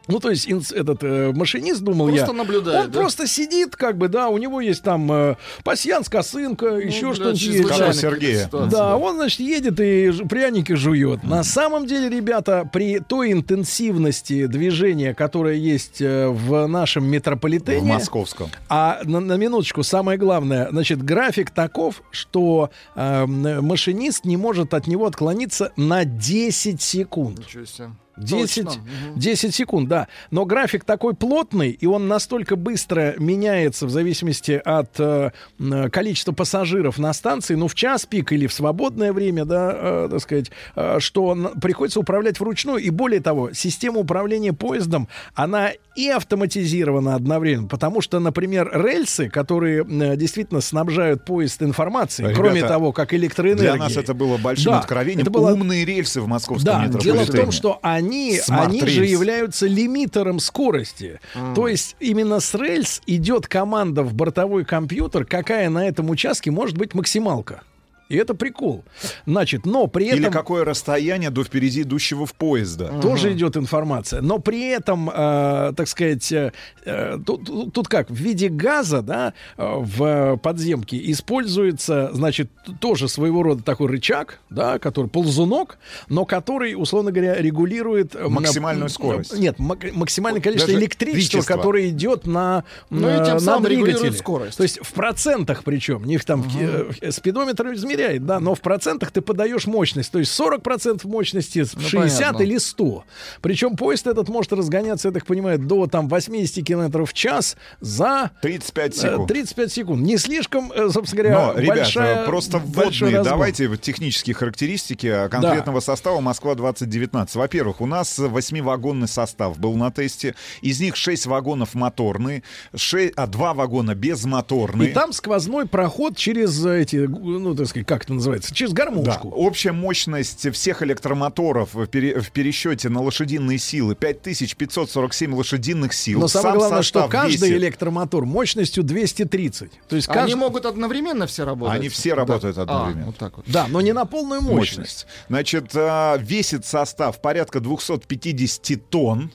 [0.08, 3.00] Ну, то есть этот э, машинист, думал Просто я, наблюдает, он да?
[3.00, 7.36] просто сидит, как бы, да, у него есть там э, пасьянс, косынка, еще Ну, для
[7.36, 7.70] что-нибудь есть.
[7.70, 7.94] Да.
[7.94, 8.50] Сергея.
[8.52, 11.24] Да, он, значит, едет и пряники жует.
[11.24, 17.94] На самом деле, ребята, при той интенсивности движения, которая есть э, в нашем В метрополитене,
[17.94, 18.50] московском.
[18.70, 24.88] а на, на минуточку, самое главное, значит, график таков, что э, машинист не может от
[24.88, 27.40] него отклониться на 10 секунд.
[27.40, 27.90] Ничего себе.
[28.18, 28.82] 10, Точно.
[28.82, 29.20] Мгм.
[29.20, 30.08] 10 секунд, да.
[30.32, 36.32] Но график такой плотный, и он настолько быстро меняется в зависимости от э, м, количества
[36.32, 40.52] пассажиров на станции, ну, в час пик или в свободное время, да, э, так сказать,
[40.76, 42.78] э, что приходится управлять вручную.
[42.80, 49.84] И более того, система управления поездом, она и автоматизирована одновременно, потому что, например, рельсы, которые
[49.86, 53.72] э, действительно снабжают поезд информацией, Ребята, кроме того, как электроэнергия.
[53.74, 55.22] Для нас это было большим Да, откровением.
[55.22, 57.14] это было- Умные рельсы в московском Да, метрополитене.
[57.26, 58.05] дело в том, что они,
[58.40, 61.20] Smart они же являются лимитером скорости.
[61.56, 66.78] То есть именно с рельс идет команда в бортовой компьютер, какая на этом участке может
[66.78, 67.64] быть максималка.
[68.08, 68.84] И это прикол.
[69.26, 70.20] Значит, но при этом...
[70.20, 73.00] Или какое расстояние до впереди идущего в поезда.
[73.02, 74.22] Тоже идет информация.
[74.22, 76.52] Но при этом, э, так сказать, э,
[76.86, 83.08] э, тут, тут- тут как, в виде газа, да, э, в подземке используется, значит, тоже
[83.08, 85.78] своего рода такой рычаг, да, который ползунок,
[86.08, 88.16] но который, условно говоря, регулирует...
[88.16, 89.38] э, Максимальную на- скорость.
[89.38, 91.58] Нет, мак- максимальное количество Даже электричества, электричество.
[91.58, 94.20] которое идет на, Ну и на, тем на самым регулирует двигателе.
[94.20, 94.58] скорость.
[94.58, 97.66] То есть в процентах причем, не в там э, спидометр
[97.96, 100.12] измеряет, да, но в процентах ты подаешь мощность.
[100.12, 102.44] То есть 40% мощности в Ну, 60 понятно.
[102.44, 103.04] или 100.
[103.42, 108.32] Причем поезд этот может разгоняться, я так понимаю, до там 80 километров в час за
[108.42, 109.28] 35 э, секунд.
[109.28, 110.02] 35 секунд.
[110.02, 115.30] Не слишком, э, собственно говоря, Но, ребят, большая, э, просто вводные давайте технические характеристики э,
[115.30, 117.38] конкретного состава Москва-2019.
[117.38, 120.36] Во-первых, у нас 8-вагонный состав был на тесте.
[120.62, 122.44] Из них 6 вагонов моторные,
[122.76, 124.90] 6, а 2 вагона безмоторные.
[124.90, 128.84] И там сквозной проход через эти, ну, так сказать, как это называется, через Да.
[128.86, 129.30] гармошку.
[129.30, 136.20] Общая мощность всех электромоторов в, пере- в пересчете на лошадиные силы 5547 лошадиных сил.
[136.20, 139.72] Но самое Сам главное, что каждый весит- электромотор мощностью 230.
[139.88, 140.36] То есть Они каждый...
[140.36, 141.76] могут одновременно все работать?
[141.80, 142.16] Они все Да.
[142.18, 143.06] работают А, одновременно.
[143.08, 143.46] вот так вот.
[143.48, 144.78] Да, но не на полную мощность.
[144.78, 145.08] мощность.
[145.30, 149.32] Значит, а, весит состав порядка 250 тонн.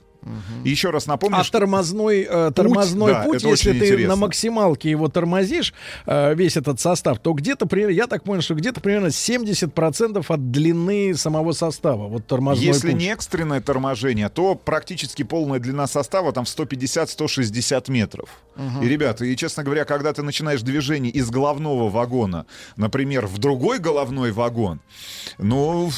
[0.65, 4.09] Еще раз напомню, А что тормозной, э, тормозной да, путь, если ты интересно.
[4.09, 5.73] на максималке его тормозишь,
[6.07, 10.51] э, весь этот состав, то где-то, примерно, я так понял, что где-то примерно 70% от
[10.51, 12.09] длины самого состава.
[12.09, 13.01] Вот тормозной если путь.
[13.01, 18.29] не экстренное торможение, то практически полная длина состава там 150-160 метров.
[18.57, 18.83] Мгм.
[18.83, 23.79] И, ребята, и, честно говоря, когда ты начинаешь движение из головного вагона, например, в другой
[23.79, 24.81] головной вагон,
[25.39, 25.91] ну...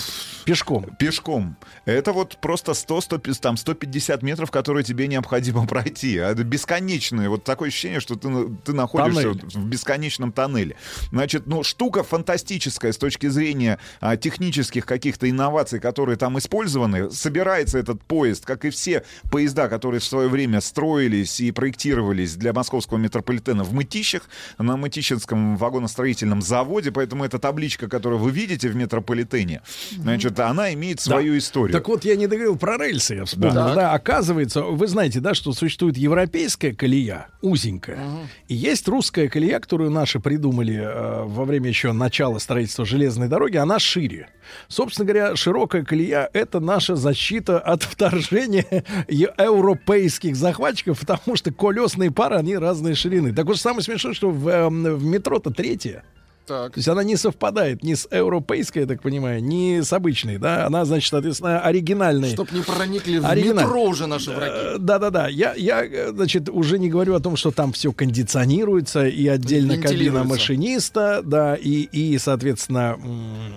[0.44, 0.86] Пешком.
[0.99, 1.57] Пешком.
[1.84, 6.19] Это вот просто 100, 100, там 150 метров, которые тебе необходимо пройти.
[6.19, 7.31] А Это бесконечное.
[7.31, 8.29] Вот такое ощущение, что ты,
[8.65, 9.41] ты находишься Тоннель.
[9.55, 10.77] в бесконечном тоннеле.
[11.11, 17.11] Значит, ну, штука фантастическая с точки зрения а, технических каких-то инноваций, которые там использованы.
[17.11, 22.53] Собирается этот поезд, как и все поезда, которые в свое время строились и проектировались для
[22.53, 24.23] московского метрополитена в Мытищах,
[24.59, 26.91] на Мытищинском вагоностроительном заводе.
[26.91, 29.63] Поэтому эта табличка, которую вы видите в метрополитене,
[29.97, 31.73] значит, она имеет свою историю.
[31.73, 33.55] Так вот, я не договорил про рельсы, я вспомнил.
[33.55, 33.75] Да.
[33.75, 33.99] Да.
[34.03, 37.99] Оказывается, вы знаете, да, что существует европейская колея, узенькая,
[38.49, 43.57] и есть русская колея, которую наши придумали э, во время еще начала строительства железной дороги,
[43.57, 44.29] она шире.
[44.67, 52.37] Собственно говоря, широкая колея— это наша защита от вторжения европейских захватчиков, потому что колесные пары,
[52.37, 53.33] они разной ширины.
[53.33, 56.03] Так вот, самое смешное, что в, эм, в метро-то третья.
[56.47, 56.73] Так.
[56.73, 60.67] То есть она не совпадает ни с европейской, я так понимаю, ни с обычной, да?
[60.67, 62.31] Она, значит, соответственно, оригинальной.
[62.31, 64.79] Чтоб не проникли в метро уже наши враги.
[64.79, 65.29] Да-да-да.
[65.29, 70.25] Я, я, значит, уже не говорю о том, что там все кондиционируется, и отдельно кабина
[70.25, 72.99] машиниста, да, и, и соответственно,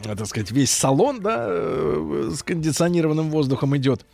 [0.03, 4.05] так сказать, весь салон, да, э, с кондиционированным воздухом идет.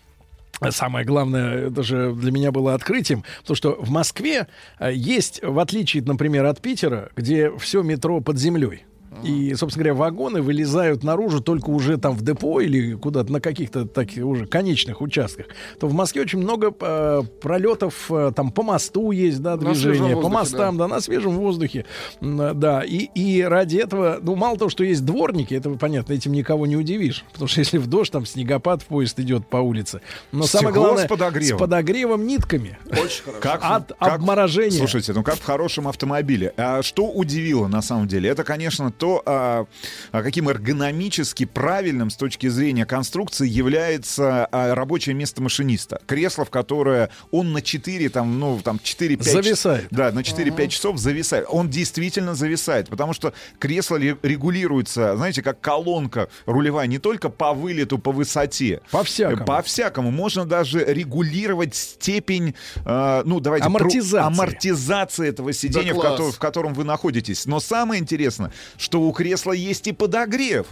[0.70, 4.48] Самое главное, это же для меня было открытием, то что в Москве
[4.80, 8.86] э, есть, в отличие, например, от Питера, где все метро под землей.
[9.24, 13.86] И, собственно говоря, вагоны вылезают наружу только уже там в депо или куда-то на каких-то
[13.86, 15.48] таких уже конечных участках.
[15.80, 20.30] То в Москве очень много э, пролетов э, там по мосту есть, да, движение, по
[20.30, 20.88] мостам, да.
[20.88, 21.86] на свежем воздухе,
[22.22, 22.84] да.
[22.84, 26.78] И, и ради этого, ну, мало того, что есть дворники, это понятно, этим никого не
[26.78, 30.02] удивишь, потому что если в дождь, там снегопад, поезд идет по улице.
[30.32, 31.58] Но Стекло самое главное, с подогревом.
[31.58, 32.78] с подогревом нитками.
[32.90, 33.42] Очень хорошо.
[33.42, 34.78] Как, От как- обморожения.
[34.78, 36.54] Слушайте, ну как в хорошем автомобиле.
[36.58, 38.30] А что удивило на самом деле?
[38.30, 39.66] Это, конечно, то, а,
[40.12, 46.00] а каким эргономически правильным с точки зрения конструкции является а, рабочее место машиниста.
[46.06, 49.24] Кресло, в которое он на 4, там, ну, там 4-5...
[49.24, 49.88] Зависает.
[49.90, 51.46] Да, на 4-5 часов зависает.
[51.50, 57.54] Он действительно зависает, потому что кресло ре- регулируется, знаете, как колонка рулевая, не только по
[57.54, 58.82] вылету, по высоте.
[58.92, 59.46] По-всякому.
[59.48, 60.12] По-всякому.
[60.12, 62.54] Можно даже регулировать степень,
[62.86, 63.64] э, ну, давайте...
[63.66, 64.28] про- Амортизации.
[64.28, 67.48] амортизации этого сидения, Да в, кото- в котором вы находитесь.
[67.48, 70.68] Но самое интересное, что у кресла есть и подогрев.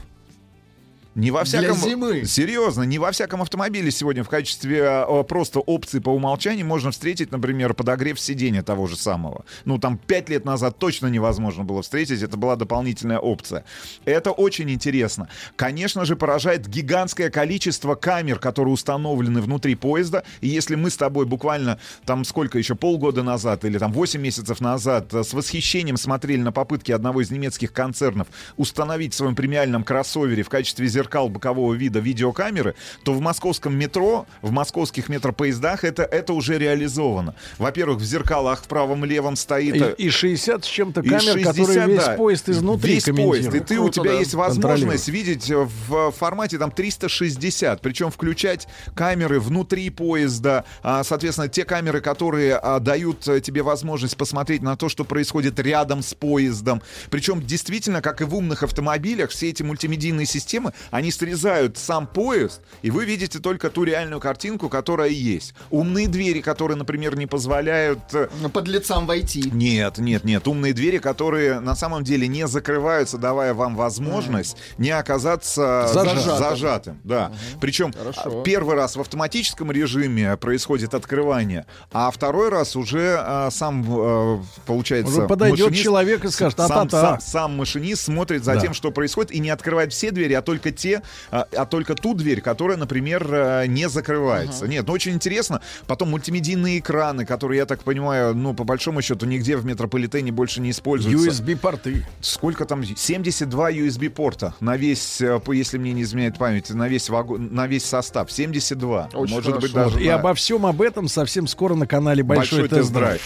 [1.20, 1.78] Не во Для всяком...
[1.78, 2.24] зимы.
[2.26, 7.32] Серьезно, не во всяком автомобиле сегодня в качестве э, просто опции по умолчанию можно встретить,
[7.32, 9.44] например, подогрев сидения того же самого.
[9.66, 13.66] Ну, там, пять лет назад точно невозможно было встретить, это была дополнительная опция.
[14.06, 15.28] Это очень интересно.
[15.58, 20.24] Конечно же, поражает гигантское количество камер, которые установлены внутри поезда.
[20.40, 24.62] И если мы с тобой буквально, там, сколько еще, полгода назад или там 8 месяцев
[24.62, 29.84] назад э, с восхищением смотрели на попытки одного из немецких концернов установить в своем премиальном
[29.84, 36.04] кроссовере в качестве зеркал бокового вида видеокамеры, то в московском метро, в московских метропоездах это,
[36.04, 37.34] это уже реализовано.
[37.58, 39.76] Во-первых, в зеркалах в правом-левом стоит...
[39.76, 42.16] э, И, и 60 с чем-то и камер, 60, которые весь да.
[42.16, 43.56] поезд изнутри Весь поезд.
[43.56, 44.20] И ты, у Круто, тебя да.
[44.20, 51.48] есть возможность видеть э, в формате там 360, причем включать камеры внутри поезда, а, соответственно,
[51.48, 56.14] те камеры, которые а, дают э, тебе возможность посмотреть на то, что происходит рядом с
[56.14, 56.84] поездом.
[57.10, 62.62] Причем действительно, как и в умных автомобилях, все эти мультимедийные системы, они срезают сам поезд,
[62.82, 65.54] и вы видите только ту реальную картинку, которая есть.
[65.72, 69.50] Умные двери, которые, например, не позволяют э, Под лицам войти.
[69.52, 70.48] нет, нет, нет.
[70.48, 76.38] Умные двери, которые на самом деле не закрываются, давая вам возможность не оказаться Зажатым.
[76.38, 77.00] зажатым.
[77.04, 77.32] да.
[77.62, 78.42] Причем Хорошо.
[78.42, 84.40] а, первый раз в автоматическом режиме происходит открывание, а второй раз уже а, сам, э,
[84.66, 85.12] получается...
[85.20, 87.02] Уже подойдет машинист- человек и скажет, сам, «А-та-та».
[87.02, 88.60] сам, сам машинист смотрит за Да.
[88.62, 91.02] тем, что происходит, и не открывает все двери, а только те,
[91.32, 94.68] а, а только ту дверь, которая, например, э, не закрывается.
[94.68, 95.62] Нет, ну очень интересно.
[95.88, 100.62] Потом мультимедийные экраны, которые, я так понимаю, ну, по большому счету, нигде в метрополитене больше
[100.62, 101.30] не используются.
[101.30, 102.06] USB-порты.
[102.22, 102.84] Сколько там?
[102.84, 107.86] 72 USB-порта на весь, э, если мне не изменяет память, на весь, вагон, на весь
[107.86, 108.32] состав.
[108.32, 109.10] 72.
[109.14, 109.92] Очень Может быть, хорошо.
[109.92, 113.22] даже И на обо всем об этом совсем скоро на канале Большой, большой тест-драйв.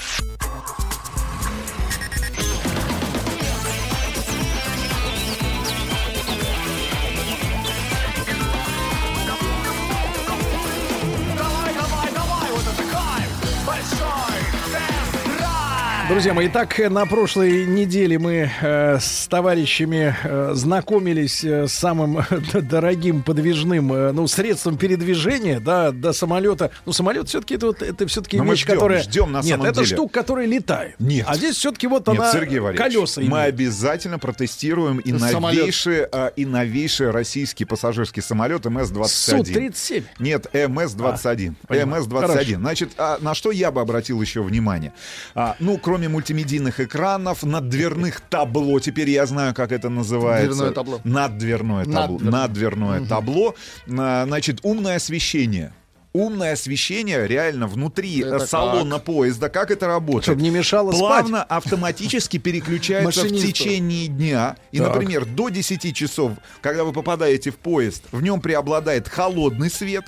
[16.24, 22.20] Друзья мои, итак, на прошлой неделе мы э, с товарищами э, знакомились э, с самым
[22.30, 26.72] э, дорогим подвижным э, ну, средством передвижения да, до самолета.
[26.86, 29.04] Ну, самолет все-таки это, вот, это все-таки Но мы вещь, ждем, которая...
[29.04, 29.96] ждем на Нет, самом это деле.
[29.98, 30.96] штука, которая летает.
[30.98, 31.26] Нет.
[31.28, 33.48] А здесь все-таки вот Нет, она Сергей Валерьевич, колеса мы имеет.
[33.50, 35.60] обязательно протестируем и Самолет.
[35.60, 39.08] новейший, а, и новейший российский пассажирский самолет МС-21.
[39.08, 40.04] Су-37.
[40.20, 41.56] Нет, МС-21.
[41.64, 42.02] А, понимаю.
[42.02, 42.28] МС-21.
[42.28, 42.56] Хорошо.
[42.56, 44.94] Значит, а на что я бы обратил еще внимание?
[45.36, 50.54] А, ну, кроме мультимедийных экранов, наддверных табло, теперь я знаю, как это называется.
[50.54, 51.02] Дверное табло.
[51.04, 52.20] Наддверное табло.
[52.20, 52.32] Наддверное.
[52.32, 53.56] Наддверное табло.
[53.88, 55.74] Значит, умное освещение.
[56.14, 59.50] Умное освещение реально внутри Это салона поезда.
[59.50, 60.26] Как это работает?
[60.26, 64.56] Чтобы не мешало Плавно автоматически переключается в течение дня.
[64.72, 64.90] И, Так.
[64.90, 70.06] например, до 10 часов, когда вы попадаете в поезд, в нем преобладает холодный свет.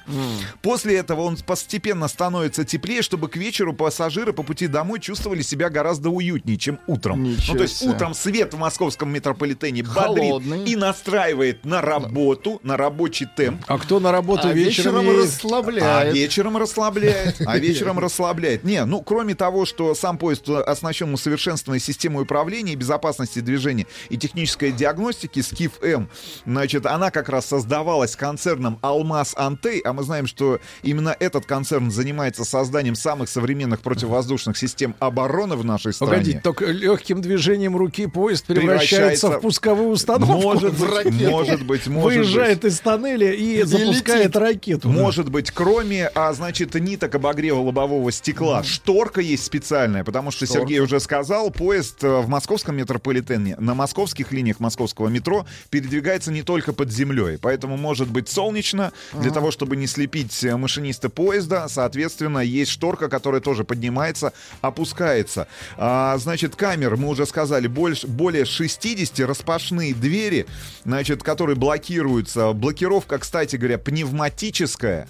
[0.61, 5.69] После этого он постепенно становится теплее, чтобы к вечеру пассажиры по пути домой чувствовали себя
[5.71, 7.23] гораздо уютнее, чем утром.
[7.23, 7.89] Ничего ну, то есть себе.
[7.91, 10.31] утром свет в московском метрополитене Холодный.
[10.31, 13.63] бодрит и настраивает на работу, на рабочий темп.
[13.67, 15.23] А кто на работу А вечером, вечером едет?
[15.33, 15.94] расслабляет.
[15.99, 17.41] А вечером расслабляет.
[17.45, 18.63] А вечером расслабляет.
[18.63, 24.17] Не, ну, кроме того, что сам поезд оснащен усовершенствованной системой управления и безопасности движения и
[24.17, 26.09] технической диагностики Скиф-М,
[26.45, 31.91] значит, она как раз создавалась концерном Алмаз Антей, а мы знаем, что именно этот концерн
[31.91, 36.11] занимается созданием самых современных противовоздушных систем обороны в нашей стране.
[36.13, 40.41] Погодите, только легким движением руки поезд превращается, Превращается в пусковую установку.
[40.41, 42.73] Может быть, может быть, может Выезжает быть.
[42.73, 44.35] из тоннеля и, И запускает летит.
[44.37, 44.89] ракету.
[44.89, 45.84] Может быть, кроме,
[46.15, 50.61] а, значит, ниток обогрева лобового стекла, шторка есть специальная, потому что Шторка.
[50.61, 56.41] Сергей уже сказал, поезд э, в московском метрополитене, на московских линиях московского метро передвигается не
[56.43, 61.67] только под землей, поэтому может быть солнечно, для того, чтобы не слепить э, машиниста поезда,
[61.67, 65.47] соответственно, есть шторка, которая тоже поднимается, опускается.
[65.77, 70.45] А, значит, камер, мы уже сказали, больше, более 60 распашные двери,
[70.83, 72.53] значит, которые блокируются.
[72.53, 75.07] Блокировка, кстати говоря, пневматическая.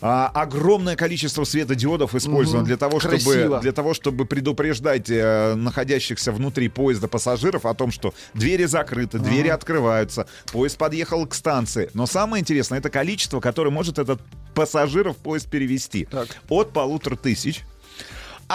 [0.00, 2.66] А, огромное количество светодиодов использовано Мгм.
[2.68, 3.60] для того, чтобы Красиво.
[3.60, 9.48] для того, чтобы предупреждать э, находящихся внутри поезда пассажиров о том, что двери закрыты, двери
[9.48, 11.90] открываются, поезд подъехал к станции.
[11.94, 14.20] Но самое интересное это количество, которое может этот
[14.54, 16.08] пассажиров поезд перевести.
[16.48, 17.64] От полутора тысяч.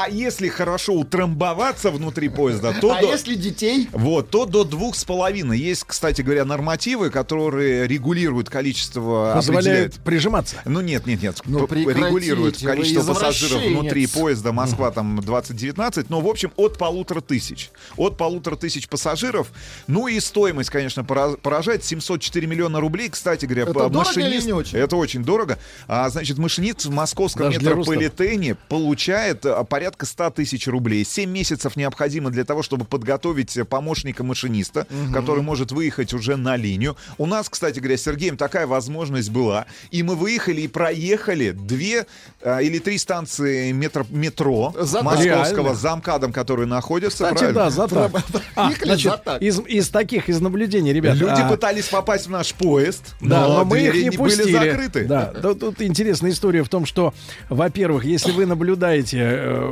[0.02, 3.90] А если хорошо утрамбоваться внутри поезда, то А до- если детей?
[3.92, 5.60] вот, то до двух с половиной.
[5.60, 9.34] Есть, кстати говоря, нормативы, которые регулируют количество...
[9.36, 10.56] Позволяют прежиматься.
[10.64, 11.42] Ну нет, нет, нет.
[11.46, 17.70] Ну, регулируют количество пассажиров внутри поезда Москва там 2019, но в общем от полутора тысяч.
[17.98, 19.52] От полутора тысяч пассажиров.
[19.88, 21.84] Ну и стоимость, конечно, пора- поражает.
[21.84, 24.78] 704 миллиона рублей, кстати говоря, Это дорого машинист- не очень?
[24.78, 25.58] Это очень дорого.
[25.88, 31.04] А, значит, машинист в московском Даже метрополитене получает а, порядка 100 тысяч рублей.
[31.04, 35.14] 7 месяцев необходимо для того, чтобы подготовить э, помощника машиниста, Мгм.
[35.14, 36.96] который может выехать уже на линию.
[37.18, 39.66] У нас, кстати говоря, с Сергеем такая возможность была.
[39.90, 42.06] И мы выехали и проехали две
[42.44, 45.74] а, или три станции метро, метро За- московского Реально.
[45.76, 47.24] с замкадом, которые находятся.
[47.24, 47.60] Кстати, правильно?
[47.64, 48.12] да, за так.
[48.56, 49.42] А, значит, за так.
[49.42, 51.16] из, из таких, из наблюдений, ребят.
[51.16, 54.52] Люди а, пытались попасть в наш поезд, Да, но, но мы их не были пустили.
[54.52, 55.06] закрыты.
[55.06, 57.14] Да, да, тут интересная история в том, что,
[57.50, 59.69] во-первых, если вы наблюдаете, э,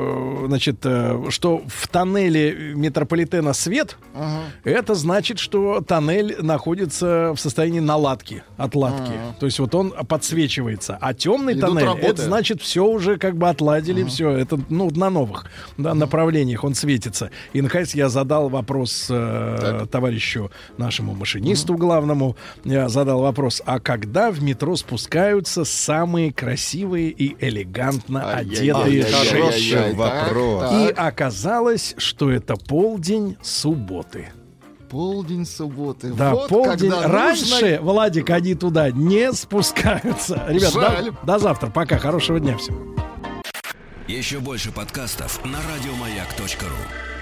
[0.48, 4.42] значит, э, что в тоннеле метрополитена свет, Ага.
[4.64, 9.12] это значит, что тоннель находится в состоянии наладки, отладки.
[9.12, 9.36] Ага.
[9.40, 10.98] То есть вот он подсвечивается.
[11.00, 12.08] А темный Идут тоннель, работы.
[12.08, 14.32] это значит, все уже как бы отладили, все.
[14.32, 15.46] Это ну, на новых
[15.78, 17.32] да, направлениях он светится.
[17.54, 22.36] И, наконец, я задал вопрос э, товарищу нашему машинисту главному.
[22.64, 29.04] Я задал вопрос, а когда в метро спускаются самые красивые и элегантно одетые
[29.94, 29.96] Ай-яй-яй-яй-яй-яй.
[29.96, 30.72] Хороший Так, вопрос.
[30.90, 31.08] И так.
[31.08, 34.30] оказалось, что это полдень субботы.
[34.90, 36.14] Полдень субботы.
[36.14, 36.90] Да, Вот полдень.
[36.92, 40.46] когда Раньше, нужно- Владик, они туда не спускаются.
[40.48, 41.12] Ребят, Жаль.
[41.12, 41.70] до, до завтра.
[41.70, 41.98] Пока.
[41.98, 42.96] Хорошего дня всем.
[44.08, 47.17] Еще больше подкастов на радиомаяк.ру.